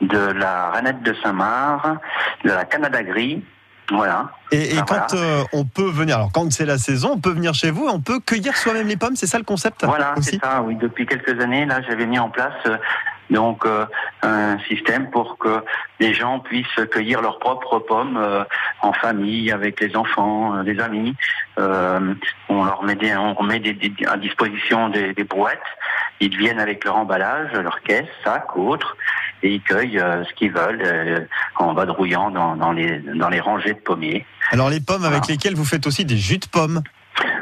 de 0.01 0.19
la 0.33 0.71
Renette 0.71 1.03
de 1.03 1.15
Saint-Marc, 1.23 1.87
de 2.45 2.51
la 2.51 2.65
Canada 2.65 3.03
Gris. 3.03 3.45
Voilà. 3.91 4.31
Et, 4.53 4.75
et 4.75 4.79
Ah, 4.79 4.85
quand 4.87 5.13
voilà. 5.15 5.27
euh, 5.41 5.45
on 5.53 5.65
peut 5.65 5.91
venir, 5.91 6.17
alors 6.17 6.31
quand 6.33 6.51
c'est 6.53 6.65
la 6.67 6.79
saison, 6.79 7.13
on 7.15 7.19
peut 7.21 7.33
venir 7.33 7.55
chez 7.55 7.71
vous, 7.71 7.87
et 7.89 7.91
on 7.91 8.01
peut 8.01 8.21
cueillir 8.21 8.57
soi-même 8.57 8.87
les 8.89 8.97
pommes, 8.97 9.17
c'est 9.17 9.27
ça 9.27 9.39
le 9.39 9.45
concept 9.45 9.85
Voilà, 9.85 10.15
c'est 10.21 10.41
ça, 10.41 10.63
oui. 10.63 10.77
Depuis 10.77 11.07
quelques 11.07 11.41
années, 11.41 11.67
là, 11.67 11.81
j'avais 11.89 12.07
mis 12.07 12.19
en 12.19 12.31
place 12.31 12.53
euh, 12.67 12.77
donc 13.31 13.65
euh, 13.65 13.87
un 14.23 14.59
système 14.69 15.11
pour 15.11 15.39
que 15.39 15.63
les 16.01 16.15
gens 16.15 16.41
puissent 16.41 16.67
cueillir 16.91 17.21
leurs 17.23 17.39
propres 17.39 17.79
pommes 17.79 18.17
euh, 18.17 18.43
en 18.83 18.93
famille, 18.93 19.53
avec 19.53 19.81
les 19.81 19.95
enfants, 19.97 20.57
euh, 20.57 20.63
les 20.63 20.81
amis. 20.81 21.15
On 22.49 22.65
leur 22.65 22.83
met 22.83 22.95
des, 22.97 23.15
on 23.17 23.43
met 23.43 23.61
des, 23.61 23.75
des- 23.75 24.07
à 24.07 24.17
disposition 24.17 24.89
des, 24.89 25.13
des 25.15 25.25
brouettes. 25.25 25.59
Ils 26.21 26.37
viennent 26.37 26.59
avec 26.61 26.85
leur 26.85 26.97
emballage, 26.97 27.53
leur 27.53 27.81
caisse, 27.83 28.07
sac 28.25 28.57
ou 28.57 28.69
autre, 28.69 28.97
et 29.43 29.55
ils 29.55 29.63
cueillent 29.63 29.99
euh, 29.99 30.25
ce 30.25 30.33
qu'ils 30.35 30.53
veulent 30.53 30.83
euh, 30.85 31.21
en 31.57 31.73
vadrouillant 31.75 32.31
dans, 32.31 32.57
dans 32.57 32.73
les 32.73 32.99
dans 33.17 33.29
les 33.29 33.41
rangées 33.41 33.75
de 33.75 33.79
pommiers. 33.79 34.25
Alors 34.53 34.71
les 34.71 34.81
pommes 34.81 35.05
avec 35.05 35.27
lesquelles 35.29 35.55
vous 35.55 35.65
faites 35.65 35.87
aussi 35.87 36.05
des 36.05 36.17
jus 36.19 36.39
de 36.39 36.47
pommes. 36.47 36.83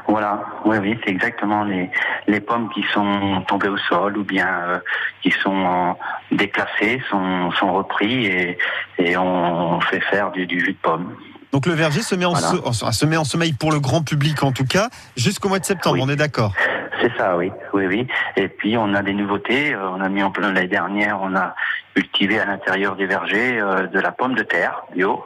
Voilà, 0.09 0.43
oui, 0.65 0.79
oui, 0.79 0.99
c'est 1.05 1.11
exactement 1.11 1.65
les, 1.65 1.91
les 2.27 2.41
pommes 2.41 2.71
qui 2.75 2.83
sont 2.95 3.45
tombées 3.47 3.69
au 3.69 3.77
sol 3.77 4.17
ou 4.17 4.25
bien 4.25 4.49
euh, 4.49 4.79
qui 5.23 5.31
sont 5.43 5.97
déclassées 6.33 7.03
sont, 7.11 7.51
sont 7.53 7.73
repris 7.75 8.25
et, 8.27 8.59
et 8.99 9.17
on 9.19 9.81
fait 9.83 10.01
faire 10.01 10.31
du, 10.33 10.47
du 10.47 10.61
jus 10.61 10.73
de 10.73 10.79
pomme. 10.83 11.13
Donc 11.53 11.67
le 11.67 11.75
verger 11.75 12.03
se 12.03 12.15
met 12.15 12.25
en, 12.25 12.33
Voilà. 12.33 12.49
se- 12.73 12.85
en- 12.85 12.93
se 12.93 13.07
met 13.07 13.17
en 13.19 13.25
sommeil 13.25 13.53
pour 13.53 13.71
le 13.71 13.81
grand 13.81 14.03
public 14.03 14.43
en 14.43 14.53
tout 14.53 14.65
cas, 14.67 14.89
jusqu'au 15.17 15.49
mois 15.49 15.59
de 15.59 15.65
septembre, 15.67 15.99
on 16.01 16.09
est 16.09 16.17
d'accord 16.17 16.55
C'est 17.01 17.17
ça, 17.17 17.37
oui, 17.37 17.53
oui, 17.73 17.87
oui. 17.87 18.09
Et 18.37 18.49
puis 18.49 18.77
on 18.77 18.93
a 18.95 19.03
des 19.03 19.15
nouveautés. 19.15 19.75
euh, 19.75 19.89
On 19.91 20.01
a 20.01 20.09
mis 20.09 20.23
en 20.23 20.31
plein 20.31 20.53
l'année 20.53 20.67
dernière, 20.69 21.19
on 21.23 21.35
a 21.37 21.55
cultivé 21.95 22.41
à 22.41 22.45
l'intérieur 22.45 22.97
des 22.97 23.07
vergers 23.07 23.61
euh, 23.61 23.87
de 23.87 24.01
la 24.01 24.11
pomme 24.13 24.35
de 24.35 24.43
terre 24.43 24.83
bio, 24.95 25.25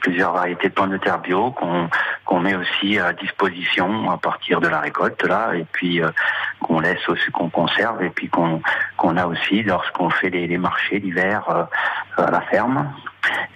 plusieurs 0.00 0.32
variétés 0.32 0.68
de 0.68 0.74
pommes 0.74 0.90
de 0.90 0.96
terre 0.98 1.18
bio 1.18 1.50
qu'on 1.52 2.40
met 2.40 2.54
aussi 2.54 2.98
à 2.98 3.12
disposition 3.12 4.10
à 4.10 4.16
partir 4.16 4.60
de 4.60 4.68
la 4.68 4.80
récolte 4.80 5.22
là, 5.24 5.54
et 5.54 5.66
puis 5.72 6.00
euh, 6.02 6.10
qu'on 6.60 6.80
laisse 6.80 7.06
aussi, 7.08 7.30
qu'on 7.32 7.50
conserve, 7.50 8.02
et 8.02 8.10
puis 8.10 8.28
qu'on 8.28 8.62
qu'on 8.96 9.16
a 9.16 9.26
aussi 9.26 9.62
lorsqu'on 9.62 10.08
fait 10.10 10.30
les, 10.30 10.46
les 10.46 10.58
marchés 10.58 11.00
d'hiver 11.00 11.42
euh, 11.50 11.64
à 12.24 12.30
la 12.30 12.40
ferme. 12.42 12.90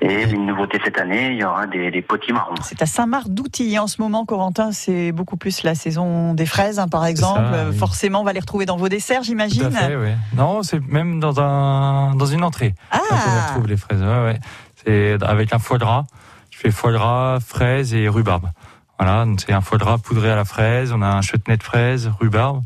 Et 0.01 0.25
une 0.25 0.47
nouveauté 0.47 0.79
cette 0.85 0.99
année, 0.99 1.29
il 1.33 1.39
y 1.39 1.45
aura 1.45 1.67
des, 1.67 1.91
des 1.91 2.03
potimarrons. 2.03 2.55
C'est 2.63 2.83
à 2.83 2.87
Saint-Marc 2.87 3.29
d'Outillet 3.29 3.79
en 3.79 3.87
ce 3.87 4.03
moment, 4.03 4.25
Corentin. 4.27 4.73
C'est 4.73 5.13
beaucoup 5.13 5.37
plus 5.37 5.63
la 5.63 5.75
saison 5.75 6.35
des 6.35 6.47
fraises, 6.47 6.79
hein, 6.79 6.89
par 6.89 7.07
exemple. 7.07 7.41
ça, 7.53 7.69
oui. 7.71 7.77
Forcément, 7.77 8.21
on 8.21 8.25
va 8.25 8.33
les 8.35 8.41
retrouver 8.41 8.67
dans 8.67 8.77
vos 8.77 8.89
desserts, 8.89 9.21
Tout 9.21 9.27
j'imagine. 9.27 9.65
à 9.65 9.71
fait, 9.71 9.97
oui. 9.97 10.11
Non, 10.37 10.63
c'est 10.63 10.81
même 10.87 11.21
dans 11.21 11.41
un 11.41 12.15
dans 12.17 12.27
une 12.27 12.45
entrée. 12.45 12.75
Ah. 12.91 12.99
On 13.11 13.47
retrouve 13.49 13.67
les 13.69 13.77
fraises. 13.77 14.03
Ouais, 14.03 14.25
ouais. 14.25 14.41
C'est 14.85 15.23
avec 15.23 15.53
un 15.55 15.59
foie 15.59 15.79
gras. 15.79 16.05
Je 16.51 16.59
fais 16.59 16.71
foie 16.71 16.93
gras, 16.93 17.39
fraises 17.41 17.95
et 17.95 18.09
rhubarbe. 18.09 18.51
Voilà, 18.99 19.25
donc 19.25 19.41
c'est 19.41 19.53
un 19.53 19.61
foie 19.61 19.79
gras 19.79 19.99
poudré 19.99 20.31
à 20.31 20.37
la 20.37 20.45
fraise. 20.45 20.93
On 20.93 21.03
a 21.03 21.07
un 21.09 21.23
chutney 21.23 21.57
de 21.57 21.63
fraises, 21.63 22.11
rhubarbe. 22.21 22.63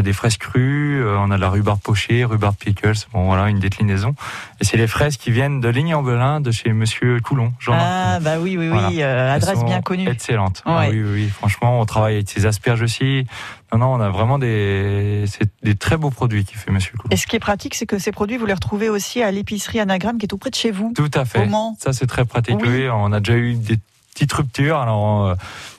A 0.00 0.02
des 0.02 0.14
fraises 0.14 0.38
crues, 0.38 1.02
euh, 1.02 1.18
on 1.18 1.30
a 1.30 1.36
de 1.36 1.40
la 1.42 1.50
rhubarbe 1.50 1.78
pochée, 1.78 2.24
rhubarbe 2.24 2.56
pickles. 2.56 2.94
Bon, 3.12 3.26
voilà, 3.26 3.50
une 3.50 3.58
déclinaison. 3.58 4.14
Et 4.58 4.64
c'est 4.64 4.78
les 4.78 4.86
fraises 4.86 5.18
qui 5.18 5.30
viennent 5.30 5.60
de 5.60 5.68
Ligny-en-Belin, 5.68 6.40
de 6.40 6.50
chez 6.50 6.72
Monsieur 6.72 7.20
Coulon, 7.20 7.52
Jean-Marc. 7.60 7.84
Ah, 7.86 8.18
bah 8.20 8.38
oui, 8.40 8.56
oui, 8.56 8.70
oui. 8.70 9.02
Euh, 9.02 9.34
adresse 9.34 9.62
bien 9.62 9.82
connue. 9.82 10.08
Excellente. 10.08 10.62
Ah 10.64 10.86
oui, 10.88 11.02
oui, 11.02 11.10
oui. 11.12 11.28
Franchement, 11.28 11.80
on 11.80 11.84
travaille 11.84 12.14
avec 12.14 12.30
ses 12.30 12.46
asperges 12.46 12.80
aussi. 12.80 13.26
Non, 13.72 13.78
non, 13.80 13.86
on 13.94 14.00
a 14.00 14.08
vraiment 14.08 14.38
des, 14.38 15.26
des 15.62 15.74
très 15.74 15.98
beaux 15.98 16.10
produits 16.10 16.46
qui 16.46 16.54
fait 16.54 16.70
Monsieur 16.70 16.96
Coulon. 16.96 17.10
Et 17.10 17.18
ce 17.18 17.26
qui 17.26 17.36
est 17.36 17.40
pratique, 17.40 17.74
c'est 17.74 17.86
que 17.86 17.98
ces 17.98 18.10
produits, 18.10 18.38
vous 18.38 18.46
les 18.46 18.54
retrouvez 18.54 18.88
aussi 18.88 19.22
à 19.22 19.30
l'épicerie 19.30 19.80
Anagramme 19.80 20.16
qui 20.16 20.24
est 20.24 20.28
tout 20.28 20.38
près 20.38 20.50
de 20.50 20.54
chez 20.54 20.70
vous. 20.70 20.94
Tout 20.96 21.10
à 21.12 21.26
fait. 21.26 21.44
Mans. 21.46 21.76
Ça, 21.78 21.92
c'est 21.92 22.06
très 22.06 22.24
pratique. 22.24 22.56
Oui. 22.62 22.68
Oui, 22.68 22.88
on 22.88 23.12
a 23.12 23.20
déjà 23.20 23.36
eu 23.36 23.54
des 23.54 23.78
petites 24.14 24.32
ruptures. 24.32 24.78
Alors, 24.78 25.26
euh, 25.26 25.34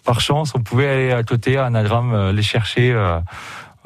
par 0.05 0.21
chance, 0.21 0.53
on 0.55 0.61
pouvait 0.61 0.87
aller 0.87 1.11
à 1.11 1.23
côté 1.23 1.57
à 1.57 1.65
Anagramme 1.65 2.13
euh, 2.13 2.31
les 2.31 2.41
chercher 2.41 2.91
euh, 2.91 3.19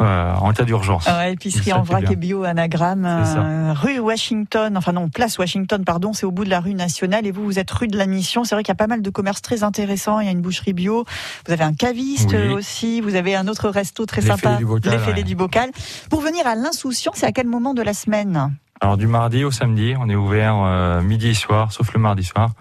euh, 0.01 0.33
en 0.35 0.51
cas 0.51 0.63
d'urgence. 0.63 1.07
Ouais, 1.07 1.33
épicerie 1.33 1.71
en 1.71 1.81
vrac 1.81 2.09
et 2.11 2.15
bio 2.15 2.43
Anagramme, 2.43 3.05
euh, 3.05 3.73
rue 3.73 3.99
Washington, 3.99 4.75
enfin 4.75 4.91
non, 4.91 5.07
place 5.07 5.37
Washington, 5.37 5.85
pardon, 5.85 6.11
c'est 6.11 6.25
au 6.25 6.31
bout 6.31 6.43
de 6.43 6.49
la 6.49 6.59
rue 6.59 6.73
nationale 6.73 7.25
et 7.25 7.31
vous, 7.31 7.45
vous 7.45 7.59
êtes 7.59 7.71
rue 7.71 7.87
de 7.87 7.97
la 7.97 8.05
Mission. 8.05 8.43
C'est 8.43 8.55
vrai 8.55 8.63
qu'il 8.63 8.71
y 8.71 8.73
a 8.73 8.75
pas 8.75 8.87
mal 8.87 9.01
de 9.01 9.09
commerces 9.09 9.41
très 9.41 9.63
intéressants. 9.63 10.19
Il 10.19 10.25
y 10.25 10.29
a 10.29 10.31
une 10.31 10.41
boucherie 10.41 10.73
bio, 10.73 11.05
vous 11.47 11.53
avez 11.53 11.63
un 11.63 11.73
caviste 11.73 12.31
Oui. 12.37 12.53
aussi, 12.53 12.99
vous 12.99 13.15
avez 13.15 13.35
un 13.35 13.47
autre 13.47 13.69
resto 13.69 14.05
très 14.05 14.21
Les 14.21 14.27
sympa, 14.27 14.59
les 14.59 14.97
Fêlés 14.99 15.17
ouais. 15.17 15.23
du 15.23 15.35
Bocal. 15.35 15.69
Pour 16.09 16.21
venir 16.21 16.45
à 16.45 16.55
l'insouciant, 16.55 17.13
c'est 17.15 17.25
à 17.25 17.31
quel 17.31 17.47
moment 17.47 17.73
de 17.73 17.81
la 17.81 17.93
semaine? 17.93 18.53
Alors, 18.81 18.97
du 18.97 19.07
mardi 19.07 19.45
au 19.45 19.51
samedi, 19.51 19.93
on 19.97 20.09
est 20.09 20.15
ouvert 20.15 20.55
euh, 20.57 21.01
midi 21.01 21.29
et 21.29 21.33
soir, 21.33 21.71
sauf 21.71 21.93
le 21.93 21.99
mardi 21.99 22.25
soir. 22.25 22.51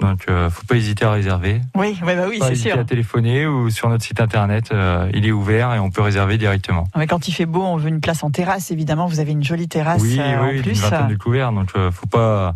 Donc, 0.00 0.26
euh, 0.28 0.48
faut 0.48 0.64
pas 0.64 0.76
hésiter 0.76 1.04
à 1.04 1.10
réserver. 1.10 1.60
Oui, 1.74 1.98
ouais, 2.04 2.14
bah 2.14 2.26
oui, 2.28 2.38
c'est 2.40 2.54
sûr. 2.54 2.78
à 2.78 2.84
téléphoner 2.84 3.46
ou 3.46 3.68
sur 3.68 3.88
notre 3.88 4.04
site 4.04 4.20
internet, 4.20 4.70
euh, 4.72 5.10
il 5.12 5.26
est 5.26 5.32
ouvert 5.32 5.74
et 5.74 5.80
on 5.80 5.90
peut 5.90 6.02
réserver 6.02 6.38
directement. 6.38 6.84
Mais 6.96 7.08
quand 7.08 7.26
il 7.26 7.32
fait 7.32 7.46
beau, 7.46 7.64
on 7.64 7.76
veut 7.76 7.88
une 7.88 8.00
place 8.00 8.22
en 8.22 8.30
terrasse, 8.30 8.70
évidemment. 8.70 9.06
Vous 9.06 9.18
avez 9.18 9.32
une 9.32 9.42
jolie 9.42 9.66
terrasse 9.66 10.00
oui, 10.02 10.18
euh, 10.20 10.40
en 10.40 10.46
oui, 10.48 10.56
une 10.58 10.62
plus. 10.62 10.80
vingtaine 10.80 11.08
de 11.08 11.16
couverts. 11.16 11.50
Donc, 11.50 11.70
euh, 11.74 11.90
faut 11.90 12.06
pas, 12.06 12.54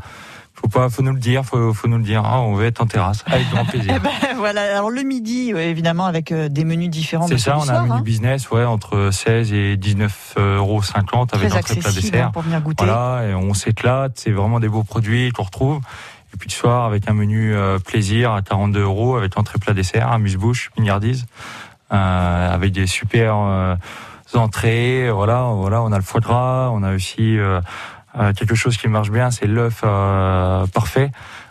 faut 0.54 0.68
pas, 0.68 0.88
faut 0.88 1.02
nous 1.02 1.12
le 1.12 1.18
dire, 1.18 1.44
faut, 1.44 1.74
faut 1.74 1.88
nous 1.88 1.98
le 1.98 2.04
dire. 2.04 2.22
Ah, 2.24 2.40
on 2.42 2.54
veut 2.54 2.66
être 2.66 2.80
en 2.80 2.86
terrasse, 2.86 3.24
avec 3.26 3.50
grand 3.50 3.64
plaisir. 3.68 3.92
Eh 3.96 3.98
ben, 3.98 4.10
voilà, 4.36 4.76
alors 4.76 4.90
le 4.90 5.02
midi, 5.02 5.50
évidemment, 5.50 6.06
avec 6.06 6.32
des 6.32 6.64
menus 6.64 6.90
différents. 6.90 7.26
C'est 7.26 7.38
ça, 7.38 7.58
on 7.58 7.68
a 7.68 7.72
un 7.72 7.82
menu 7.82 7.92
hein. 7.94 8.02
business 8.02 8.52
ouais, 8.52 8.64
entre 8.64 9.10
16 9.10 9.52
et 9.52 9.76
19 9.76 10.34
euros 10.36 10.80
50 10.80 11.34
avec 11.34 11.52
entrée 11.52 11.74
plat 11.74 11.90
dessert. 11.90 12.26
hein, 12.28 12.30
pour 12.32 12.42
venir 12.42 12.60
goûter. 12.60 12.84
Voilà, 12.84 13.26
et 13.26 13.34
on 13.34 13.52
s'éclate, 13.52 14.12
c'est 14.14 14.30
vraiment 14.30 14.60
des 14.60 14.68
beaux 14.68 14.84
produits 14.84 15.32
qu'on 15.32 15.42
retrouve. 15.42 15.80
Et 16.34 16.36
puis 16.38 16.48
le 16.48 16.54
soir, 16.54 16.84
avec 16.84 17.08
un 17.08 17.12
menu 17.12 17.54
euh, 17.54 17.78
plaisir 17.78 18.32
à 18.32 18.42
42 18.42 18.80
euros 18.80 19.16
avec 19.16 19.36
entrée 19.38 19.58
plat 19.58 19.74
dessert, 19.74 20.10
amuse-bouche, 20.10 20.70
mignardise, 20.78 21.26
euh, 21.92 22.54
avec 22.54 22.72
des 22.72 22.86
super 22.86 23.36
euh, 23.36 23.76
entrées. 24.34 25.10
Voilà, 25.10 25.50
voilà, 25.54 25.82
on 25.82 25.92
a 25.92 25.96
le 25.96 26.02
foie 26.04 26.20
gras, 26.20 26.70
on 26.72 26.82
a 26.82 26.94
aussi 26.94 27.36
quelque 28.36 28.54
chose 28.54 28.76
qui 28.76 28.88
marche 28.88 29.10
bien, 29.10 29.30
c'est 29.30 29.46
l'œuf 29.46 29.82
parfait 30.72 31.10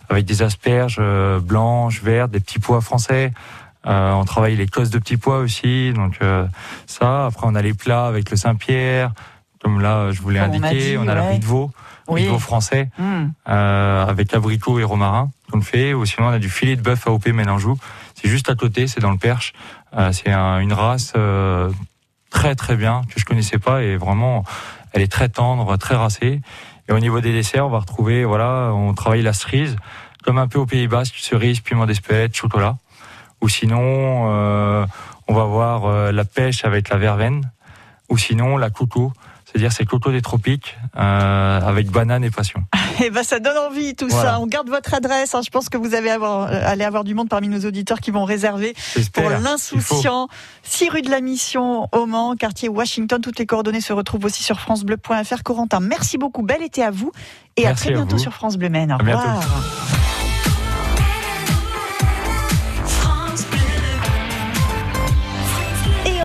avec 0.10 0.26
des 0.26 0.42
asperges 0.42 1.02
blanches, 1.42 2.02
vertes, 2.04 2.32
des 2.32 2.40
petits 2.40 2.60
pois 2.60 2.82
français. 2.82 3.32
Euh, 3.88 4.12
on 4.12 4.26
travaille 4.26 4.56
les 4.56 4.68
cosses 4.68 4.92
de 4.92 5.00
petits 5.00 5.18
pois 5.18 5.40
aussi, 5.40 5.92
donc 5.94 6.18
euh, 6.22 6.46
ça. 6.86 7.26
Après, 7.26 7.48
on 7.48 7.56
a 7.56 7.62
les 7.62 7.74
plats 7.74 8.06
avec 8.06 8.30
le 8.30 8.38
Saint-Pierre, 8.38 9.12
comme 9.62 9.82
là, 9.82 10.12
je 10.12 10.22
vous 10.22 10.30
l'ai 10.30 10.40
Comme 10.40 10.50
on 10.52 10.64
a 10.64 10.68
indiqué. 10.68 10.92
dit, 10.92 10.98
On 10.98 11.08
a, 11.08 11.16
ouais. 11.16 11.32
riz 11.32 11.40
de 11.40 11.46
veau, 11.46 11.72
Oui. 12.08 12.22
riz 12.22 12.28
de 12.28 12.32
veau 12.32 12.40
français, 12.40 12.90
Hmm. 12.98 13.28
euh, 13.48 14.06
avec 14.06 14.34
abricot 14.34 14.80
et 14.80 14.84
romarin 14.84 15.30
qu'on 15.52 15.58
le 15.58 15.64
fait. 15.64 15.94
Ou 15.94 16.06
sinon, 16.06 16.28
on 16.28 16.32
a 16.32 16.40
du 16.40 16.50
filet 16.50 16.76
de 16.76 16.82
bœuf 16.82 17.08
AOP 17.08 17.28
Mélangeau. 17.32 17.78
C'est 18.16 18.28
juste 18.30 18.50
à 18.50 18.56
côté, 18.56 18.88
c'est 18.88 19.00
dans 19.00 19.12
le 19.12 19.18
Perche. 19.18 19.54
Euh, 19.98 20.12
c'est 20.12 20.32
un- 20.32 20.60
une 20.60 20.74
race 20.74 21.14
euh, 21.16 21.70
très 22.30 22.56
très 22.56 22.76
bien 22.76 23.02
que 23.14 23.20
je 23.20 23.26
connaissais 23.26 23.58
pas 23.60 23.82
et 23.84 23.98
vraiment, 23.98 24.44
elle 24.94 25.02
est 25.02 25.12
très 25.12 25.30
tendre, 25.30 25.76
très 25.78 25.96
racée. 25.96 26.42
Et 26.90 26.94
au 26.94 27.00
niveau 27.00 27.22
des 27.22 27.32
desserts, 27.32 27.66
on 27.68 27.70
va 27.70 27.80
retrouver, 27.80 28.26
voilà, 28.26 28.72
on 28.74 28.94
travaille 28.94 29.22
la 29.22 29.34
cerise 29.34 29.76
comme 30.24 30.38
un 30.38 30.48
peu 30.48 30.60
au 30.60 30.66
Pays 30.66 30.88
Basque, 30.88 31.16
cerise, 31.18 31.60
piment 31.62 31.86
d'Espelette, 31.86 32.36
chocolat. 32.36 32.78
Ou 33.42 33.50
sinon, 33.50 33.80
euh, 34.30 34.86
on 35.28 35.34
va 35.34 35.46
voir 35.46 35.86
euh, 35.86 36.12
la 36.12 36.26
pêche 36.26 36.64
avec 36.64 36.90
la 36.90 36.98
verveine. 36.98 37.50
Ou 38.10 38.18
sinon, 38.18 38.58
la 38.58 38.70
coco. 38.70 39.14
C'est-à-dire, 39.52 39.72
c'est 39.74 39.86
coco 39.86 40.12
des 40.12 40.22
tropiques 40.22 40.78
euh, 40.98 41.60
avec 41.62 41.90
banane 41.92 42.24
et 42.24 42.32
passion. 42.32 42.64
Eh 43.04 43.10
ben, 43.10 43.24
ça 43.24 43.40
donne 43.40 43.58
envie 43.58 43.96
tout 43.96 44.08
Voilà. 44.10 44.32
ça. 44.32 44.40
On 44.40 44.46
garde 44.46 44.70
votre 44.70 44.94
adresse. 44.94 45.34
hein. 45.34 45.42
Je 45.44 45.50
pense 45.50 45.70
que 45.70 45.78
vous 45.78 45.96
avez 45.96 46.12
avoir, 46.12 46.52
euh, 46.52 46.62
allez 46.66 46.84
avoir 46.84 47.04
du 47.04 47.16
monde 47.16 47.30
parmi 47.30 47.48
nos 47.48 47.60
auditeurs 47.66 48.00
qui 48.00 48.12
vont 48.12 48.26
réserver 48.26 48.76
pour 49.14 49.30
l'insouciant. 49.30 50.28
6 50.64 50.90
rue 50.90 51.02
de 51.02 51.10
la 51.10 51.20
Mission 51.22 51.88
au 51.94 52.06
Mans, 52.06 52.36
quartier 52.36 52.70
Washington. 52.70 53.20
Toutes 53.20 53.40
les 53.40 53.46
coordonnées 53.48 53.82
se 53.82 53.92
retrouvent 53.94 54.26
aussi 54.26 54.44
sur 54.44 54.60
francebleu.fr. 54.60 55.42
Corentin, 55.44 55.80
merci 55.80 56.18
beaucoup. 56.20 56.44
Bel 56.44 56.62
été 56.62 56.84
à 56.84 56.92
vous 56.92 57.12
et 57.58 57.66
à 57.66 57.74
très 57.74 57.92
bientôt 57.92 58.18
sur 58.20 58.34
France 58.34 58.58
Bleu 58.58 58.70
Maine. 58.70 58.92
Au 58.92 58.96
À 58.96 59.04
bientôt. 59.04 59.20
revoir. 59.28 60.11